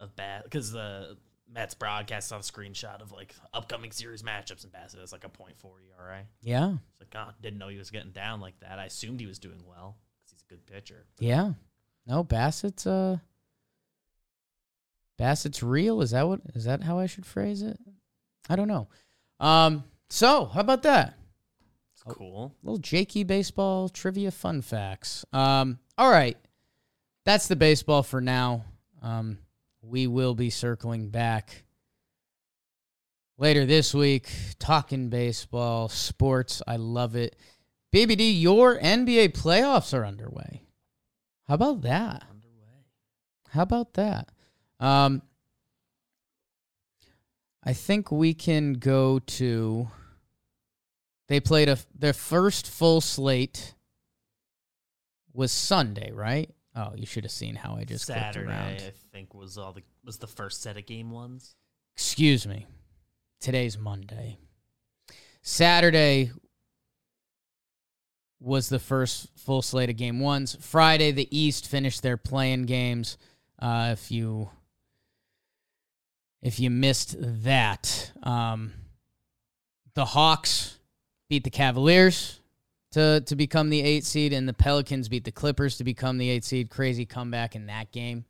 of 0.00 0.16
Bat 0.16 0.44
because 0.44 0.72
the 0.72 1.16
Mets 1.52 1.74
broadcast 1.74 2.32
on 2.32 2.38
a 2.40 2.42
screenshot 2.42 3.00
of 3.02 3.12
like 3.12 3.34
upcoming 3.52 3.90
series 3.92 4.22
matchups 4.22 4.64
and 4.64 4.72
Bassitt 4.72 5.00
has 5.00 5.12
like 5.12 5.24
a 5.24 5.28
point 5.28 5.58
four 5.58 5.74
ERA. 5.98 6.22
Yeah, 6.42 6.74
It's 6.92 7.00
like, 7.00 7.10
God, 7.10 7.34
didn't 7.42 7.58
know 7.58 7.68
he 7.68 7.76
was 7.78 7.90
getting 7.90 8.12
down 8.12 8.40
like 8.40 8.58
that. 8.60 8.78
I 8.78 8.84
assumed 8.86 9.20
he 9.20 9.26
was 9.26 9.38
doing 9.38 9.62
well 9.68 9.96
because 10.22 10.32
he's 10.32 10.42
a 10.48 10.52
good 10.54 10.66
pitcher. 10.66 11.06
yeah. 11.18 11.52
No, 12.06 12.24
Bassitt's 12.24 12.86
uh, 12.86 13.18
Bassitt's 15.18 15.62
real. 15.62 16.00
Is 16.00 16.12
that 16.12 16.26
what? 16.26 16.40
Is 16.54 16.64
that 16.64 16.82
how 16.82 16.98
I 16.98 17.06
should 17.06 17.26
phrase 17.26 17.62
it? 17.62 17.78
I 18.48 18.56
don't 18.56 18.68
know. 18.68 18.88
Um. 19.38 19.84
So 20.08 20.46
how 20.46 20.60
about 20.60 20.82
that? 20.82 21.14
It's 21.92 22.02
cool. 22.02 22.54
little 22.62 22.78
Jakey 22.78 23.22
baseball 23.24 23.88
trivia 23.90 24.30
fun 24.30 24.62
facts. 24.62 25.24
Um, 25.32 25.78
all 25.98 26.10
right, 26.10 26.38
that's 27.26 27.46
the 27.48 27.56
baseball 27.56 28.02
for 28.02 28.20
now. 28.20 28.64
Um, 29.02 29.38
we 29.90 30.06
will 30.06 30.34
be 30.34 30.50
circling 30.50 31.08
back 31.08 31.64
later 33.36 33.66
this 33.66 33.92
week, 33.92 34.30
talking 34.60 35.08
baseball, 35.08 35.88
sports. 35.88 36.62
I 36.66 36.76
love 36.76 37.16
it. 37.16 37.36
BBD, 37.92 38.40
your 38.40 38.78
NBA 38.78 39.32
playoffs 39.32 39.92
are 39.92 40.06
underway. 40.06 40.62
How 41.48 41.54
about 41.54 41.82
that? 41.82 42.24
Underway. 42.30 42.86
How 43.48 43.62
about 43.62 43.94
that? 43.94 44.28
Um, 44.78 45.22
I 47.64 47.72
think 47.72 48.12
we 48.12 48.32
can 48.32 48.74
go 48.74 49.18
to. 49.18 49.88
They 51.26 51.40
played 51.40 51.68
a 51.68 51.78
their 51.98 52.12
first 52.12 52.68
full 52.68 53.00
slate 53.00 53.74
was 55.32 55.50
Sunday, 55.50 56.12
right? 56.12 56.50
Oh, 56.74 56.92
you 56.94 57.06
should 57.06 57.24
have 57.24 57.32
seen 57.32 57.56
how 57.56 57.76
I 57.76 57.84
just 57.84 58.06
clicked 58.06 58.20
around. 58.20 58.32
Saturday, 58.34 58.50
around. 58.50 58.76
I 58.76 58.92
think 59.12 59.34
was 59.34 59.58
all 59.58 59.72
the 59.72 59.82
was 60.04 60.18
the 60.18 60.26
first 60.26 60.62
set 60.62 60.76
of 60.76 60.86
game 60.86 61.10
ones. 61.10 61.56
Excuse 61.96 62.46
me. 62.46 62.66
Today's 63.40 63.76
Monday. 63.76 64.38
Saturday 65.42 66.30
was 68.38 68.68
the 68.68 68.78
first 68.78 69.28
full 69.36 69.62
slate 69.62 69.90
of 69.90 69.96
game 69.96 70.20
ones. 70.20 70.56
Friday, 70.60 71.10
the 71.10 71.28
East 71.36 71.68
finished 71.68 72.02
their 72.02 72.16
playing 72.16 72.64
games. 72.64 73.18
Uh, 73.58 73.90
if 73.92 74.10
you 74.10 74.50
if 76.42 76.58
you 76.58 76.70
missed 76.70 77.16
that, 77.18 78.12
um, 78.22 78.72
the 79.94 80.06
Hawks 80.06 80.78
beat 81.28 81.44
the 81.44 81.50
Cavaliers 81.50 82.39
to 82.92 83.20
to 83.20 83.36
become 83.36 83.70
the 83.70 83.80
eight 83.82 84.04
seed, 84.04 84.32
and 84.32 84.48
the 84.48 84.52
Pelicans 84.52 85.08
beat 85.08 85.24
the 85.24 85.32
Clippers 85.32 85.76
to 85.78 85.84
become 85.84 86.18
the 86.18 86.28
eight 86.28 86.44
seed. 86.44 86.70
Crazy 86.70 87.06
comeback 87.06 87.54
in 87.54 87.66
that 87.66 87.92
game. 87.92 88.24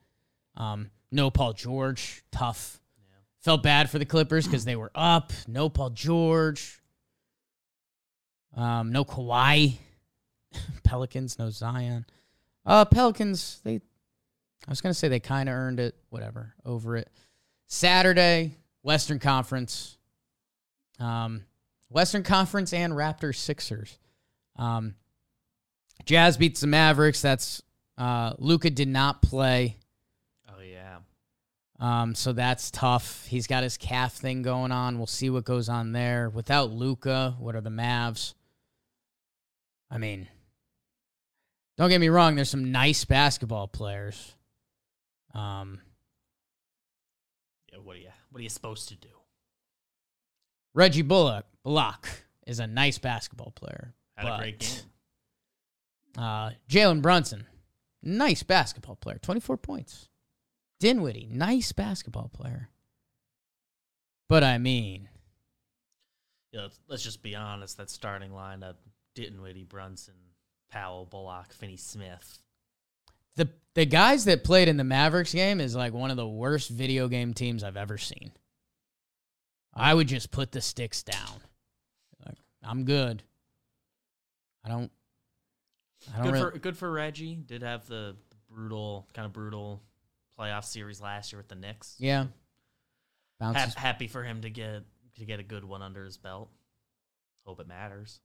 Um, 0.57 0.91
no 1.11 1.31
Paul 1.31 1.53
George, 1.53 2.23
tough. 2.31 2.81
Felt 3.41 3.63
bad 3.63 3.89
for 3.89 3.99
the 3.99 4.05
Clippers 4.05 4.47
because 4.47 4.67
they 4.67 4.77
were 4.77 4.91
up. 4.95 5.33
No 5.49 5.71
Paul 5.71 5.91
George. 5.91 6.81
Um, 8.55 8.93
no 8.93 9.05
Kawhi. 9.05 9.79
Pelicans, 10.85 11.39
no 11.39 11.49
Zion. 11.51 12.05
Uh, 12.67 12.85
Pelicans, 12.85 13.61
they. 13.65 13.77
I 14.67 14.71
was 14.71 14.83
gonna 14.83 14.93
say 14.93 15.09
they 15.09 15.21
kind 15.21 15.49
of 15.49 15.55
earned 15.55 15.81
it. 15.81 15.95
Whatever, 16.11 16.55
over 16.67 16.97
it. 16.97 17.09
Saturday, 17.67 18.57
Western 18.83 19.19
Conference. 19.19 19.97
Um, 20.99 21.45
Western 21.89 22.23
Conference 22.23 22.75
and 22.75 22.93
Raptors 22.93 23.37
Sixers. 23.37 23.99
Um, 24.61 24.95
Jazz 26.05 26.37
beats 26.37 26.61
the 26.61 26.67
Mavericks. 26.67 27.23
That's 27.23 27.63
uh, 27.99 28.35
Luka 28.39 28.71
did 28.71 28.89
not 28.89 29.23
play. 29.23 29.79
Oh 30.49 30.61
yeah. 30.63 30.99
Um, 31.79 32.15
so 32.15 32.33
that's 32.33 32.71
tough. 32.71 33.27
He's 33.27 33.47
got 33.47 33.63
his 33.63 33.77
calf 33.77 34.13
thing 34.15 34.43
going 34.43 34.71
on. 34.71 34.99
We'll 34.99 35.07
see 35.07 35.31
what 35.31 35.45
goes 35.45 35.69
on 35.69 35.93
there. 35.93 36.29
Without 36.29 36.71
Luka, 36.71 37.35
what 37.39 37.55
are 37.57 37.61
the 37.63 37.71
Mavs? 37.71 38.35
I 39.91 39.99
mean, 39.99 40.29
don't 41.79 41.89
get 41.89 42.01
me 42.01 42.11
wrong. 42.11 42.37
There's 42.37 42.51
some 42.51 42.71
nice 42.71 43.05
basketball 43.05 43.67
players. 43.67 44.35
Um, 45.35 45.81
Yeah. 47.73 47.79
What 47.79 47.97
are 47.97 48.01
you 48.01 48.11
What 48.31 48.41
are 48.41 48.43
you 48.43 48.51
supposed 48.51 48.89
to 48.89 48.97
do? 48.97 49.09
Reggie 50.75 51.03
Bullock, 51.03 51.47
Bullock 51.65 52.25
is 52.47 52.61
a 52.61 52.67
nice 52.67 52.99
basketball 52.99 53.53
player. 53.53 53.95
Had 54.21 54.35
a 54.35 54.39
great 54.39 54.59
but, 54.59 54.85
game. 56.17 56.25
Uh, 56.25 56.51
Jalen 56.69 57.03
Brunson, 57.03 57.47
nice 58.03 58.43
basketball 58.43 58.97
player, 58.97 59.19
24 59.23 59.57
points. 59.57 60.09
Dinwiddie, 60.81 61.29
nice 61.31 61.73
basketball 61.73 62.31
player. 62.33 62.71
But 64.29 64.43
I 64.45 64.59
mean, 64.59 65.09
Yeah. 66.53 66.63
Let's, 66.63 66.81
let's 66.89 67.03
just 67.03 67.23
be 67.23 67.35
honest. 67.35 67.77
That 67.77 67.91
starting 67.91 68.31
lineup: 68.31 68.77
Dinwiddie, 69.15 69.65
Brunson, 69.65 70.15
Powell, 70.71 71.05
Bullock, 71.07 71.53
Finney 71.53 71.77
Smith. 71.77 72.39
the 73.37 73.51
the 73.75 73.87
guys 73.87 74.25
that 74.25 74.43
played 74.45 74.69
in 74.69 74.77
the 74.77 74.85
Mavericks 74.85 75.33
game 75.33 75.61
is 75.61 75.77
like 75.77 75.93
one 75.93 76.11
of 76.11 76.17
the 76.17 76.27
worst 76.27 76.71
video 76.71 77.09
game 77.09 77.35
teams 77.35 77.63
I've 77.63 77.77
ever 77.77 77.99
seen. 77.99 78.33
I 79.75 79.95
would 79.95 80.09
just 80.09 80.31
put 80.33 80.51
the 80.51 80.61
sticks 80.61 81.03
down. 81.03 81.41
Like, 82.27 82.37
I'm 82.63 82.85
good. 82.85 83.23
I 84.65 84.69
don't. 84.69 84.91
I 86.13 86.17
don't 86.17 86.25
Good 86.27 86.33
really. 86.33 86.51
for 86.53 86.59
good 86.59 86.77
for 86.77 86.91
Reggie. 86.91 87.35
Did 87.37 87.63
have 87.63 87.87
the 87.87 88.17
brutal 88.51 89.07
kind 89.15 89.27
of 89.27 89.33
brutal 89.33 89.83
playoff 90.39 90.65
series 90.65 91.01
last 91.01 91.33
year 91.33 91.39
with 91.39 91.49
the 91.49 91.55
Knicks. 91.55 91.97
yeah. 91.99 92.27
Bounces. 93.39 93.75
happy 93.75 94.07
for 94.07 94.23
him 94.23 94.43
to 94.43 94.51
get 94.51 94.83
to 95.17 95.25
get 95.25 95.41
a 95.41 95.43
good 95.43 95.65
one 95.65 95.81
under 95.83 96.05
his 96.05 96.19
belt. 96.19 96.51
Hope 97.47 97.59
it 97.61 97.67
matters. 97.67 98.21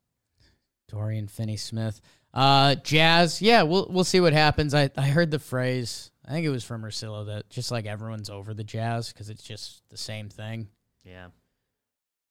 Dorian 0.89 1.27
Finney 1.27 1.57
Smith. 1.57 2.01
Uh, 2.33 2.75
Jazz. 2.75 3.41
Yeah, 3.41 3.63
we'll 3.63 3.87
we'll 3.89 4.03
see 4.03 4.19
what 4.19 4.33
happens. 4.33 4.73
I 4.73 4.89
I 4.97 5.07
heard 5.07 5.31
the 5.31 5.39
phrase. 5.39 6.11
I 6.25 6.31
think 6.31 6.45
it 6.45 6.49
was 6.49 6.63
from 6.65 6.81
Ursillo 6.83 7.27
that 7.27 7.49
just 7.49 7.71
like 7.71 7.85
everyone's 7.85 8.29
over 8.29 8.53
the 8.53 8.63
Jazz 8.63 9.13
because 9.13 9.29
it's 9.29 9.43
just 9.43 9.83
the 9.89 9.97
same 9.97 10.27
thing. 10.27 10.67
Yeah. 11.05 11.27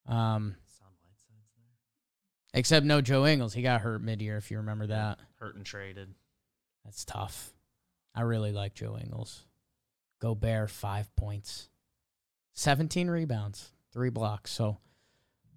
Um, 0.07 0.11
Hassan 0.11 0.24
Whiteside's 0.26 0.55
there. 0.55 0.63
Except 2.55 2.86
no 2.86 3.00
Joe 3.00 3.26
Ingles. 3.26 3.52
He 3.52 3.62
got 3.62 3.82
hurt 3.82 4.00
mid 4.00 4.22
year. 4.22 4.36
If 4.38 4.50
you 4.50 4.59
remember 4.59 4.86
that. 4.86 5.18
Hurt 5.40 5.57
and 5.57 5.66
traded. 5.66 6.14
That's 6.84 7.05
tough. 7.05 7.52
I 8.14 8.22
really 8.22 8.52
like 8.52 8.74
Joe 8.74 8.96
Ingles. 8.96 9.44
Gobert, 10.20 10.70
five 10.70 11.14
points, 11.16 11.68
17 12.55 13.11
rebounds, 13.11 13.72
three 13.92 14.09
blocks. 14.09 14.52
So, 14.52 14.78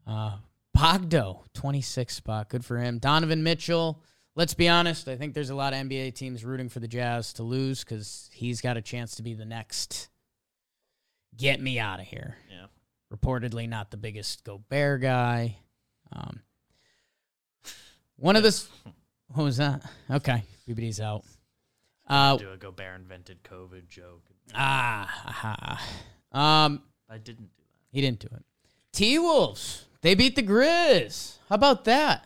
uh, 0.05 0.39
Bogdo, 0.75 1.43
26 1.53 2.13
spot. 2.13 2.49
Good 2.49 2.65
for 2.65 2.77
him. 2.77 2.97
Donovan 2.97 3.43
Mitchell, 3.43 4.03
let's 4.35 4.53
be 4.53 4.67
honest. 4.67 5.07
I 5.07 5.15
think 5.15 5.33
there's 5.33 5.51
a 5.51 5.55
lot 5.55 5.73
of 5.73 5.79
NBA 5.79 6.15
teams 6.15 6.43
rooting 6.43 6.67
for 6.67 6.79
the 6.79 6.87
Jazz 6.87 7.31
to 7.33 7.43
lose 7.43 7.83
because 7.83 8.29
he's 8.33 8.59
got 8.59 8.75
a 8.75 8.81
chance 8.81 9.15
to 9.15 9.23
be 9.23 9.33
the 9.33 9.45
next 9.45 10.09
get 11.37 11.61
me 11.61 11.79
out 11.79 11.99
of 11.99 12.07
here. 12.07 12.35
Yeah. 12.49 12.65
Reportedly, 13.15 13.69
not 13.69 13.91
the 13.91 13.97
biggest 13.97 14.43
Go 14.43 14.57
Bear 14.57 14.97
guy. 14.97 15.59
Um, 16.11 16.41
one 18.17 18.35
of 18.35 18.43
the. 18.43 18.63
What 19.33 19.43
was 19.43 19.57
that? 19.57 19.81
Okay. 20.09 20.43
BBD's 20.67 20.99
out. 20.99 21.23
Uh, 22.07 22.37
do 22.37 22.51
a 22.51 22.57
Gobert 22.57 22.95
invented 22.99 23.43
COVID 23.43 23.87
joke. 23.89 24.21
Ah, 24.55 25.23
aha. 25.27 26.65
um, 26.65 26.81
I 27.09 27.17
didn't 27.17 27.47
do 27.47 27.61
that. 27.67 27.91
he 27.91 28.01
didn't 28.01 28.19
do 28.19 28.29
it. 28.33 28.45
T 28.93 29.19
Wolves, 29.19 29.85
they 30.01 30.15
beat 30.15 30.35
the 30.35 30.43
Grizz. 30.43 31.37
How 31.49 31.55
about 31.55 31.83
that? 31.85 32.25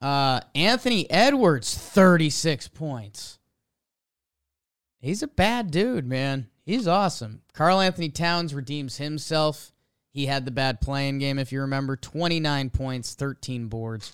Uh, 0.00 0.40
Anthony 0.54 1.10
Edwards, 1.10 1.76
thirty-six 1.76 2.68
points. 2.68 3.38
He's 5.00 5.22
a 5.22 5.28
bad 5.28 5.70
dude, 5.70 6.06
man. 6.06 6.48
He's 6.64 6.86
awesome. 6.86 7.42
Karl-Anthony 7.54 8.10
Towns 8.10 8.54
redeems 8.54 8.98
himself. 8.98 9.72
He 10.12 10.26
had 10.26 10.44
the 10.44 10.50
bad 10.50 10.80
playing 10.80 11.18
game, 11.18 11.38
if 11.38 11.50
you 11.52 11.60
remember. 11.62 11.96
Twenty-nine 11.96 12.70
points, 12.70 13.14
thirteen 13.14 13.66
boards, 13.66 14.12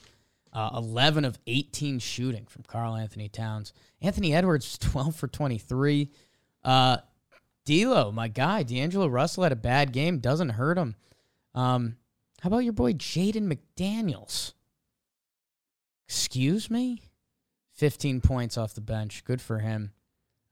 uh, 0.57 0.71
eleven 0.75 1.25
of 1.25 1.39
eighteen 1.47 1.99
shooting 1.99 2.47
from 2.47 2.65
Karl-Anthony 2.65 3.29
Towns. 3.29 3.73
Anthony 4.01 4.35
Edwards, 4.35 4.79
twelve 4.81 5.15
for 5.15 5.29
twenty-three. 5.29 6.11
Uh, 6.65 6.97
D'Lo, 7.67 8.11
my 8.11 8.29
guy, 8.29 8.63
D'Angelo 8.63 9.07
Russell 9.07 9.43
had 9.43 9.53
a 9.53 9.57
bad 9.57 9.93
game. 9.93 10.19
Doesn't 10.19 10.51
hurt 10.51 10.79
him. 10.79 10.95
Um, 11.55 11.97
how 12.41 12.49
about 12.49 12.65
your 12.65 12.73
boy 12.73 12.93
Jaden 12.93 13.53
McDaniels? 13.53 14.53
Excuse 16.09 16.71
me? 16.71 17.03
15 17.75 18.21
points 18.21 18.57
off 18.57 18.75
the 18.75 18.81
bench. 18.81 19.25
Good 19.25 19.41
for 19.41 19.59
him. 19.59 19.93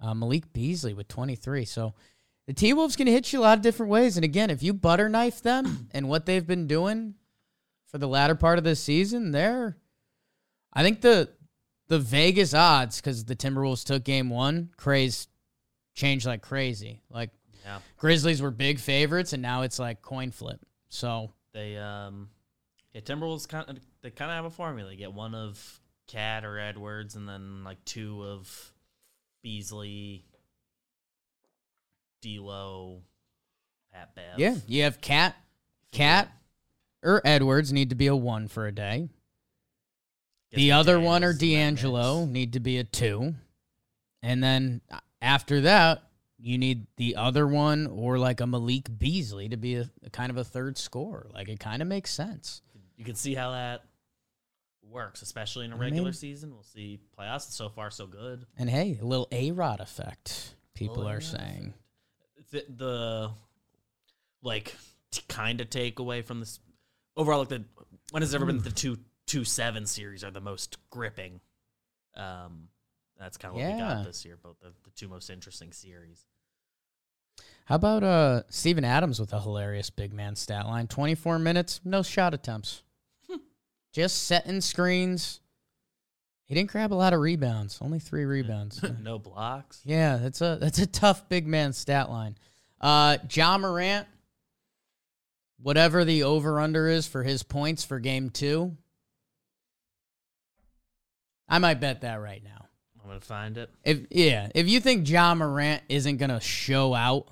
Uh, 0.00 0.14
Malik 0.14 0.52
Beasley 0.52 0.92
with 0.92 1.08
23. 1.08 1.64
So 1.64 1.94
the 2.46 2.52
T 2.52 2.72
Wolves 2.72 2.96
can 2.96 3.06
hit 3.06 3.32
you 3.32 3.40
a 3.40 3.42
lot 3.42 3.58
of 3.58 3.62
different 3.62 3.90
ways. 3.90 4.16
And 4.16 4.24
again, 4.24 4.50
if 4.50 4.62
you 4.62 4.74
butter 4.74 5.08
knife 5.08 5.40
them 5.40 5.88
and 5.92 6.08
what 6.08 6.26
they've 6.26 6.46
been 6.46 6.66
doing 6.66 7.14
for 7.86 7.98
the 7.98 8.08
latter 8.08 8.34
part 8.34 8.58
of 8.58 8.64
this 8.64 8.82
season, 8.82 9.30
they're, 9.30 9.76
I 10.74 10.82
think 10.82 11.00
the 11.00 11.30
the 11.88 11.98
Vegas 11.98 12.54
odds 12.54 13.00
because 13.00 13.24
the 13.24 13.36
Timberwolves 13.36 13.84
took 13.84 14.04
game 14.04 14.30
one, 14.30 14.70
craze 14.76 15.28
changed 15.94 16.26
like 16.26 16.42
crazy. 16.42 17.02
Like 17.10 17.30
Yeah. 17.64 17.78
Grizzlies 17.98 18.42
were 18.42 18.50
big 18.50 18.78
favorites, 18.78 19.32
and 19.32 19.42
now 19.42 19.62
it's 19.62 19.78
like 19.78 20.02
coin 20.02 20.30
flip. 20.30 20.60
So 20.88 21.32
They 21.52 21.76
um 21.76 22.30
yeah, 22.92 23.00
Timberwolves 23.00 23.48
kind 23.48 23.68
of 23.68 23.78
they 24.02 24.10
kind 24.10 24.30
of 24.30 24.36
have 24.36 24.44
a 24.44 24.50
formula. 24.50 24.90
You 24.90 24.96
get 24.98 25.12
one 25.12 25.34
of 25.34 25.80
KAT 26.06 26.44
or 26.44 26.58
Edwards, 26.58 27.16
and 27.16 27.28
then 27.28 27.64
like 27.64 27.84
two 27.84 28.22
of 28.22 28.72
Beasley, 29.42 30.24
D'Lo, 32.22 33.02
Pat 33.92 34.14
Bev. 34.14 34.38
yeah, 34.38 34.56
you 34.66 34.82
have 34.82 35.00
KAT, 35.00 35.34
KAT, 35.92 36.28
or 37.02 37.20
Edwards 37.24 37.72
need 37.72 37.90
to 37.90 37.94
be 37.94 38.06
a 38.06 38.16
one 38.16 38.48
for 38.48 38.66
a 38.66 38.72
day. 38.72 39.08
The 40.54 40.72
other 40.72 41.00
one 41.00 41.24
or 41.24 41.32
McDaniels 41.32 41.42
in 41.42 41.48
that 41.50 41.54
D'Angelo 41.56 42.24
need 42.26 42.52
to 42.54 42.60
be 42.60 42.78
a 42.78 42.84
two. 42.84 43.34
And 44.22 44.42
then 44.42 44.80
after 45.20 45.62
that, 45.62 46.02
you 46.38 46.58
need 46.58 46.86
the 46.96 47.16
other 47.16 47.46
one 47.46 47.86
or 47.86 48.18
like 48.18 48.40
a 48.40 48.46
Malik 48.46 48.98
Beasley 48.98 49.48
to 49.48 49.56
be 49.56 49.76
a, 49.76 49.90
a 50.04 50.10
kind 50.10 50.30
of 50.30 50.36
a 50.36 50.44
third 50.44 50.76
scorer. 50.76 51.28
Like 51.32 51.48
it 51.48 51.58
kind 51.60 51.80
of 51.82 51.88
makes 51.88 52.10
sense. 52.10 52.60
You 52.96 53.04
can 53.04 53.14
see 53.14 53.34
how 53.34 53.52
that 53.52 53.84
works, 54.82 55.22
especially 55.22 55.64
in 55.64 55.72
a 55.72 55.76
regular 55.76 56.04
mean- 56.04 56.12
season. 56.12 56.52
We'll 56.52 56.62
see 56.62 57.00
playoffs. 57.18 57.50
So 57.50 57.68
far, 57.68 57.90
so 57.90 58.06
good. 58.06 58.46
And 58.58 58.68
hey, 58.68 58.98
a 59.00 59.04
little 59.04 59.28
A 59.32 59.50
Rod 59.52 59.80
effect, 59.80 60.54
people 60.74 61.08
are 61.08 61.12
A-Rod 61.16 61.22
saying. 61.22 61.74
the, 62.50 62.64
the 62.68 63.30
like 64.42 64.74
t- 65.10 65.22
kind 65.28 65.60
of 65.60 65.70
take 65.70 65.98
away 65.98 66.22
from 66.22 66.40
this 66.40 66.60
overall 67.16 67.40
like 67.40 67.48
the 67.48 67.64
when 68.10 68.22
has 68.22 68.34
ever 68.34 68.44
been 68.44 68.58
the 68.58 68.70
two 68.70 68.98
two 69.34 69.44
seven 69.44 69.84
series 69.84 70.22
are 70.22 70.30
the 70.30 70.40
most 70.40 70.78
gripping 70.90 71.40
um 72.16 72.68
that's 73.18 73.36
kind 73.36 73.50
of 73.52 73.60
what 73.60 73.72
we 73.72 73.78
got 73.80 74.04
this 74.04 74.24
year 74.24 74.38
both 74.40 74.56
the, 74.60 74.68
the 74.84 74.90
two 74.94 75.08
most 75.08 75.28
interesting 75.28 75.72
series 75.72 76.26
How 77.64 77.74
about 77.74 78.04
uh 78.04 78.42
Steven 78.48 78.84
Adams 78.84 79.18
with 79.18 79.32
a 79.32 79.40
hilarious 79.40 79.90
big 79.90 80.12
man 80.12 80.36
stat 80.36 80.66
line? 80.66 80.86
24 80.86 81.40
minutes, 81.40 81.80
no 81.84 82.02
shot 82.02 82.32
attempts. 82.32 82.84
Just 83.92 84.28
setting 84.28 84.60
screens. 84.60 85.40
He 86.44 86.54
didn't 86.54 86.70
grab 86.70 86.92
a 86.92 86.94
lot 86.94 87.12
of 87.12 87.20
rebounds, 87.20 87.80
only 87.82 87.98
three 87.98 88.26
rebounds. 88.26 88.84
no 89.02 89.18
blocks 89.18 89.80
Yeah, 89.84 90.18
that's 90.18 90.42
a 90.42 90.58
that's 90.60 90.78
a 90.78 90.86
tough 90.86 91.28
big 91.28 91.46
man 91.48 91.72
stat 91.72 92.08
line. 92.08 92.36
Uh 92.80 93.18
Ja 93.32 93.58
Morant, 93.58 94.06
whatever 95.58 96.04
the 96.04 96.22
over 96.22 96.60
under 96.60 96.86
is 96.86 97.08
for 97.08 97.24
his 97.24 97.42
points 97.42 97.82
for 97.82 97.98
game 97.98 98.30
two. 98.30 98.76
I 101.48 101.58
might 101.58 101.80
bet 101.80 102.00
that 102.02 102.16
right 102.16 102.42
now. 102.42 102.66
i'm 103.02 103.08
gonna 103.08 103.20
find 103.20 103.58
it 103.58 103.70
If 103.84 104.06
yeah, 104.10 104.48
if 104.54 104.68
you 104.68 104.80
think 104.80 105.08
Ja 105.08 105.34
Morant 105.34 105.82
isn't 105.88 106.16
gonna 106.16 106.40
show 106.40 106.94
out 106.94 107.28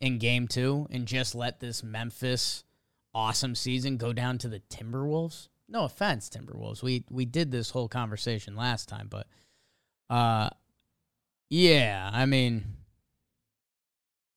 in 0.00 0.18
game 0.18 0.48
two 0.48 0.86
and 0.90 1.06
just 1.06 1.34
let 1.34 1.60
this 1.60 1.82
Memphis 1.82 2.64
awesome 3.14 3.54
season 3.54 3.96
go 3.96 4.12
down 4.12 4.38
to 4.38 4.48
the 4.48 4.60
Timberwolves, 4.70 5.48
no 5.68 5.84
offense, 5.84 6.28
Timberwolves. 6.28 6.82
We 6.82 7.04
we 7.10 7.24
did 7.24 7.50
this 7.50 7.70
whole 7.70 7.88
conversation 7.88 8.54
last 8.56 8.88
time, 8.88 9.08
but 9.08 9.26
uh 10.10 10.50
yeah, 11.50 12.10
I 12.12 12.26
mean 12.26 12.64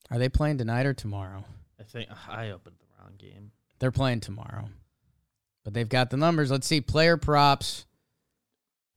are 0.09 0.17
they 0.19 0.29
playing 0.29 0.57
tonight 0.57 0.85
or 0.85 0.93
tomorrow? 0.93 1.45
i 1.79 1.83
think 1.83 2.09
i 2.29 2.49
opened 2.51 2.75
the 2.79 2.85
wrong 3.01 3.13
game 3.17 3.51
They're 3.79 3.91
playing 3.91 4.19
tomorrow. 4.19 4.69
But 5.63 5.73
they've 5.73 5.87
got 5.89 6.09
the 6.09 6.17
numbers. 6.17 6.49
Let's 6.51 6.65
see. 6.67 6.81
Player 6.81 7.17
props. 7.17 7.85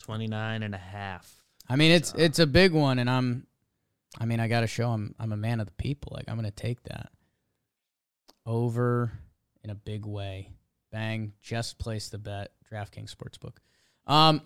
29 0.05 0.63
and 0.63 0.75
a 0.75 0.79
half 0.79 1.43
I 1.67 1.77
mean, 1.77 1.93
it's 1.93 2.11
Sure. 2.11 2.21
it's 2.21 2.39
a 2.39 2.47
big 2.47 2.73
one, 2.73 2.99
and 2.99 3.09
I'm, 3.09 3.47
I 4.21 4.27
mean, 4.27 4.39
I 4.39 4.49
got 4.49 4.61
to 4.61 4.67
show 4.67 4.91
I'm 4.91 5.15
I'm 5.19 5.33
a 5.33 5.37
man 5.37 5.61
of 5.61 5.67
the 5.67 5.73
people. 5.73 6.13
Like 6.15 6.29
I'm 6.29 6.37
gonna 6.37 6.51
take 6.51 6.83
that 6.83 7.11
over 8.45 9.13
in 9.63 9.71
a 9.71 9.75
big 9.75 10.05
way. 10.05 10.51
Bang! 10.93 11.33
Just 11.41 11.79
place 11.79 12.11
the 12.11 12.19
bet. 12.19 12.53
DraftKings 12.71 13.15
Sportsbook. 13.17 13.57
Um, 14.07 14.43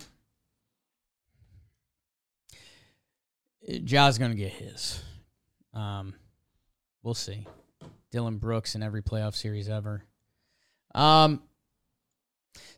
Ja's 3.83 4.17
gonna 4.17 4.35
get 4.35 4.53
his. 4.53 5.03
Um, 5.73 6.13
we'll 7.03 7.13
see. 7.13 7.45
Dillon 8.11 8.37
Brooks 8.37 8.75
in 8.75 8.81
every 8.81 9.01
playoff 9.01 9.35
series 9.35 9.67
ever. 9.67 10.03
Um, 10.95 11.43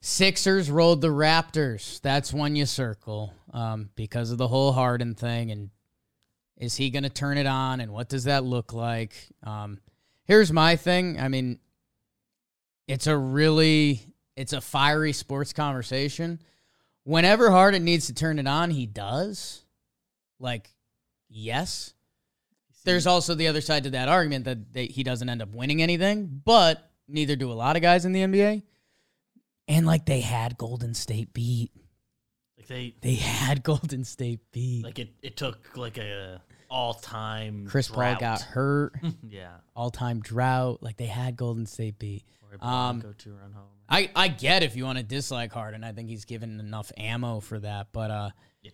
Sixers 0.02 0.72
rolled 0.72 1.02
the 1.02 1.10
Raptors. 1.10 2.02
That's 2.02 2.34
one 2.34 2.56
you 2.56 2.66
circle 2.66 3.34
um, 3.54 3.89
because 3.95 4.32
of 4.32 4.39
the 4.39 4.47
whole 4.47 4.72
Harden 4.72 5.14
thing. 5.14 5.52
And 5.52 5.70
is 6.58 6.76
he 6.76 6.89
going 6.89 7.04
to 7.04 7.10
turn 7.10 7.38
it 7.38 7.45
on? 7.45 7.80
And 7.80 7.91
what 7.91 8.10
does 8.10 8.24
that 8.24 8.43
look 8.43 8.74
like? 8.74 9.16
Um, 9.43 9.80
here's 10.26 10.52
my 10.52 10.76
thing. 10.76 11.20
I 11.20 11.28
mean, 11.28 11.60
it's 12.88 13.06
a 13.06 13.16
really 13.16 14.02
it's 14.36 14.54
a 14.54 14.62
fiery 14.62 15.14
sports 15.14 15.54
conversation. 15.54 16.39
Whenever 17.04 17.52
Harden 17.52 17.84
needs 17.84 18.08
to 18.08 18.14
turn 18.14 18.39
it 18.39 18.47
on, 18.47 18.72
he 18.72 18.88
does. 18.88 19.64
Like, 20.39 20.74
yes. 21.30 21.93
There's 22.86 23.06
also 23.06 23.36
the 23.36 23.47
other 23.47 23.62
side 23.62 23.84
to 23.84 23.91
that 23.91 24.08
argument 24.08 24.45
that 24.45 24.74
they, 24.74 24.88
he 24.88 25.04
doesn't 25.04 25.30
end 25.30 25.43
up 25.43 25.54
winning 25.54 25.82
anything, 25.82 26.41
but 26.43 26.89
neither 27.08 27.36
do 27.36 27.52
a 27.52 27.54
lot 27.54 27.76
of 27.76 27.84
guys 27.84 28.06
in 28.06 28.14
the 28.14 28.22
NBA. 28.22 28.64
And 29.72 29.86
like 29.86 30.05
they 30.05 30.22
had 30.22 30.57
Golden 30.57 30.93
State 30.93 31.34
beat. 31.34 31.72
like 32.57 32.67
they 32.67 32.95
They 33.01 33.15
had 33.15 33.63
Golden 33.72 34.03
State 34.03 34.41
beat. 34.51 34.84
like 34.84 34.99
it 34.99 35.13
it 35.22 35.38
took 35.38 35.78
like 35.78 35.97
a 35.97 36.41
all-time 36.69 37.65
Chris 37.67 37.89
Paul 37.89 38.15
got 38.15 38.41
hurt, 38.41 38.93
yeah 39.28 39.57
all 39.76 39.89
time 39.89 40.22
drought. 40.22 40.82
Like 40.82 40.97
they 40.97 41.05
had 41.05 41.36
Golden 41.36 41.65
State 41.65 41.99
beat. 41.99 42.24
Um, 42.59 42.99
go 42.99 43.13
to 43.13 43.34
run 43.34 43.53
home 43.53 43.63
I, 43.88 44.09
I 44.13 44.28
get 44.28 44.61
if 44.61 44.76
you 44.76 44.84
want 44.86 44.97
to 44.97 45.03
dislike 45.03 45.53
Harden. 45.53 45.84
I 45.86 45.91
think 45.93 46.09
he's 46.09 46.26
given 46.26 46.59
enough 46.59 46.91
ammo 46.97 47.39
for 47.39 47.59
that. 47.59 47.88
But 47.91 48.11
uh 48.11 48.30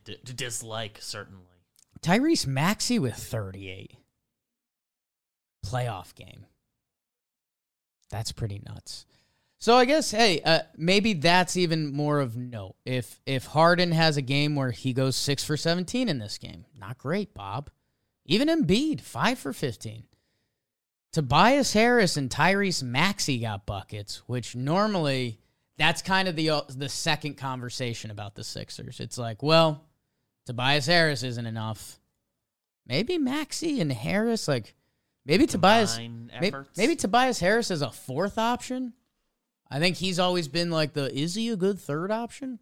to, 0.06 0.16
to 0.16 0.34
dislike 0.34 0.98
certainly 1.02 1.44
Tyrese 2.02 2.46
Maxey 2.48 3.00
with 3.00 3.16
38. 3.16 3.94
Playoff 5.66 6.14
game. 6.16 6.46
That's 8.10 8.32
pretty 8.32 8.62
nuts. 8.66 9.06
So 9.60 9.76
I 9.76 9.86
guess 9.86 10.12
hey, 10.12 10.42
uh, 10.42 10.60
maybe 10.76 11.14
that's 11.14 11.58
even 11.58 11.92
more 11.92 12.20
of 12.20 12.38
note. 12.38 12.76
If 12.86 13.20
if 13.26 13.46
Harden 13.46 13.92
has 13.92 14.18
a 14.18 14.22
game 14.22 14.56
where 14.56 14.72
he 14.72 14.94
goes 14.94 15.16
6 15.16 15.44
for 15.44 15.58
17 15.58 16.10
in 16.10 16.20
this 16.20 16.38
game, 16.38 16.66
not 16.80 16.98
great, 16.98 17.34
Bob. 17.34 17.70
Even 18.26 18.50
Embiid, 18.50 19.02
5 19.02 19.40
for 19.40 19.54
15. 19.54 20.04
Tobias 21.14 21.74
Harris 21.74 22.18
and 22.18 22.30
Tyrese 22.30 22.84
Maxey 22.84 23.40
got 23.40 23.66
buckets, 23.66 24.22
which 24.28 24.56
normally 24.56 25.40
that's 25.78 26.02
kind 26.02 26.28
of 26.28 26.36
the 26.36 26.50
uh, 26.52 26.62
the 26.70 26.90
second 26.90 27.36
conversation 27.38 28.12
about 28.12 28.36
the 28.36 28.44
Sixers. 28.44 29.00
It's 29.00 29.18
like, 29.18 29.42
well, 29.42 29.86
Tobias 30.46 30.86
Harris 30.86 31.24
isn't 31.24 31.46
enough. 31.46 32.00
Maybe 32.86 33.18
Maxey 33.18 33.82
and 33.82 33.92
Harris, 33.92 34.48
like 34.48 34.76
maybe 35.26 35.46
Tobias, 35.48 35.98
maybe 36.76 36.96
Tobias 36.96 37.40
Harris 37.40 37.72
is 37.72 37.82
a 37.82 37.92
fourth 37.92 38.38
option. 38.38 38.94
I 39.70 39.80
think 39.80 39.98
he's 39.98 40.20
always 40.20 40.48
been 40.48 40.70
like 40.70 40.94
the 40.94 41.14
is 41.14 41.36
he 41.36 41.50
a 41.50 41.56
good 41.56 41.80
third 41.80 42.12
option? 42.12 42.60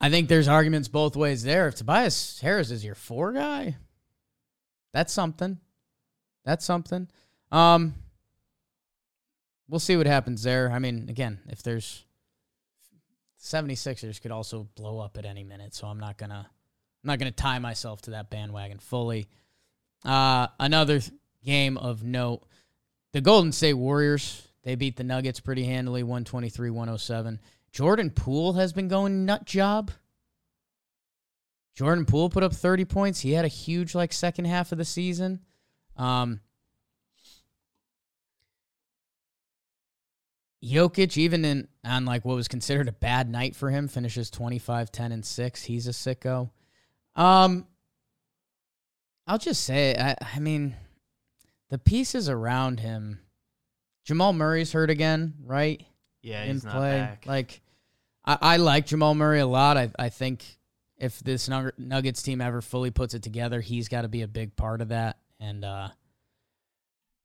I 0.00 0.10
think 0.10 0.28
there's 0.28 0.48
arguments 0.48 0.88
both 0.88 1.14
ways 1.14 1.42
there. 1.42 1.68
If 1.68 1.76
Tobias 1.76 2.40
Harris 2.40 2.70
is 2.70 2.84
your 2.84 2.94
four 2.94 3.32
guy, 3.32 3.76
that's 4.92 5.12
something. 5.12 5.58
That's 6.44 6.64
something. 6.64 7.08
Um, 7.52 7.94
we'll 9.68 9.78
see 9.78 9.96
what 9.96 10.06
happens 10.06 10.42
there. 10.42 10.70
I 10.70 10.78
mean, 10.78 11.08
again, 11.08 11.38
if 11.48 11.62
there's 11.62 12.04
76ers 13.40 14.20
could 14.20 14.30
also 14.30 14.68
blow 14.74 14.98
up 14.98 15.16
at 15.16 15.24
any 15.24 15.44
minute, 15.44 15.74
so 15.74 15.86
I'm 15.86 16.00
not 16.00 16.18
gonna 16.18 16.46
I'm 17.02 17.08
not 17.08 17.18
gonna 17.18 17.30
tie 17.30 17.58
myself 17.58 18.02
to 18.02 18.12
that 18.12 18.30
bandwagon 18.30 18.78
fully. 18.78 19.28
Uh, 20.04 20.48
another 20.58 21.00
game 21.44 21.76
of 21.76 22.02
note: 22.02 22.42
the 23.12 23.20
Golden 23.20 23.52
State 23.52 23.74
Warriors. 23.74 24.46
They 24.62 24.74
beat 24.74 24.96
the 24.96 25.04
Nuggets 25.04 25.40
pretty 25.40 25.64
handily, 25.64 26.02
123-107. 26.02 27.38
Jordan 27.72 28.10
Poole 28.10 28.54
has 28.54 28.72
been 28.72 28.88
going 28.88 29.24
nut 29.24 29.44
job. 29.44 29.90
Jordan 31.74 32.04
Poole 32.04 32.28
put 32.28 32.42
up 32.42 32.52
30 32.52 32.84
points. 32.84 33.20
He 33.20 33.32
had 33.32 33.44
a 33.44 33.48
huge 33.48 33.94
like 33.94 34.12
second 34.12 34.44
half 34.46 34.72
of 34.72 34.78
the 34.78 34.84
season. 34.84 35.40
Um, 35.96 36.40
Jokic, 40.62 41.16
even 41.16 41.44
in 41.44 41.68
on 41.84 42.04
like 42.04 42.24
what 42.24 42.34
was 42.34 42.48
considered 42.48 42.88
a 42.88 42.92
bad 42.92 43.30
night 43.30 43.56
for 43.56 43.70
him, 43.70 43.88
finishes 43.88 44.30
25, 44.30 44.92
10, 44.92 45.12
and 45.12 45.24
6. 45.24 45.62
He's 45.62 45.86
a 45.86 45.92
sicko. 45.92 46.50
Um 47.16 47.66
I'll 49.26 49.38
just 49.38 49.62
say, 49.62 49.96
I, 49.96 50.16
I 50.20 50.40
mean, 50.40 50.74
the 51.68 51.78
pieces 51.78 52.28
around 52.28 52.80
him. 52.80 53.20
Jamal 54.10 54.32
Murray's 54.32 54.72
hurt 54.72 54.90
again, 54.90 55.34
right? 55.44 55.80
yeah, 56.20 56.42
in 56.42 56.54
he's 56.54 56.64
not 56.64 56.74
play. 56.74 56.98
back. 56.98 57.24
Like, 57.26 57.60
I, 58.24 58.38
I 58.40 58.56
like 58.56 58.86
Jamal 58.86 59.14
Murray 59.14 59.38
a 59.38 59.46
lot. 59.46 59.76
I, 59.76 59.92
I 59.96 60.08
think 60.08 60.44
if 60.98 61.20
this 61.20 61.48
Nuggets 61.78 62.20
team 62.20 62.40
ever 62.40 62.60
fully 62.60 62.90
puts 62.90 63.14
it 63.14 63.22
together, 63.22 63.60
he's 63.60 63.86
got 63.86 64.02
to 64.02 64.08
be 64.08 64.22
a 64.22 64.26
big 64.26 64.56
part 64.56 64.80
of 64.80 64.88
that. 64.88 65.18
And 65.38 65.64
uh, 65.64 65.90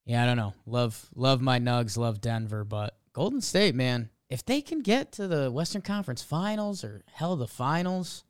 yeah, 0.05 0.21
I 0.21 0.27
don't 0.27 0.37
know. 0.37 0.53
Love 0.67 1.03
love 1.15 1.41
my 1.41 1.57
Nugs, 1.57 1.97
love 1.97 2.21
Denver, 2.21 2.63
but 2.63 2.95
Golden 3.13 3.41
State, 3.41 3.73
man, 3.73 4.11
if 4.29 4.45
they 4.45 4.61
can 4.61 4.81
get 4.81 5.11
to 5.13 5.27
the 5.27 5.49
Western 5.49 5.81
Conference 5.81 6.21
Finals 6.21 6.83
or 6.83 7.01
hell 7.11 7.35
the 7.35 7.47
finals, 7.47 8.23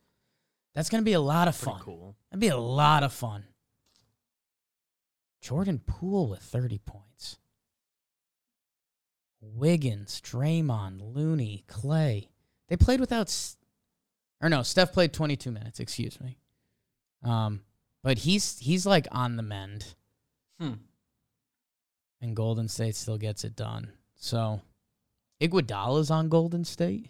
that's 0.73 0.89
gonna 0.89 1.03
be 1.03 1.11
a 1.11 1.19
lot 1.19 1.49
of 1.49 1.59
Pretty 1.59 1.73
fun. 1.73 1.81
cool. 1.83 2.15
That'd 2.31 2.39
be 2.39 2.47
a 2.47 2.57
lot 2.57 3.03
of 3.03 3.11
fun. 3.11 3.43
Jordan 5.41 5.81
Poole 5.85 6.29
with 6.29 6.39
30 6.39 6.77
points. 6.77 7.37
Wiggins, 9.53 10.21
Draymond, 10.21 10.99
Looney, 11.15 11.63
Clay. 11.67 12.29
They 12.67 12.75
played 12.77 12.99
without, 12.99 13.33
or 14.41 14.49
no, 14.49 14.63
Steph 14.63 14.91
played 14.93 15.13
22 15.13 15.51
minutes. 15.51 15.79
Excuse 15.79 16.19
me. 16.19 16.37
Um, 17.23 17.61
but 18.03 18.19
he's 18.19 18.59
he's 18.59 18.85
like 18.85 19.07
on 19.11 19.35
the 19.35 19.43
mend, 19.43 19.95
Hmm. 20.59 20.73
and 22.21 22.35
Golden 22.35 22.67
State 22.67 22.95
still 22.95 23.17
gets 23.17 23.43
it 23.43 23.55
done. 23.55 23.91
So, 24.15 24.61
Iguodala's 25.41 26.11
on 26.11 26.29
Golden 26.29 26.63
State. 26.65 27.09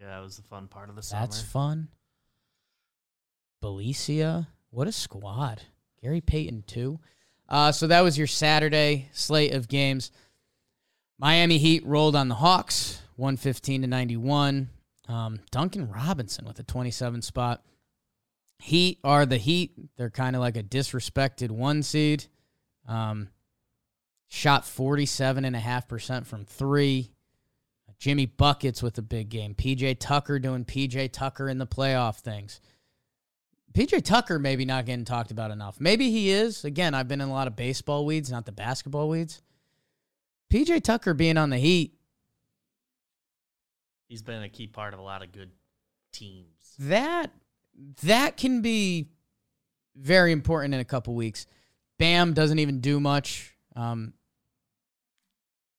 Yeah, 0.00 0.08
that 0.08 0.20
was 0.22 0.36
the 0.36 0.42
fun 0.42 0.66
part 0.68 0.88
of 0.88 0.96
the 0.96 1.02
summer. 1.02 1.22
That's 1.22 1.40
fun. 1.40 1.88
Bjelica, 3.62 4.46
what 4.70 4.88
a 4.88 4.92
squad. 4.92 5.62
Gary 6.00 6.20
Payton 6.20 6.64
too. 6.66 6.98
Uh, 7.48 7.70
so 7.70 7.86
that 7.86 8.00
was 8.00 8.18
your 8.18 8.26
Saturday 8.26 9.08
slate 9.12 9.54
of 9.54 9.68
games. 9.68 10.10
Miami 11.18 11.58
Heat 11.58 11.86
rolled 11.86 12.16
on 12.16 12.28
the 12.28 12.34
Hawks, 12.34 13.00
115 13.16 13.82
to 13.82 13.88
91. 13.88 14.68
Um, 15.08 15.40
Duncan 15.50 15.90
Robinson 15.90 16.46
with 16.46 16.58
a 16.58 16.62
27 16.62 17.22
spot. 17.22 17.62
Heat 18.58 18.98
are 19.02 19.26
the 19.26 19.36
Heat. 19.36 19.72
They're 19.96 20.10
kind 20.10 20.36
of 20.36 20.40
like 20.40 20.56
a 20.56 20.62
disrespected 20.62 21.50
one 21.50 21.82
seed. 21.82 22.26
Um, 22.86 23.28
shot 24.28 24.62
47.5% 24.62 26.26
from 26.26 26.44
three. 26.44 27.12
Jimmy 27.98 28.26
Buckets 28.26 28.82
with 28.82 28.98
a 28.98 29.02
big 29.02 29.28
game. 29.28 29.54
PJ 29.54 29.98
Tucker 30.00 30.40
doing 30.40 30.64
PJ 30.64 31.12
Tucker 31.12 31.48
in 31.48 31.58
the 31.58 31.66
playoff 31.66 32.18
things. 32.18 32.60
PJ 33.74 34.04
Tucker 34.04 34.38
maybe 34.38 34.64
not 34.64 34.86
getting 34.86 35.04
talked 35.04 35.30
about 35.30 35.50
enough. 35.50 35.80
Maybe 35.80 36.10
he 36.10 36.30
is. 36.30 36.64
Again, 36.64 36.94
I've 36.94 37.06
been 37.06 37.20
in 37.20 37.28
a 37.28 37.32
lot 37.32 37.46
of 37.46 37.54
baseball 37.54 38.04
weeds, 38.04 38.30
not 38.30 38.44
the 38.44 38.52
basketball 38.52 39.08
weeds. 39.08 39.40
PJ 40.52 40.82
Tucker 40.82 41.14
being 41.14 41.38
on 41.38 41.48
the 41.48 41.56
Heat, 41.56 41.94
He's 44.06 44.20
been 44.20 44.42
a 44.42 44.50
key 44.50 44.66
part 44.66 44.92
of 44.92 45.00
a 45.00 45.02
lot 45.02 45.22
of 45.22 45.32
good 45.32 45.50
teams. 46.12 46.74
that 46.78 47.30
that 48.02 48.36
can 48.36 48.60
be 48.60 49.08
very 49.96 50.32
important 50.32 50.74
in 50.74 50.80
a 50.80 50.84
couple 50.84 51.14
weeks. 51.14 51.46
Bam 51.98 52.34
doesn't 52.34 52.58
even 52.58 52.80
do 52.80 53.00
much. 53.00 53.56
Um, 53.74 54.12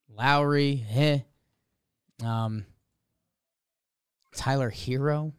Lowry, 0.10 0.84
eh. 0.92 1.20
Um, 2.26 2.66
Tyler 4.36 4.72
Herro, 4.72 5.34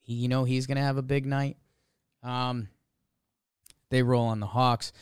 he, 0.00 0.14
you 0.14 0.28
know 0.28 0.44
he's 0.44 0.66
gonna 0.66 0.80
have 0.80 0.96
a 0.96 1.02
big 1.02 1.26
night. 1.26 1.58
Um, 2.22 2.68
they 3.90 4.02
roll 4.02 4.28
on 4.28 4.40
the 4.40 4.46
Hawks. 4.46 4.94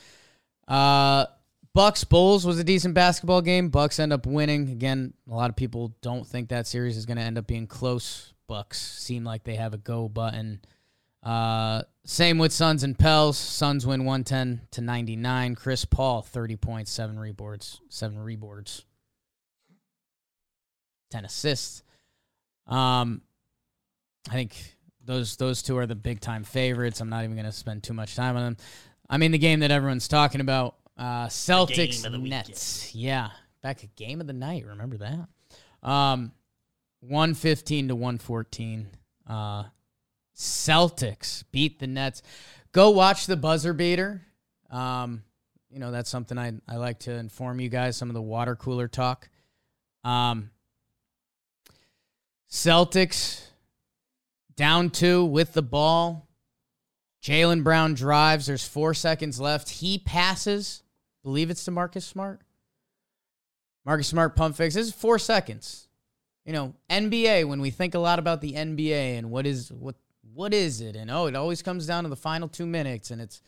Uh, 0.67 1.27
Bucks 1.75 2.05
Bulls 2.05 2.47
was 2.47 2.59
a 2.61 2.65
decent 2.65 2.95
basketball 2.95 3.43
game. 3.43 3.69
Bucks 3.69 3.99
end 3.99 4.13
up 4.13 4.27
winning 4.27 4.71
again. 4.71 5.13
A 5.29 5.35
lot 5.35 5.51
of 5.51 5.57
people 5.57 5.97
don't 6.03 6.27
think 6.27 6.49
that 6.49 6.69
series 6.69 6.97
is 6.97 7.05
going 7.05 7.17
to 7.17 7.23
end 7.23 7.37
up 7.37 7.49
being 7.49 7.67
close. 7.67 8.33
Bucks 8.47 8.81
seem 8.81 9.25
like 9.25 9.43
they 9.43 9.57
have 9.57 9.75
a 9.75 9.79
go 9.79 10.09
button. 10.09 10.61
Uh, 11.21 11.83
same 12.05 12.39
with 12.39 12.53
Suns 12.53 12.85
and 12.85 12.97
Pels. 12.97 13.37
Suns 13.37 13.85
win 13.87 14.05
110 14.05 14.69
to 14.71 14.81
99. 14.83 15.57
Chris 15.57 15.85
Paul 15.85 16.23
30 16.23 16.57
points, 16.57 16.93
7 16.93 17.17
reboards, 17.17 17.81
7 17.89 18.19
reboards. 18.19 18.85
10 21.11 21.25
assists. 21.25 21.83
Um 22.67 23.23
I 24.29 24.33
think 24.33 24.57
those 25.05 25.37
those 25.37 25.63
two 25.63 25.77
are 25.77 25.87
the 25.87 25.95
big 25.95 26.21
time 26.21 26.45
favorites. 26.45 27.01
I'm 27.01 27.11
not 27.11 27.25
even 27.25 27.37
going 27.37 27.45
to 27.45 27.53
spend 27.53 27.83
too 27.83 27.93
much 27.93 28.17
time 28.17 28.37
on 28.37 28.43
them. 28.43 28.57
I 29.09 29.19
mean 29.19 29.31
the 29.31 29.39
game 29.39 29.61
that 29.61 29.71
everyone's 29.71 30.09
talking 30.09 30.41
about 30.41 30.77
uh 30.97 31.27
Celtics 31.27 32.03
game 32.03 32.05
of 32.07 32.13
the 32.13 32.29
Nets. 32.29 32.95
Yeah, 32.95 33.31
back 33.63 33.83
a 33.83 33.87
game 33.87 34.21
of 34.21 34.27
the 34.27 34.33
night, 34.33 34.65
remember 34.67 34.99
that? 34.99 35.29
Um 35.89 36.33
115 37.01 37.89
to 37.89 37.95
114. 37.95 38.89
Uh 39.29 39.65
Celtics 40.37 41.45
beat 41.53 41.79
the 41.79 41.87
Nets. 41.87 42.23
Go 42.73 42.91
watch 42.91 43.27
the 43.27 43.37
buzzer 43.37 43.73
beater. 43.73 44.23
Um, 44.71 45.23
you 45.71 45.79
know, 45.79 45.91
that's 45.91 46.11
something 46.11 46.39
I, 46.39 46.53
I 46.69 46.77
like 46.77 47.01
to 47.01 47.13
inform 47.13 47.61
you 47.61 47.69
guys, 47.69 47.97
some 47.97 48.11
of 48.11 48.15
the 48.15 48.23
water 48.23 48.57
cooler 48.57 48.89
talk. 48.89 49.29
Um, 50.03 50.51
Celtics 52.51 53.43
down 54.57 54.91
two 54.91 55.25
with 55.25 55.53
the 55.53 55.63
ball. 55.63 56.29
Jaylen 57.23 57.65
Brown 57.65 57.95
drives. 57.95 58.47
There's 58.47 58.67
four 58.67 58.95
seconds 58.95 59.41
left. 59.41 59.69
He 59.71 59.99
passes. 59.99 60.83
Believe 61.25 61.51
it's 61.51 61.65
to 61.65 61.73
Marcus 61.73 62.05
Smart. 62.05 62.43
Marcus 63.85 64.07
Smart 64.07 64.37
pump 64.37 64.57
fakes. 64.57 64.75
This 64.75 64.87
is 64.87 64.93
four 64.93 65.19
seconds. 65.19 65.89
You 66.45 66.53
know, 66.53 66.75
NBA. 66.91 67.49
When 67.49 67.61
we 67.61 67.71
think 67.71 67.95
a 67.95 67.99
lot 67.99 68.21
about 68.21 68.41
the 68.41 68.53
NBA 68.53 69.19
and 69.19 69.31
what 69.31 69.47
is 69.47 69.73
what 69.73 69.97
what 70.35 70.55
is 70.55 70.81
it, 70.81 70.95
and 70.95 71.11
oh, 71.11 71.27
it 71.27 71.35
always 71.35 71.63
comes 71.63 71.87
down 71.87 72.05
to 72.05 72.11
the 72.11 72.17
final 72.17 72.49
two 72.49 72.67
minutes, 72.67 73.11
and 73.11 73.21
it's 73.21 73.41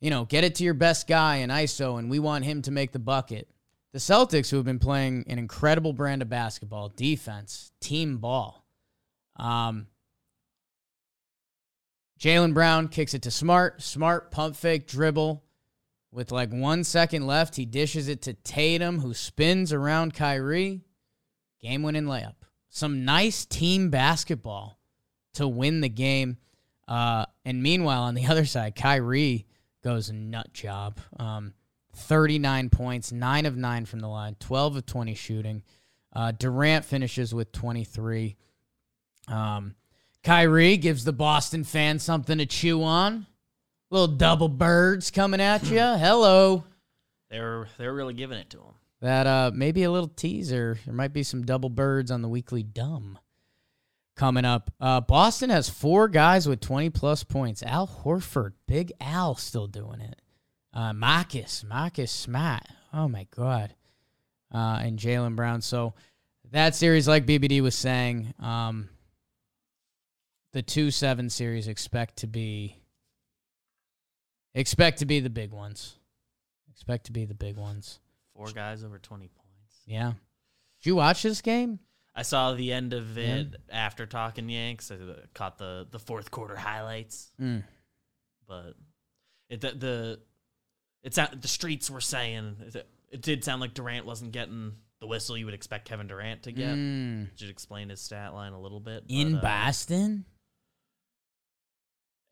you 0.00 0.10
know, 0.10 0.24
get 0.24 0.44
it 0.44 0.56
to 0.56 0.64
your 0.64 0.74
best 0.74 1.08
guy 1.08 1.36
in 1.36 1.50
ISO, 1.50 1.98
and 1.98 2.10
we 2.10 2.18
want 2.18 2.44
him 2.44 2.62
to 2.62 2.70
make 2.70 2.92
the 2.92 2.98
bucket. 2.98 3.48
The 3.92 3.98
Celtics, 3.98 4.50
who 4.50 4.56
have 4.56 4.66
been 4.66 4.78
playing 4.78 5.24
an 5.28 5.38
incredible 5.38 5.92
brand 5.92 6.22
of 6.22 6.28
basketball, 6.28 6.90
defense, 6.90 7.72
team 7.80 8.18
ball. 8.18 8.64
Um, 9.36 9.86
Jaylen 12.20 12.54
Brown 12.54 12.88
kicks 12.88 13.14
it 13.14 13.22
to 13.22 13.30
Smart. 13.30 13.82
Smart 13.82 14.30
pump 14.30 14.56
fake 14.56 14.86
dribble. 14.86 15.42
With 16.18 16.32
like 16.32 16.50
one 16.50 16.82
second 16.82 17.28
left, 17.28 17.54
he 17.54 17.64
dishes 17.64 18.08
it 18.08 18.22
to 18.22 18.32
Tatum, 18.32 18.98
who 18.98 19.14
spins 19.14 19.72
around 19.72 20.14
Kyrie. 20.14 20.80
Game 21.62 21.84
winning 21.84 22.06
layup. 22.06 22.34
Some 22.68 23.04
nice 23.04 23.46
team 23.46 23.88
basketball 23.88 24.80
to 25.34 25.46
win 25.46 25.80
the 25.80 25.88
game. 25.88 26.38
Uh, 26.88 27.26
and 27.44 27.62
meanwhile, 27.62 28.02
on 28.02 28.14
the 28.16 28.26
other 28.26 28.46
side, 28.46 28.74
Kyrie 28.74 29.46
goes 29.84 30.10
nut 30.10 30.52
job. 30.52 30.98
Um, 31.20 31.54
39 31.94 32.70
points, 32.70 33.12
9 33.12 33.46
of 33.46 33.56
9 33.56 33.84
from 33.84 34.00
the 34.00 34.08
line, 34.08 34.34
12 34.40 34.74
of 34.78 34.86
20 34.86 35.14
shooting. 35.14 35.62
Uh, 36.12 36.32
Durant 36.32 36.84
finishes 36.84 37.32
with 37.32 37.52
23. 37.52 38.34
Um, 39.28 39.76
Kyrie 40.24 40.78
gives 40.78 41.04
the 41.04 41.12
Boston 41.12 41.62
fans 41.62 42.02
something 42.02 42.38
to 42.38 42.46
chew 42.46 42.82
on. 42.82 43.28
Little 43.90 44.08
double 44.08 44.48
birds 44.48 45.10
coming 45.10 45.40
at 45.40 45.64
you. 45.70 45.78
Hello. 45.78 46.64
They're 47.30 47.68
they 47.78 47.86
were 47.86 47.94
really 47.94 48.14
giving 48.14 48.38
it 48.38 48.50
to 48.50 48.58
him. 48.58 48.74
That 49.00 49.26
uh 49.26 49.50
maybe 49.54 49.84
a 49.84 49.90
little 49.90 50.08
teaser. 50.08 50.78
There 50.84 50.94
might 50.94 51.12
be 51.12 51.22
some 51.22 51.44
double 51.44 51.70
birds 51.70 52.10
on 52.10 52.20
the 52.22 52.28
weekly 52.28 52.62
dumb 52.62 53.18
coming 54.16 54.44
up. 54.44 54.70
Uh 54.80 55.00
Boston 55.00 55.50
has 55.50 55.68
four 55.70 56.08
guys 56.08 56.46
with 56.48 56.60
20 56.60 56.90
plus 56.90 57.24
points. 57.24 57.62
Al 57.62 57.86
Horford, 57.86 58.52
Big 58.66 58.92
Al 59.00 59.34
still 59.36 59.66
doing 59.66 60.00
it. 60.00 60.20
Uh 60.74 60.92
Marcus, 60.92 61.64
Marcus 61.64 62.12
Smart. 62.12 62.64
Oh 62.92 63.08
my 63.08 63.26
god. 63.34 63.74
Uh 64.52 64.80
and 64.82 64.98
Jaylen 64.98 65.36
Brown. 65.36 65.62
So 65.62 65.94
that 66.50 66.74
series, 66.74 67.06
like 67.08 67.26
BBD 67.26 67.62
was 67.62 67.74
saying, 67.74 68.34
um 68.38 68.88
the 70.52 70.62
two 70.62 70.90
seven 70.90 71.30
series 71.30 71.68
expect 71.68 72.16
to 72.18 72.26
be 72.26 72.76
expect 74.58 74.98
to 74.98 75.06
be 75.06 75.20
the 75.20 75.30
big 75.30 75.52
ones. 75.52 75.96
Expect 76.70 77.06
to 77.06 77.12
be 77.12 77.24
the 77.24 77.34
big 77.34 77.56
ones. 77.56 77.98
Four 78.34 78.50
guys 78.50 78.84
over 78.84 78.98
twenty 78.98 79.28
points. 79.28 79.82
Yeah. 79.86 80.12
Did 80.80 80.86
you 80.88 80.96
watch 80.96 81.22
this 81.22 81.40
game? 81.40 81.80
I 82.14 82.22
saw 82.22 82.52
the 82.52 82.72
end 82.72 82.92
of 82.92 83.16
it 83.16 83.56
after 83.70 84.04
talking 84.06 84.48
Yanks. 84.48 84.90
I 84.90 84.96
uh, 84.96 85.14
caught 85.34 85.58
the 85.58 85.86
the 85.90 85.98
fourth 85.98 86.30
quarter 86.30 86.56
highlights, 86.56 87.30
Mm. 87.40 87.62
but 88.46 88.74
it 89.48 89.60
the, 89.60 89.70
the 89.72 90.20
it's 91.02 91.18
out, 91.18 91.40
the 91.40 91.48
streets 91.48 91.90
were 91.90 92.00
saying 92.00 92.56
it, 92.66 92.88
it 93.10 93.22
did 93.22 93.44
sound 93.44 93.60
like 93.60 93.74
Durant 93.74 94.04
wasn't 94.04 94.32
getting 94.32 94.72
the 95.00 95.06
whistle 95.06 95.36
you 95.38 95.44
would 95.44 95.54
expect 95.54 95.88
Kevin 95.88 96.08
Durant 96.08 96.42
to 96.44 96.52
get. 96.52 96.74
Mm. 96.74 97.28
Should 97.36 97.50
explain 97.50 97.88
his 97.88 98.00
stat 98.00 98.34
line 98.34 98.52
a 98.52 98.60
little 98.60 98.80
bit. 98.80 99.04
In 99.08 99.34
but, 99.34 99.38
uh, 99.38 99.42
Boston? 99.42 100.24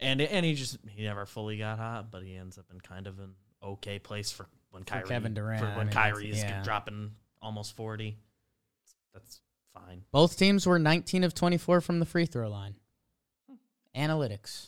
And 0.01 0.21
and 0.21 0.45
he 0.45 0.55
just 0.55 0.79
he 0.89 1.05
never 1.05 1.27
fully 1.27 1.59
got 1.59 1.79
hot, 1.79 2.11
but 2.11 2.23
he 2.23 2.37
ends 2.37 2.59
up 2.59 2.67
in 2.73 2.81
kind 2.81 3.07
of 3.07 3.19
an 3.19 3.35
okay 3.63 3.99
place 3.99 4.31
for 4.31 4.47
when 4.71 4.85
For 4.85 4.95
Kyrie 4.95 5.09
Kevin 5.09 5.35
Durant, 5.35 5.61
for 5.61 5.67
I 5.67 5.77
when 5.77 5.87
mean, 5.87 5.95
Kyrie 5.95 6.31
is 6.31 6.39
yeah. 6.39 6.63
dropping 6.63 7.13
almost 7.41 7.77
forty. 7.77 8.19
That's 9.15 9.41
fine. 9.73 10.03
Both 10.13 10.39
teams 10.39 10.67
were 10.67 10.79
19 10.79 11.25
of 11.25 11.33
24 11.33 11.81
from 11.81 12.01
the 12.01 12.07
free 12.07 12.27
throw 12.27 12.51
line. 12.51 12.75
Analytics. 13.97 14.67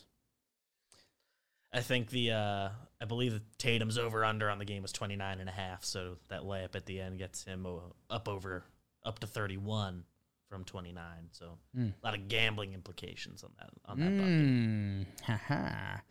I 1.71 1.81
think 1.81 2.09
the 2.09 2.33
uh 2.33 2.69
I 3.01 3.05
believe 3.05 3.35
the 3.35 3.43
Tatum's 3.59 3.99
over 3.99 4.25
under 4.25 4.49
on 4.49 4.59
the 4.59 4.65
game 4.65 4.83
was 4.83 4.93
29 4.93 5.41
and 5.41 5.49
a 5.49 5.53
half, 5.53 5.85
so 5.85 6.17
that 6.29 6.43
layup 6.43 6.75
at 6.75 6.87
the 6.87 7.01
end 7.01 7.19
gets 7.19 7.45
him 7.45 7.67
up 8.11 8.27
over 8.27 8.65
up 9.05 9.19
to 9.21 9.27
31 9.27 10.05
from 10.49 10.65
29. 10.65 11.05
So 11.33 11.59
Mm. 11.77 11.93
a 12.03 12.07
lot 12.07 12.15
of 12.15 12.29
gambling 12.29 12.73
implications 12.75 13.43
on 13.45 13.51
that 13.59 13.71
on 13.85 13.99
that 14.01 15.07
bucket. 15.27 16.03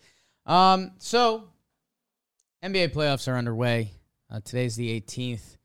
Mm. 0.46 0.52
Um, 0.52 0.92
so, 1.00 1.50
NBA 2.64 2.90
playoffs 2.90 3.28
are 3.28 3.36
underway. 3.36 3.92
Uh, 4.30 4.40
today's 4.40 4.76
the 4.76 4.90
18th. 4.90 5.58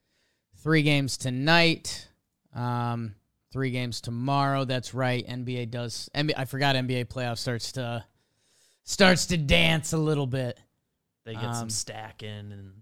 Three 0.57 0.83
games 0.83 1.17
tonight. 1.17 2.09
Um, 2.55 3.15
Three 3.53 3.71
games 3.71 4.01
tomorrow. 4.01 4.65
That's 4.65 4.95
right. 4.95 5.27
NBA 5.29 5.67
does. 5.71 6.09
NBA, 6.15 6.33
I 6.39 6.47
forgot 6.47 6.75
NBA 6.75 7.05
playoff 7.05 7.37
starts 7.37 7.73
to 7.73 8.03
starts 8.85 9.27
to 9.27 9.37
dance 9.37 9.93
a 9.93 9.99
little 9.99 10.27
bit. 10.27 10.59
They 11.25 11.35
get 11.35 11.45
Um, 11.45 11.55
some 11.55 11.71
stacking 11.71 12.51
and 12.51 12.81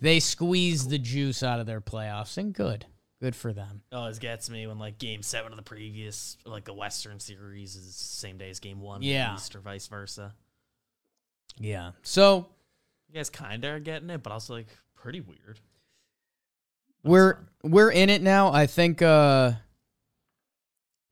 They 0.00 0.18
squeeze 0.18 0.88
the 0.88 0.98
juice 0.98 1.42
out 1.44 1.60
of 1.60 1.66
their 1.66 1.80
playoffs, 1.80 2.36
and 2.36 2.52
good, 2.52 2.84
good 3.20 3.34
for 3.36 3.52
them. 3.52 3.82
it 3.90 3.94
always 3.94 4.18
gets 4.18 4.50
me 4.50 4.66
when 4.66 4.78
like 4.78 4.98
game 4.98 5.22
seven 5.22 5.52
of 5.52 5.56
the 5.56 5.62
previous 5.62 6.36
like 6.44 6.64
the 6.64 6.74
Western 6.74 7.18
series 7.20 7.74
is 7.76 7.94
same 7.94 8.38
day 8.38 8.50
as 8.50 8.60
game 8.60 8.80
one. 8.80 9.02
Yeah. 9.02 9.34
East 9.34 9.54
or 9.56 9.60
vice 9.60 9.86
versa. 9.86 10.34
Yeah. 11.58 11.92
So 12.02 12.48
You 13.08 13.14
guys 13.14 13.30
kinda 13.30 13.68
are 13.68 13.80
getting 13.80 14.10
it, 14.10 14.22
but 14.22 14.32
also 14.32 14.54
like 14.54 14.68
pretty 14.94 15.20
weird. 15.20 15.58
But 17.02 17.10
we're 17.10 17.38
we're 17.62 17.90
in 17.90 18.10
it 18.10 18.22
now. 18.22 18.52
I 18.52 18.66
think. 18.66 19.00
uh 19.02 19.52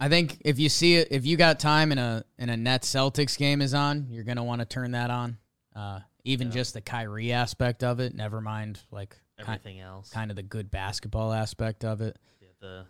I 0.00 0.08
think 0.08 0.38
if 0.44 0.58
you 0.58 0.68
see 0.68 0.96
it, 0.96 1.08
if 1.12 1.24
you 1.24 1.36
got 1.36 1.60
time 1.60 1.92
in 1.92 1.98
a 1.98 2.24
in 2.38 2.50
a 2.50 2.56
Nets 2.56 2.92
Celtics 2.92 3.38
game 3.38 3.62
is 3.62 3.72
on, 3.74 4.08
you're 4.10 4.24
gonna 4.24 4.44
want 4.44 4.60
to 4.60 4.64
turn 4.66 4.90
that 4.90 5.08
on. 5.10 5.38
Uh, 5.74 6.00
even 6.24 6.48
Yeah. 6.48 6.54
just 6.54 6.74
the 6.74 6.80
Kyrie 6.80 7.32
aspect 7.32 7.82
of 7.84 8.00
it. 8.00 8.14
Never 8.14 8.40
mind 8.40 8.80
like 8.90 9.16
everything 9.38 9.80
else. 9.80 10.10
kind 10.10 10.30
of 10.30 10.36
the 10.36 10.42
good 10.42 10.70
basketball 10.70 11.32
aspect 11.32 11.84
of 11.84 12.00
it. 12.00 12.16
Yeah, 12.40 12.48
the 12.60 12.86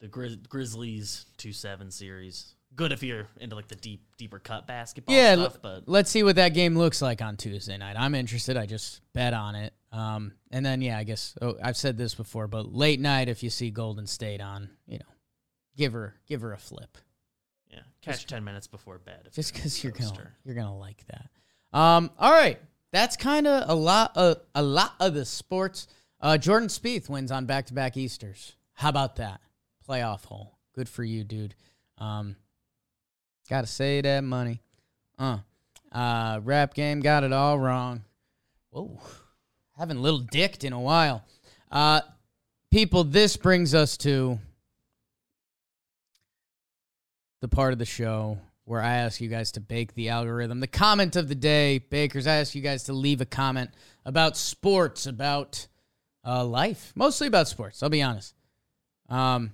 the 0.00 0.08
Grizz- 0.08 0.48
Grizzlies 0.48 1.26
two 1.36 1.52
seven 1.52 1.90
series. 1.90 2.54
Good 2.76 2.90
if 2.90 3.04
you're 3.04 3.28
into 3.40 3.54
like 3.54 3.68
the 3.68 3.76
deep 3.76 4.02
deeper 4.18 4.40
cut 4.40 4.66
basketball 4.66 5.14
Yeah, 5.14 5.34
stuff, 5.36 5.58
but 5.62 5.84
Let's 5.88 6.10
see 6.10 6.24
what 6.24 6.34
that 6.36 6.54
game 6.54 6.76
looks 6.76 7.00
like 7.00 7.22
on 7.22 7.36
Tuesday 7.36 7.76
night. 7.78 7.94
I'm 7.96 8.16
interested. 8.16 8.56
I 8.56 8.66
just 8.66 9.00
bet 9.12 9.32
on 9.32 9.54
it. 9.54 9.72
Um, 9.92 10.32
and 10.50 10.66
then 10.66 10.82
yeah, 10.82 10.98
I 10.98 11.04
guess 11.04 11.36
oh, 11.40 11.54
I've 11.62 11.76
said 11.76 11.96
this 11.96 12.16
before, 12.16 12.48
but 12.48 12.74
late 12.74 12.98
night 12.98 13.28
if 13.28 13.44
you 13.44 13.50
see 13.50 13.70
Golden 13.70 14.08
State 14.08 14.40
on, 14.40 14.70
you 14.88 14.98
know, 14.98 15.04
give 15.76 15.92
her 15.92 16.16
give 16.26 16.40
her 16.40 16.52
a 16.52 16.58
flip. 16.58 16.98
yeah, 17.70 17.78
catch 18.02 18.26
ten 18.26 18.42
minutes 18.42 18.66
before 18.66 18.98
bed. 18.98 19.20
If 19.26 19.34
just 19.34 19.54
you're 19.54 19.62
because 19.62 19.84
you're 19.84 19.92
gonna 19.92 20.32
you're 20.44 20.56
gonna 20.56 20.76
like 20.76 21.04
that. 21.06 21.28
Um, 21.78 22.10
all 22.18 22.32
right, 22.32 22.60
that's 22.94 23.16
kind 23.16 23.46
of 23.46 23.68
a 23.68 23.74
lot 23.74 24.16
of 24.16 24.40
a 24.54 24.62
lot 24.62 24.94
of 25.00 25.14
the 25.14 25.24
sports. 25.24 25.88
Uh, 26.20 26.38
Jordan 26.38 26.68
Spieth 26.68 27.08
wins 27.08 27.32
on 27.32 27.44
back 27.44 27.66
to 27.66 27.74
back 27.74 27.96
Easters. 27.96 28.54
How 28.74 28.88
about 28.88 29.16
that 29.16 29.40
playoff 29.86 30.24
hole? 30.24 30.56
Good 30.74 30.88
for 30.88 31.02
you, 31.02 31.24
dude. 31.24 31.54
Um, 31.98 32.36
gotta 33.50 33.66
say 33.66 34.00
that 34.00 34.22
money. 34.22 34.62
Uh, 35.18 35.38
uh, 35.90 36.40
rap 36.44 36.74
game 36.74 37.00
got 37.00 37.24
it 37.24 37.32
all 37.32 37.58
wrong. 37.58 38.04
Whoa, 38.70 39.00
haven't 39.76 40.00
little 40.00 40.20
dicked 40.20 40.62
in 40.62 40.72
a 40.72 40.80
while. 40.80 41.24
Uh, 41.72 42.00
people, 42.70 43.02
this 43.02 43.36
brings 43.36 43.74
us 43.74 43.96
to 43.98 44.38
the 47.40 47.48
part 47.48 47.72
of 47.72 47.80
the 47.80 47.84
show 47.84 48.38
where 48.64 48.80
I 48.80 48.94
ask 48.94 49.20
you 49.20 49.28
guys 49.28 49.52
to 49.52 49.60
bake 49.60 49.94
the 49.94 50.08
algorithm. 50.08 50.60
The 50.60 50.66
comment 50.66 51.16
of 51.16 51.28
the 51.28 51.34
day, 51.34 51.78
bakers, 51.78 52.26
I 52.26 52.36
ask 52.36 52.54
you 52.54 52.62
guys 52.62 52.84
to 52.84 52.92
leave 52.92 53.20
a 53.20 53.26
comment 53.26 53.70
about 54.04 54.36
sports, 54.36 55.06
about 55.06 55.66
uh, 56.26 56.44
life, 56.44 56.92
mostly 56.94 57.26
about 57.26 57.48
sports. 57.48 57.82
I'll 57.82 57.90
be 57.90 58.02
honest. 58.02 58.34
Um, 59.10 59.52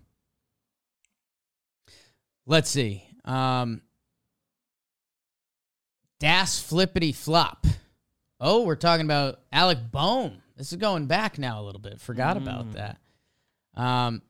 let's 2.46 2.70
see. 2.70 3.02
Um, 3.24 3.82
Das 6.20 6.61
Flippity 6.62 7.12
Flop. 7.12 7.66
Oh, 8.38 8.64
we're 8.64 8.76
talking 8.76 9.04
about 9.06 9.40
Alec 9.52 9.78
Bohm. 9.90 10.42
This 10.56 10.72
is 10.72 10.78
going 10.78 11.06
back 11.06 11.38
now 11.38 11.61
a 11.61 11.64
little 11.64 11.80
bit. 11.80 12.00
Forgot 12.00 12.36
about 12.36 12.66
Mm. 12.70 12.72
that. 12.74 12.98
Um. 13.74 14.22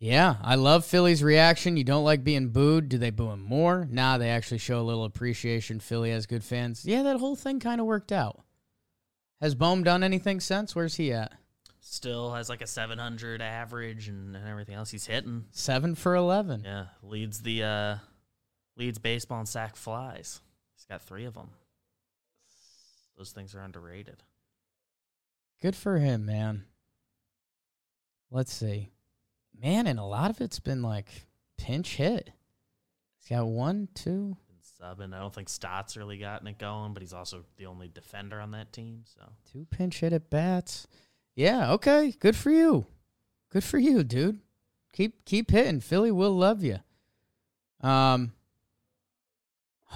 Yeah, 0.00 0.36
I 0.42 0.54
love 0.54 0.86
Philly's 0.86 1.22
reaction. 1.22 1.76
You 1.76 1.84
don't 1.84 2.04
like 2.04 2.24
being 2.24 2.48
booed. 2.48 2.88
Do 2.88 2.96
they 2.96 3.10
boo 3.10 3.28
him 3.28 3.42
more? 3.42 3.86
Nah, 3.90 4.16
they 4.16 4.30
actually 4.30 4.56
show 4.56 4.80
a 4.80 4.82
little 4.82 5.04
appreciation. 5.04 5.78
Philly 5.78 6.10
has 6.10 6.24
good 6.24 6.42
fans. 6.42 6.86
Yeah, 6.86 7.02
that 7.02 7.18
whole 7.18 7.36
thing 7.36 7.60
kind 7.60 7.82
of 7.82 7.86
worked 7.86 8.10
out. 8.10 8.40
Has 9.42 9.54
Bohm 9.54 9.84
done 9.84 10.02
anything 10.02 10.40
since? 10.40 10.74
Where's 10.74 10.94
he 10.94 11.12
at? 11.12 11.32
Still 11.80 12.32
has 12.32 12.48
like 12.48 12.62
a 12.62 12.66
seven 12.66 12.98
hundred 12.98 13.42
average 13.42 14.08
and, 14.08 14.34
and 14.34 14.48
everything 14.48 14.74
else 14.74 14.90
he's 14.90 15.06
hitting. 15.06 15.44
Seven 15.50 15.94
for 15.94 16.14
11. 16.14 16.62
Yeah, 16.64 16.86
leads 17.02 17.42
the 17.42 17.62
uh 17.62 17.96
leads 18.76 18.98
baseball 18.98 19.40
and 19.40 19.48
sac 19.48 19.76
flies. 19.76 20.40
He's 20.76 20.86
got 20.86 21.02
three 21.02 21.26
of 21.26 21.34
them. 21.34 21.50
Those 23.18 23.32
things 23.32 23.54
are 23.54 23.60
underrated. 23.60 24.22
Good 25.60 25.76
for 25.76 25.98
him, 25.98 26.24
man. 26.24 26.64
Let's 28.30 28.52
see. 28.52 28.92
Man, 29.60 29.86
and 29.86 29.98
a 29.98 30.04
lot 30.04 30.30
of 30.30 30.40
it's 30.40 30.60
been 30.60 30.82
like 30.82 31.26
pinch 31.58 31.96
hit. 31.96 32.30
He's 33.18 33.28
got 33.28 33.46
one, 33.46 33.88
two. 33.94 34.36
Been 34.48 34.56
subbing. 34.88 35.14
I 35.14 35.18
don't 35.18 35.34
think 35.34 35.48
Stott's 35.48 35.96
really 35.96 36.16
gotten 36.18 36.46
it 36.46 36.58
going, 36.58 36.94
but 36.94 37.02
he's 37.02 37.12
also 37.12 37.44
the 37.58 37.66
only 37.66 37.88
defender 37.88 38.40
on 38.40 38.52
that 38.52 38.72
team. 38.72 39.02
So 39.04 39.20
Two 39.52 39.66
pinch 39.70 40.00
hit 40.00 40.12
at 40.12 40.30
bats. 40.30 40.86
Yeah, 41.34 41.72
okay. 41.72 42.14
Good 42.18 42.36
for 42.36 42.50
you. 42.50 42.86
Good 43.50 43.64
for 43.64 43.78
you, 43.78 44.02
dude. 44.04 44.40
Keep 44.92 45.24
keep 45.24 45.50
hitting. 45.50 45.80
Philly 45.80 46.10
will 46.10 46.36
love 46.36 46.62
you. 46.64 46.78
Um 47.82 48.32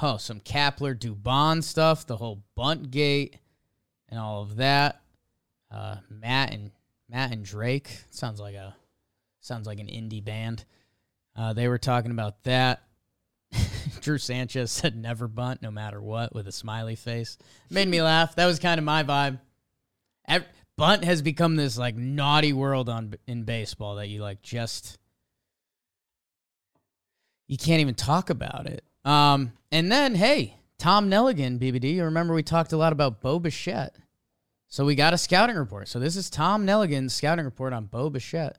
Oh, 0.02 0.16
some 0.16 0.40
Kapler 0.40 0.98
Dubon 0.98 1.62
stuff, 1.62 2.04
the 2.06 2.16
whole 2.16 2.42
bunt 2.56 2.90
gate 2.90 3.38
and 4.08 4.18
all 4.18 4.42
of 4.42 4.56
that. 4.56 5.00
Uh 5.70 5.96
Matt 6.10 6.52
and 6.52 6.70
Matt 7.08 7.32
and 7.32 7.44
Drake. 7.44 8.04
Sounds 8.10 8.40
like 8.40 8.54
a 8.54 8.74
sounds 9.44 9.66
like 9.66 9.80
an 9.80 9.86
indie 9.86 10.24
band. 10.24 10.64
Uh 11.36 11.52
they 11.52 11.68
were 11.68 11.78
talking 11.78 12.10
about 12.10 12.42
that. 12.44 12.82
Drew 14.00 14.18
Sanchez 14.18 14.70
said 14.70 14.96
never 14.96 15.28
bunt 15.28 15.62
no 15.62 15.70
matter 15.70 16.00
what 16.00 16.34
with 16.34 16.48
a 16.48 16.52
smiley 16.52 16.96
face. 16.96 17.38
Made 17.70 17.88
me 17.88 18.02
laugh. 18.02 18.36
That 18.36 18.46
was 18.46 18.58
kind 18.58 18.78
of 18.78 18.84
my 18.84 19.02
vibe. 19.04 19.40
Ev- 20.26 20.46
bunt 20.76 21.04
has 21.04 21.22
become 21.22 21.56
this 21.56 21.78
like 21.78 21.96
naughty 21.96 22.52
world 22.52 22.88
on 22.88 23.14
in 23.26 23.44
baseball 23.44 23.96
that 23.96 24.08
you 24.08 24.22
like 24.22 24.42
just 24.42 24.98
you 27.46 27.58
can't 27.58 27.80
even 27.80 27.94
talk 27.94 28.30
about 28.30 28.66
it. 28.66 28.84
Um, 29.04 29.52
and 29.70 29.92
then 29.92 30.14
hey, 30.14 30.56
Tom 30.78 31.10
Nelligan, 31.10 31.58
BBD. 31.58 31.94
You 31.94 32.04
remember 32.04 32.34
we 32.34 32.42
talked 32.42 32.72
a 32.72 32.76
lot 32.76 32.92
about 32.92 33.20
Bo 33.20 33.38
Bichette. 33.38 33.96
So 34.68 34.84
we 34.84 34.94
got 34.94 35.14
a 35.14 35.18
scouting 35.18 35.56
report. 35.56 35.88
So 35.88 36.00
this 36.00 36.16
is 36.16 36.28
Tom 36.30 36.66
Nelligan's 36.66 37.14
scouting 37.14 37.44
report 37.44 37.72
on 37.72 37.86
Bo 37.86 38.10
Bichette. 38.10 38.58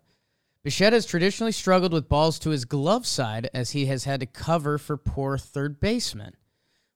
Bichette 0.66 0.93
has 0.93 1.05
traditionally 1.05 1.51
struggled 1.51 1.93
with 1.93 2.09
balls 2.09 2.39
to 2.39 2.49
his 2.49 2.66
glove 2.66 3.05
side 3.05 3.51
as 3.53 3.70
he 3.70 3.86
has 3.86 4.05
had 4.05 4.22
to 4.22 4.26
cover 4.26 4.80
for 4.80 4.97
poor 4.97 5.38
third 5.38 5.80
baseman. 5.80 6.34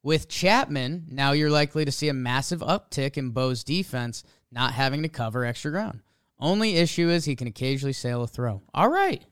With 0.02 0.28
Chapman, 0.28 1.06
now 1.08 1.34
you're 1.34 1.52
likely 1.52 1.86
to 1.86 1.92
see 1.92 2.10
a 2.10 2.14
massive 2.14 2.62
uptick 2.62 3.16
in 3.16 3.30
Bo's 3.30 3.64
defense 3.64 4.24
not 4.52 4.74
having 4.74 5.04
to 5.04 5.08
cover 5.08 5.46
extra 5.46 5.70
ground. 5.70 6.02
Only 6.40 6.78
issue 6.78 7.10
is 7.10 7.26
he 7.26 7.36
can 7.36 7.46
occasionally 7.46 7.94
sail 7.94 8.24
a 8.24 8.28
throw. 8.28 8.64
All 8.74 8.90
right. 8.90 9.24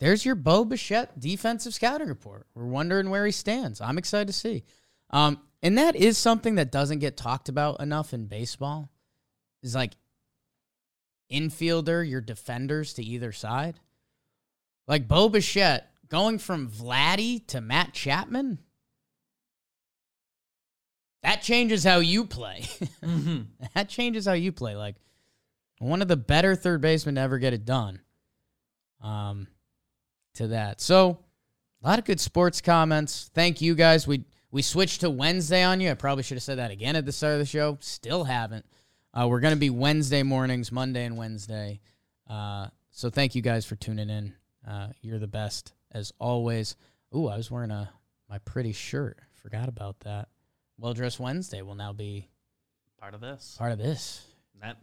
There's 0.00 0.24
your 0.24 0.34
Bo 0.34 0.64
Bichette 0.64 1.20
defensive 1.20 1.72
scouting 1.72 2.08
report. 2.08 2.48
We're 2.56 2.64
wondering 2.64 3.10
where 3.10 3.26
he 3.26 3.30
stands. 3.30 3.80
I'm 3.80 3.96
excited 3.98 4.26
to 4.26 4.32
see. 4.32 4.64
Um, 5.10 5.38
and 5.62 5.78
that 5.78 5.94
is 5.94 6.18
something 6.18 6.56
that 6.56 6.72
doesn't 6.72 6.98
get 6.98 7.16
talked 7.16 7.48
about 7.48 7.80
enough 7.80 8.12
in 8.12 8.26
baseball. 8.26 8.90
Is 9.62 9.76
like 9.76 9.92
infielder, 11.30 12.08
your 12.08 12.20
defenders 12.20 12.94
to 12.94 13.02
either 13.02 13.32
side. 13.32 13.78
Like 14.86 15.08
Bo 15.08 15.28
Bichette 15.28 15.90
going 16.08 16.38
from 16.38 16.68
Vladdy 16.68 17.46
to 17.48 17.60
Matt 17.60 17.92
Chapman. 17.92 18.58
That 21.22 21.42
changes 21.42 21.84
how 21.84 21.98
you 21.98 22.24
play. 22.24 22.64
that 23.74 23.88
changes 23.88 24.26
how 24.26 24.32
you 24.32 24.52
play. 24.52 24.74
Like 24.74 24.96
one 25.78 26.02
of 26.02 26.08
the 26.08 26.16
better 26.16 26.56
third 26.56 26.80
basemen 26.80 27.14
to 27.16 27.20
ever 27.20 27.38
get 27.38 27.52
it 27.52 27.64
done. 27.64 28.00
Um, 29.02 29.46
to 30.34 30.48
that. 30.48 30.80
So 30.80 31.18
a 31.82 31.86
lot 31.86 31.98
of 31.98 32.04
good 32.04 32.20
sports 32.20 32.60
comments. 32.60 33.30
Thank 33.34 33.60
you 33.60 33.74
guys. 33.74 34.06
We 34.06 34.24
we 34.50 34.62
switched 34.62 35.02
to 35.02 35.10
Wednesday 35.10 35.62
on 35.62 35.80
you. 35.80 35.90
I 35.90 35.94
probably 35.94 36.24
should 36.24 36.36
have 36.36 36.42
said 36.42 36.58
that 36.58 36.70
again 36.70 36.96
at 36.96 37.06
the 37.06 37.12
start 37.12 37.34
of 37.34 37.38
the 37.38 37.46
show. 37.46 37.78
Still 37.80 38.24
haven't. 38.24 38.66
Uh, 39.12 39.26
we're 39.28 39.40
gonna 39.40 39.56
be 39.56 39.70
Wednesday 39.70 40.22
mornings, 40.22 40.70
Monday 40.70 41.04
and 41.04 41.16
Wednesday. 41.16 41.80
Uh, 42.28 42.68
so 42.90 43.10
thank 43.10 43.34
you 43.34 43.42
guys 43.42 43.64
for 43.64 43.76
tuning 43.76 44.08
in. 44.08 44.34
Uh, 44.66 44.88
you're 45.00 45.18
the 45.18 45.26
best 45.26 45.72
as 45.90 46.12
always. 46.18 46.76
Ooh, 47.14 47.26
I 47.26 47.36
was 47.36 47.50
wearing 47.50 47.70
a 47.70 47.90
my 48.28 48.38
pretty 48.38 48.72
shirt. 48.72 49.18
Forgot 49.42 49.68
about 49.68 50.00
that. 50.00 50.28
Well 50.78 50.94
dressed 50.94 51.18
Wednesday 51.18 51.62
will 51.62 51.74
now 51.74 51.92
be 51.92 52.28
part 52.98 53.14
of 53.14 53.20
this. 53.20 53.56
part 53.58 53.72
of 53.72 53.78
this. 53.78 54.24
That 54.60 54.76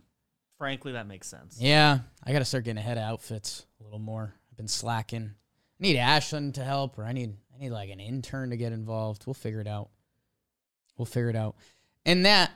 frankly 0.57 0.93
that 0.93 1.07
makes 1.07 1.28
sense. 1.28 1.57
Yeah, 1.59 1.99
I 2.23 2.34
got 2.34 2.39
to 2.39 2.45
start 2.45 2.65
getting 2.65 2.80
ahead 2.80 2.97
of 2.97 3.03
outfits 3.03 3.65
a 3.80 3.84
little 3.84 3.99
more. 3.99 4.34
I've 4.51 4.57
been 4.57 4.67
slacking. 4.67 5.32
I 5.80 5.84
need 5.84 5.95
Ashlyn 5.95 6.53
to 6.55 6.63
help, 6.63 6.97
or 6.97 7.03
I 7.03 7.13
need 7.13 7.36
I 7.55 7.59
need 7.59 7.69
like 7.69 7.91
an 7.91 7.99
intern 7.99 8.49
to 8.49 8.57
get 8.57 8.73
involved. 8.73 9.25
We'll 9.25 9.36
figure 9.36 9.61
it 9.61 9.67
out. 9.67 9.89
We'll 10.97 11.05
figure 11.05 11.30
it 11.30 11.36
out. 11.36 11.55
And 12.05 12.25
that 12.25 12.51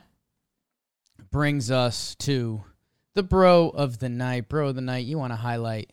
brings 1.30 1.70
us 1.70 2.14
to 2.16 2.64
the 3.14 3.22
bro 3.22 3.68
of 3.68 3.98
the 3.98 4.08
night. 4.08 4.48
Bro 4.48 4.68
of 4.68 4.74
the 4.74 4.80
night, 4.80 5.06
you 5.06 5.18
want 5.18 5.32
to 5.32 5.36
highlight 5.36 5.90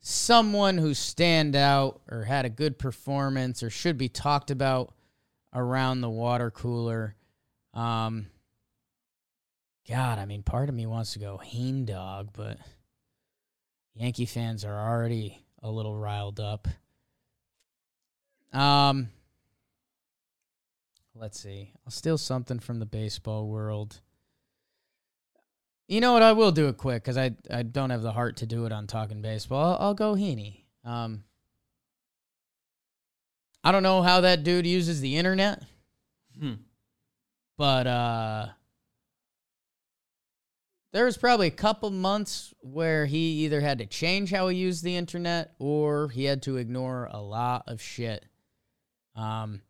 someone 0.00 0.78
who 0.78 0.94
stand 0.94 1.56
out 1.56 2.00
or 2.10 2.24
had 2.24 2.44
a 2.44 2.50
good 2.50 2.78
performance 2.78 3.62
or 3.62 3.70
should 3.70 3.98
be 3.98 4.08
talked 4.08 4.50
about 4.50 4.94
around 5.54 6.00
the 6.00 6.10
water 6.10 6.50
cooler. 6.50 7.14
Um, 7.74 8.26
God, 9.88 10.18
I 10.18 10.26
mean, 10.26 10.42
part 10.42 10.68
of 10.68 10.74
me 10.74 10.86
wants 10.86 11.14
to 11.14 11.18
go 11.18 11.38
Heen 11.38 11.84
Dog, 11.84 12.30
but 12.32 12.58
Yankee 13.94 14.26
fans 14.26 14.64
are 14.64 14.90
already 14.90 15.44
a 15.62 15.70
little 15.70 15.96
riled 15.96 16.40
up. 16.40 16.68
Um, 18.52 19.08
let's 21.14 21.40
see. 21.40 21.72
I'll 21.84 21.90
steal 21.90 22.18
something 22.18 22.58
from 22.58 22.78
the 22.78 22.86
baseball 22.86 23.48
world. 23.48 24.00
You 25.88 26.00
know 26.02 26.12
what? 26.12 26.22
I 26.22 26.32
will 26.32 26.52
do 26.52 26.68
it 26.68 26.76
quick 26.76 27.02
because 27.02 27.16
I 27.16 27.32
I 27.50 27.62
don't 27.62 27.90
have 27.90 28.02
the 28.02 28.12
heart 28.12 28.36
to 28.38 28.46
do 28.46 28.66
it 28.66 28.72
on 28.72 28.86
talking 28.86 29.22
baseball. 29.22 29.72
I'll, 29.80 29.88
I'll 29.88 29.94
go 29.94 30.14
Heaney. 30.14 30.64
Um, 30.84 31.24
I 33.64 33.72
don't 33.72 33.82
know 33.82 34.02
how 34.02 34.20
that 34.20 34.44
dude 34.44 34.66
uses 34.66 35.00
the 35.00 35.16
internet, 35.16 35.62
Hmm. 36.38 36.54
but 37.56 37.86
uh, 37.86 38.46
there 40.92 41.04
was 41.06 41.16
probably 41.16 41.48
a 41.48 41.52
couple 41.52 41.90
months 41.90 42.54
where 42.60 43.06
he 43.06 43.44
either 43.44 43.60
had 43.60 43.78
to 43.78 43.86
change 43.86 44.30
how 44.30 44.48
he 44.48 44.56
used 44.58 44.84
the 44.84 44.96
internet 44.96 45.54
or 45.58 46.08
he 46.10 46.24
had 46.24 46.42
to 46.42 46.56
ignore 46.56 47.08
a 47.10 47.20
lot 47.20 47.64
of 47.66 47.80
shit. 47.82 48.24
Um, 49.16 49.62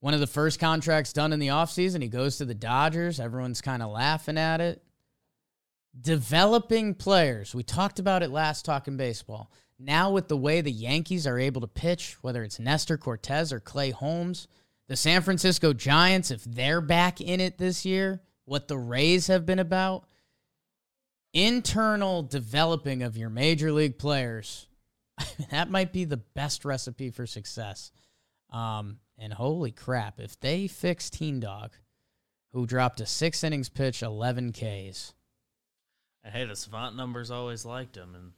one 0.00 0.14
of 0.14 0.20
the 0.20 0.26
first 0.26 0.60
contracts 0.60 1.12
done 1.12 1.32
in 1.32 1.40
the 1.40 1.48
offseason, 1.48 2.00
he 2.02 2.08
goes 2.08 2.36
to 2.38 2.44
the 2.44 2.54
Dodgers. 2.54 3.18
Everyone's 3.18 3.60
kind 3.60 3.82
of 3.82 3.90
laughing 3.90 4.38
at 4.38 4.60
it. 4.60 4.83
Developing 5.98 6.94
players. 6.94 7.54
We 7.54 7.62
talked 7.62 7.98
about 7.98 8.22
it 8.22 8.30
last 8.30 8.64
talking 8.64 8.96
baseball. 8.96 9.50
Now, 9.78 10.10
with 10.10 10.28
the 10.28 10.36
way 10.36 10.60
the 10.60 10.72
Yankees 10.72 11.26
are 11.26 11.38
able 11.38 11.60
to 11.60 11.66
pitch, 11.66 12.16
whether 12.20 12.42
it's 12.42 12.58
Nestor 12.58 12.96
Cortes 12.96 13.52
or 13.52 13.60
Clay 13.60 13.90
Holmes, 13.90 14.48
the 14.88 14.96
San 14.96 15.22
Francisco 15.22 15.72
Giants, 15.72 16.30
if 16.30 16.44
they're 16.44 16.80
back 16.80 17.20
in 17.20 17.40
it 17.40 17.58
this 17.58 17.84
year, 17.84 18.20
what 18.44 18.68
the 18.68 18.78
Rays 18.78 19.26
have 19.28 19.46
been 19.46 19.58
about, 19.58 20.06
internal 21.32 22.22
developing 22.22 23.02
of 23.02 23.16
your 23.16 23.30
major 23.30 23.72
league 23.72 23.98
players, 23.98 24.66
that 25.50 25.70
might 25.70 25.92
be 25.92 26.04
the 26.04 26.18
best 26.18 26.64
recipe 26.64 27.10
for 27.10 27.26
success. 27.26 27.90
Um, 28.50 28.98
and 29.18 29.32
holy 29.32 29.72
crap, 29.72 30.20
if 30.20 30.38
they 30.38 30.66
fix 30.66 31.10
Teen 31.10 31.40
Dog, 31.40 31.72
who 32.52 32.66
dropped 32.66 33.00
a 33.00 33.06
six 33.06 33.42
innings 33.42 33.68
pitch, 33.68 34.02
11 34.02 34.52
Ks. 34.52 35.14
And 36.24 36.32
hey, 36.32 36.44
the 36.46 36.56
savant 36.56 36.96
numbers 36.96 37.30
always 37.30 37.64
liked 37.64 37.96
him, 37.96 38.14
and 38.14 38.32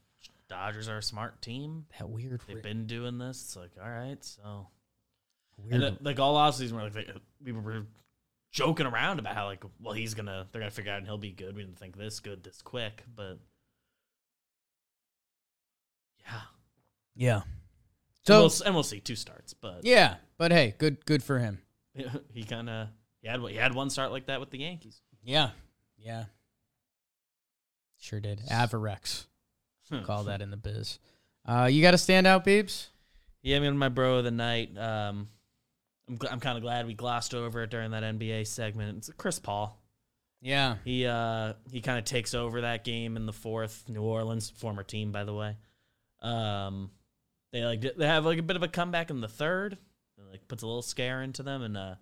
Dodgers 0.49 0.89
are 0.89 0.99
a 0.99 1.03
smart 1.03 1.41
team. 1.43 1.87
That 1.99 2.09
weird, 2.09 2.41
They've 2.47 2.63
been 2.63 2.87
doing 2.87 3.19
this. 3.19 3.43
It's 3.43 3.57
like, 3.57 3.73
all 3.83 3.91
right, 3.91 4.23
so 4.25 4.69
weird 5.57 5.75
and 5.75 5.83
uh, 5.83 5.91
then, 5.91 5.99
like 6.03 6.21
all 6.21 6.37
offseason, 6.37 6.73
we're 6.73 6.83
like 6.83 6.93
they, 6.93 7.07
we 7.45 7.53
were 7.53 7.87
joking 8.53 8.87
around 8.87 9.19
about 9.19 9.35
how 9.35 9.47
like, 9.47 9.65
well, 9.81 9.95
he's 9.95 10.15
gonna 10.15 10.47
they're 10.53 10.61
gonna 10.61 10.71
figure 10.71 10.93
out 10.93 10.99
and 10.99 11.07
he'll 11.07 11.19
be 11.19 11.33
good. 11.33 11.57
We 11.57 11.63
didn't 11.63 11.79
think 11.79 11.97
this 11.97 12.21
good 12.21 12.45
this 12.45 12.63
quick, 12.63 13.03
but 13.15 13.39
yeah. 16.25 16.41
yeah. 17.15 17.41
So 18.23 18.33
So 18.33 18.35
and 18.35 18.43
we'll, 18.43 18.67
and 18.67 18.75
we'll 18.75 18.83
see 18.83 19.01
two 19.01 19.17
starts, 19.17 19.53
but 19.55 19.85
yeah, 19.85 20.17
but 20.39 20.53
hey, 20.53 20.75
good 20.79 21.05
good 21.07 21.23
for 21.23 21.39
him. 21.39 21.61
he 22.33 22.45
kind 22.45 22.69
of 22.71 22.89
he 23.21 23.29
had 23.29 23.41
he 23.41 23.57
had 23.57 23.75
one 23.75 23.91
start 23.91 24.13
like 24.13 24.27
that 24.27 24.41
with 24.41 24.51
the 24.51 24.59
Yankees. 24.59 25.01
Yeah, 25.25 25.51
yeah, 25.99 26.25
sure 27.99 28.21
did. 28.21 28.41
Avarex, 28.51 29.27
call 30.05 30.25
that 30.25 30.43
in 30.43 30.51
the 30.51 30.57
biz. 30.57 30.99
Uh, 31.45 31.69
you 31.71 31.83
got 31.83 31.93
to 31.93 31.99
stand 31.99 32.27
out, 32.27 32.45
Beeps. 32.45 32.87
Yeah, 33.43 33.59
I 33.59 33.61
mean, 33.61 33.79
my 33.79 33.89
bro 33.89 34.19
of 34.19 34.25
the 34.25 34.31
night. 34.31 34.77
Um, 34.77 35.29
I'm 36.09 36.19
gl- 36.19 36.33
I'm 36.33 36.41
kind 36.41 36.57
of 36.57 36.63
glad 36.63 36.87
we 36.87 36.95
glossed 36.95 37.35
over 37.35 37.63
it 37.63 37.71
during 37.71 37.93
that 37.93 38.03
NBA 38.03 38.47
segment. 38.47 38.99
It's 38.99 39.11
Chris 39.17 39.39
Paul. 39.39 39.81
Yeah, 40.43 40.77
He 40.85 41.07
uh 41.07 41.55
he 41.73 41.81
kind 41.81 41.99
of 41.99 42.05
takes 42.05 42.35
over 42.35 42.61
that 42.61 42.85
game 42.85 43.17
in 43.17 43.27
the 43.27 43.33
fourth. 43.33 43.85
New 43.89 44.03
Orleans, 44.03 44.51
former 44.51 44.83
team 44.83 45.11
by 45.11 45.25
the 45.25 45.35
way. 45.35 45.57
Um, 46.21 46.91
they 47.53 47.65
like 47.65 47.81
they 47.97 48.07
have 48.07 48.25
like 48.27 48.39
a 48.39 48.43
bit 48.43 48.57
of 48.57 48.63
a 48.63 48.69
comeback 48.69 49.11
in 49.11 49.21
the 49.21 49.29
third. 49.29 49.73
It, 50.19 50.25
like 50.31 50.47
puts 50.47 50.63
a 50.63 50.67
little 50.67 50.83
scare 50.83 51.23
into 51.23 51.43
them, 51.43 51.63
and 51.63 51.77
uh, 51.77 51.95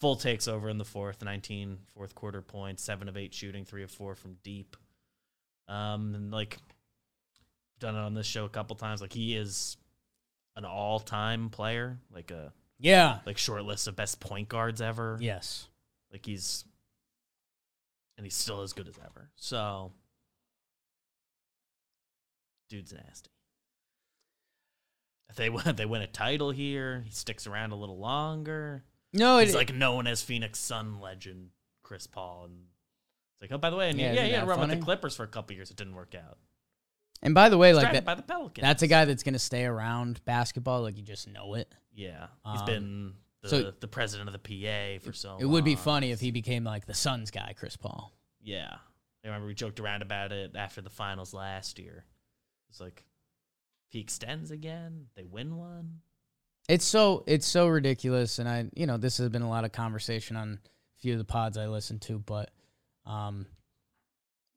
full 0.00 0.16
takes 0.16 0.48
over 0.48 0.68
in 0.68 0.78
the 0.78 0.84
fourth. 0.84 1.22
19 1.22 1.78
fourth 1.94 2.14
quarter 2.14 2.42
points, 2.42 2.82
seven 2.82 3.08
of 3.08 3.16
eight 3.16 3.32
shooting, 3.32 3.64
three 3.64 3.82
of 3.82 3.90
four 3.90 4.14
from 4.14 4.36
deep. 4.42 4.76
Um, 5.68 6.14
and 6.14 6.30
like 6.30 6.58
done 7.78 7.94
it 7.94 7.98
on 7.98 8.14
this 8.14 8.26
show 8.26 8.44
a 8.44 8.48
couple 8.48 8.76
times. 8.76 9.00
Like 9.00 9.12
he 9.12 9.36
is 9.36 9.76
an 10.54 10.64
all 10.64 11.00
time 11.00 11.50
player, 11.50 11.98
like 12.12 12.30
a 12.30 12.52
yeah, 12.78 13.18
like 13.26 13.38
short 13.38 13.64
list 13.64 13.88
of 13.88 13.96
best 13.96 14.20
point 14.20 14.48
guards 14.48 14.80
ever. 14.80 15.18
yes. 15.20 15.68
Like 16.12 16.24
he's 16.24 16.64
and 18.16 18.24
he's 18.24 18.34
still 18.34 18.62
as 18.62 18.72
good 18.72 18.88
as 18.88 18.96
ever. 19.04 19.28
So 19.36 19.92
dude's 22.68 22.92
nasty. 22.92 23.30
If 25.28 25.36
they 25.36 25.50
win 25.50 25.76
they 25.76 25.86
win 25.86 26.02
a 26.02 26.06
title 26.06 26.50
here, 26.50 27.02
he 27.04 27.10
sticks 27.12 27.46
around 27.46 27.72
a 27.72 27.76
little 27.76 27.98
longer. 27.98 28.84
No, 29.12 29.38
He's 29.38 29.54
like 29.54 29.74
known 29.74 30.06
as 30.06 30.22
Phoenix 30.22 30.58
Sun 30.58 31.00
legend 31.00 31.50
Chris 31.82 32.06
Paul 32.06 32.46
and 32.46 32.64
it's 33.36 33.42
like, 33.42 33.52
oh 33.52 33.58
by 33.58 33.70
the 33.70 33.76
way, 33.76 33.90
and 33.90 33.98
Yeah, 33.98 34.12
yeah, 34.12 34.20
yeah, 34.20 34.26
he 34.26 34.32
had 34.32 34.42
a 34.44 34.46
run 34.46 34.60
with 34.60 34.70
the 34.70 34.76
Clippers 34.84 35.14
for 35.16 35.22
a 35.22 35.28
couple 35.28 35.54
years. 35.56 35.70
It 35.70 35.76
didn't 35.76 35.94
work 35.94 36.14
out. 36.14 36.38
and 37.22 37.34
by 37.34 37.48
the 37.48 37.58
way, 37.58 37.68
He's 37.68 37.76
like 37.76 37.92
that, 37.92 38.04
by 38.04 38.14
the 38.14 38.22
Pelicans. 38.22 38.62
that's 38.62 38.82
a 38.82 38.86
guy 38.86 39.04
that's 39.04 39.22
gonna 39.22 39.38
stay 39.38 39.64
around 39.64 40.24
basketball. 40.24 40.82
Like 40.82 40.96
you 40.96 41.02
just 41.02 41.28
know 41.28 41.54
it. 41.54 41.72
Yeah. 41.94 42.26
he's 42.50 42.60
Um, 42.60 42.66
been 42.66 43.12
the, 43.42 43.48
so- 43.48 43.72
the 43.80 43.88
president 43.88 44.28
of 44.28 44.32
the 44.32 44.38
PA 44.98 45.04
for 45.04 45.12
so 45.12 45.30
long. 45.32 45.40
It 45.40 45.46
would 45.46 45.64
be 45.64 45.76
funny 45.76 46.10
if 46.12 46.20
he 46.20 46.30
became 46.30 46.64
like 46.64 46.86
the 46.86 46.94
Suns 46.94 47.30
guy, 47.30 47.54
Chris 47.56 47.76
Paul. 47.76 48.12
Yeah. 48.42 48.74
I 49.24 49.28
remember 49.28 49.48
we 49.48 49.54
joked 49.54 49.80
around 49.80 50.02
about 50.02 50.30
it 50.30 50.54
after 50.54 50.80
the 50.80 50.90
finals 50.90 51.34
last 51.34 51.78
year. 51.80 52.04
It's 52.70 52.80
like, 52.80 53.04
if 53.88 53.92
he 53.92 54.00
extends 54.00 54.50
again, 54.52 55.06
they 55.16 55.24
win 55.24 55.56
one. 55.56 56.00
It's 56.68 56.84
so 56.84 57.22
it's 57.26 57.46
so 57.46 57.66
ridiculous, 57.68 58.38
and 58.40 58.48
I 58.48 58.66
you 58.74 58.86
know 58.86 58.96
this 58.98 59.18
has 59.18 59.28
been 59.28 59.42
a 59.42 59.48
lot 59.48 59.64
of 59.64 59.70
conversation 59.72 60.36
on 60.36 60.58
a 60.64 61.00
few 61.00 61.12
of 61.12 61.18
the 61.18 61.24
pods 61.24 61.56
I 61.56 61.66
listen 61.68 61.98
to, 62.00 62.18
but 62.18 62.50
um, 63.06 63.46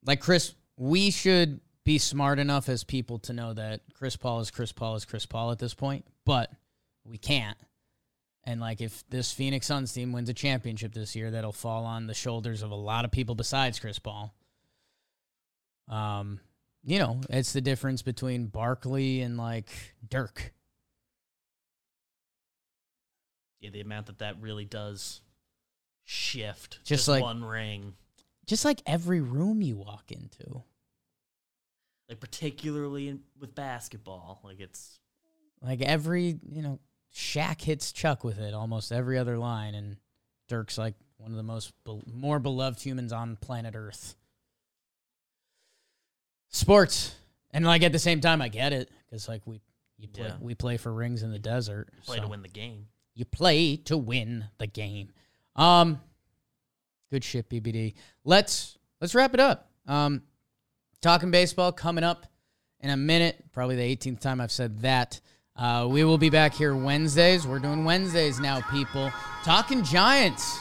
like 0.06 0.20
Chris, 0.22 0.54
we 0.78 1.12
should 1.12 1.60
be 1.84 1.97
smart 1.97 2.39
enough 2.39 2.70
as 2.70 2.84
people 2.84 3.20
to 3.20 3.34
know 3.34 3.54
that 3.54 3.82
Chris 3.93 4.16
Paul 4.16 4.39
is 4.39 4.52
Chris 4.52 4.72
Paul 4.72 4.95
is 4.95 5.06
Chris 5.06 5.26
Paul 5.26 5.52
at 5.52 5.60
this 5.60 5.74
point, 5.74 6.06
but 6.26 6.52
we 7.04 7.18
can't. 7.18 7.58
And 8.43 8.60
like 8.60 8.82
if 8.82 9.04
this 9.10 9.32
Phoenix 9.32 9.68
Suns 9.68 9.93
team 9.93 10.12
wins 10.12 10.30
a 10.30 10.34
championship 10.34 10.93
this 10.93 11.16
year, 11.16 11.32
that'll 11.32 11.52
fall 11.52 11.86
on 11.86 12.08
the 12.08 12.14
shoulders 12.14 12.62
of 12.62 12.72
a 12.72 12.76
lot 12.76 13.06
of 13.06 13.12
people 13.12 13.36
besides 13.36 13.80
Chris 13.80 14.00
Paul. 14.00 14.34
Um, 15.88 16.39
you 16.84 17.00
know, 17.00 17.22
it's 17.30 17.54
the 17.54 17.62
difference 17.62 18.02
between 18.02 18.47
Barkley 18.47 19.22
and 19.22 19.38
like 19.38 19.70
Dirk. 20.08 20.54
Yeah, 23.60 23.72
the 23.72 23.82
amount 23.82 24.06
that 24.08 24.20
that 24.20 24.41
really 24.41 24.66
does 24.66 25.22
shift. 26.06 26.80
Just 26.84 27.08
like- 27.08 27.22
one 27.22 27.43
ring. 27.43 27.93
Just 28.50 28.66
like 28.66 28.82
every 28.86 29.22
room 29.22 29.62
you 29.62 29.78
walk 29.78 30.12
into. 30.12 30.64
Like, 32.10 32.20
particularly 32.20 33.08
in, 33.08 33.22
with 33.39 33.54
basketball. 33.54 34.41
Like, 34.43 34.60
it's, 34.60 35.00
Like 35.62 35.82
every, 35.82 36.39
you 36.52 36.64
know, 36.64 36.80
Shaq 37.14 37.62
hits 37.62 37.91
Chuck 37.91 38.24
with 38.24 38.39
it 38.39 38.54
almost 38.56 38.91
every 38.91 39.20
other 39.20 39.38
line, 39.38 39.76
and 39.76 39.97
Dirk's 40.47 40.78
like 40.78 40.95
one 41.18 41.30
of 41.30 41.38
the 41.38 41.43
most 41.43 41.72
be- 41.84 42.02
more 42.12 42.39
beloved 42.39 42.82
humans 42.82 43.14
on 43.14 43.36
planet 43.36 43.76
Earth. 43.76 44.16
Sports, 46.50 47.14
and 47.52 47.64
like 47.66 47.84
at 47.84 47.91
the 47.91 48.00
same 48.00 48.22
time, 48.22 48.41
I 48.41 48.47
get 48.47 48.74
it 48.74 48.89
because 49.06 49.28
like 49.28 49.41
we 49.45 49.62
you 50.00 50.08
play 50.08 50.26
Yeah. 50.28 50.36
we 50.41 50.56
play 50.56 50.78
for 50.78 50.91
rings 50.91 51.22
in 51.22 51.32
the 51.32 51.38
desert. 51.39 51.89
play 52.06 52.18
so 52.18 52.24
to 52.24 52.28
win 52.30 52.41
the 52.41 52.47
game. 52.50 52.88
You 53.14 53.26
play 53.26 53.76
to 53.86 53.97
win 53.97 54.45
the 54.58 54.66
game. 54.68 55.12
Um, 55.56 56.02
good 57.10 57.24
shit, 57.24 57.49
BBD. 57.49 57.93
Let's 58.24 58.78
let's 59.01 59.16
wrap 59.16 59.34
it 59.34 59.39
up. 59.39 59.70
Um, 59.88 60.24
talking 61.01 61.32
baseball 61.32 61.72
coming 61.72 62.03
up 62.03 62.26
in 62.80 62.89
a 62.89 62.97
minute. 62.97 63.43
Probably 63.51 63.76
the 63.76 63.95
18th 63.95 64.20
time 64.20 64.41
I've 64.41 64.51
said 64.51 64.80
that. 64.82 65.20
Uh, 65.55 65.88
we 65.89 66.03
will 66.05 66.18
be 66.18 66.30
back 66.30 66.53
here 66.53 66.76
Wednesdays. 66.76 67.45
We're 67.45 67.60
doing 67.60 67.84
Wednesdays 67.84 68.39
now, 68.39 68.62
people. 68.72 69.12
Talking 69.43 69.84
Giants, 69.84 70.60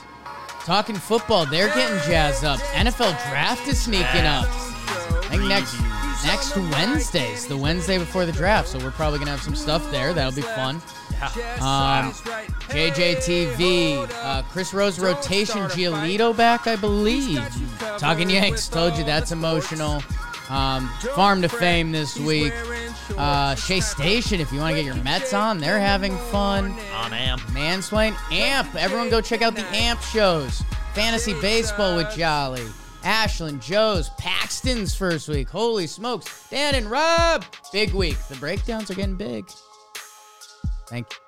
talking 0.65 0.97
football. 0.97 1.47
They're 1.47 1.69
getting 1.69 1.99
jazzed 2.11 2.45
up. 2.45 2.59
NFL 2.75 3.17
draft 3.31 3.69
is 3.69 3.81
sneaking 3.81 4.27
up. 4.27 4.47
I 4.49 5.29
think 5.31 5.45
next 5.45 5.77
next 6.25 6.57
Wednesday's 6.57 7.47
the 7.47 7.57
Wednesday 7.57 7.99
before 7.99 8.27
the 8.27 8.33
draft, 8.33 8.69
so 8.69 8.79
we're 8.79 8.91
probably 8.91 9.21
gonna 9.21 9.31
have 9.31 9.43
some 9.43 9.55
stuff 9.55 9.89
there. 9.93 10.13
That'll 10.13 10.33
be 10.33 10.43
fun. 10.43 10.83
Um, 11.61 12.13
JJTV, 12.71 14.09
uh, 14.23 14.43
Chris 14.43 14.73
Rose 14.73 15.01
rotation, 15.01 15.63
Giolito 15.63 16.37
back, 16.37 16.67
I 16.67 16.77
believe. 16.77 17.43
Talking 17.99 18.31
Yanks, 18.31 18.69
told 18.69 18.97
you 18.97 19.05
that's 19.05 19.33
emotional. 19.33 20.03
Um, 20.49 20.89
farm 21.15 21.43
to 21.43 21.49
fame 21.49 21.93
this 21.93 22.19
week. 22.19 22.53
Uh, 23.17 23.55
Shea 23.55 23.81
Station, 23.81 24.41
if 24.41 24.53
you 24.53 24.61
want 24.61 24.77
to 24.77 24.83
get 24.83 24.87
your 24.87 25.03
Mets 25.05 25.35
on, 25.35 25.59
they're 25.59 25.81
having 25.81 26.17
fun. 26.31 26.75
On 26.95 27.13
amp. 27.13 27.41
Mansplain, 27.49 28.17
Amp. 28.33 28.75
Everyone 28.75 29.11
go 29.11 29.21
check 29.21 29.43
out 29.43 29.55
the 29.55 29.67
Amp 29.75 30.01
shows. 30.01 30.63
Fantasy 30.95 31.39
Baseball 31.41 31.97
with 31.97 32.11
Jolly. 32.17 32.65
Ashland, 33.05 33.63
Joe's, 33.63 34.11
Paxton's 34.19 34.95
first 34.95 35.29
week. 35.29 35.49
Holy 35.49 35.87
smokes. 35.87 36.49
Dan 36.49 36.75
and 36.75 36.91
Rob. 36.91 37.45
Big 37.73 37.93
week. 37.93 38.19
The 38.29 38.37
breakdowns 38.37 38.91
are 38.91 38.95
getting 38.95 39.17
big. 39.17 39.49
Thank 40.89 41.13
you. 41.13 41.28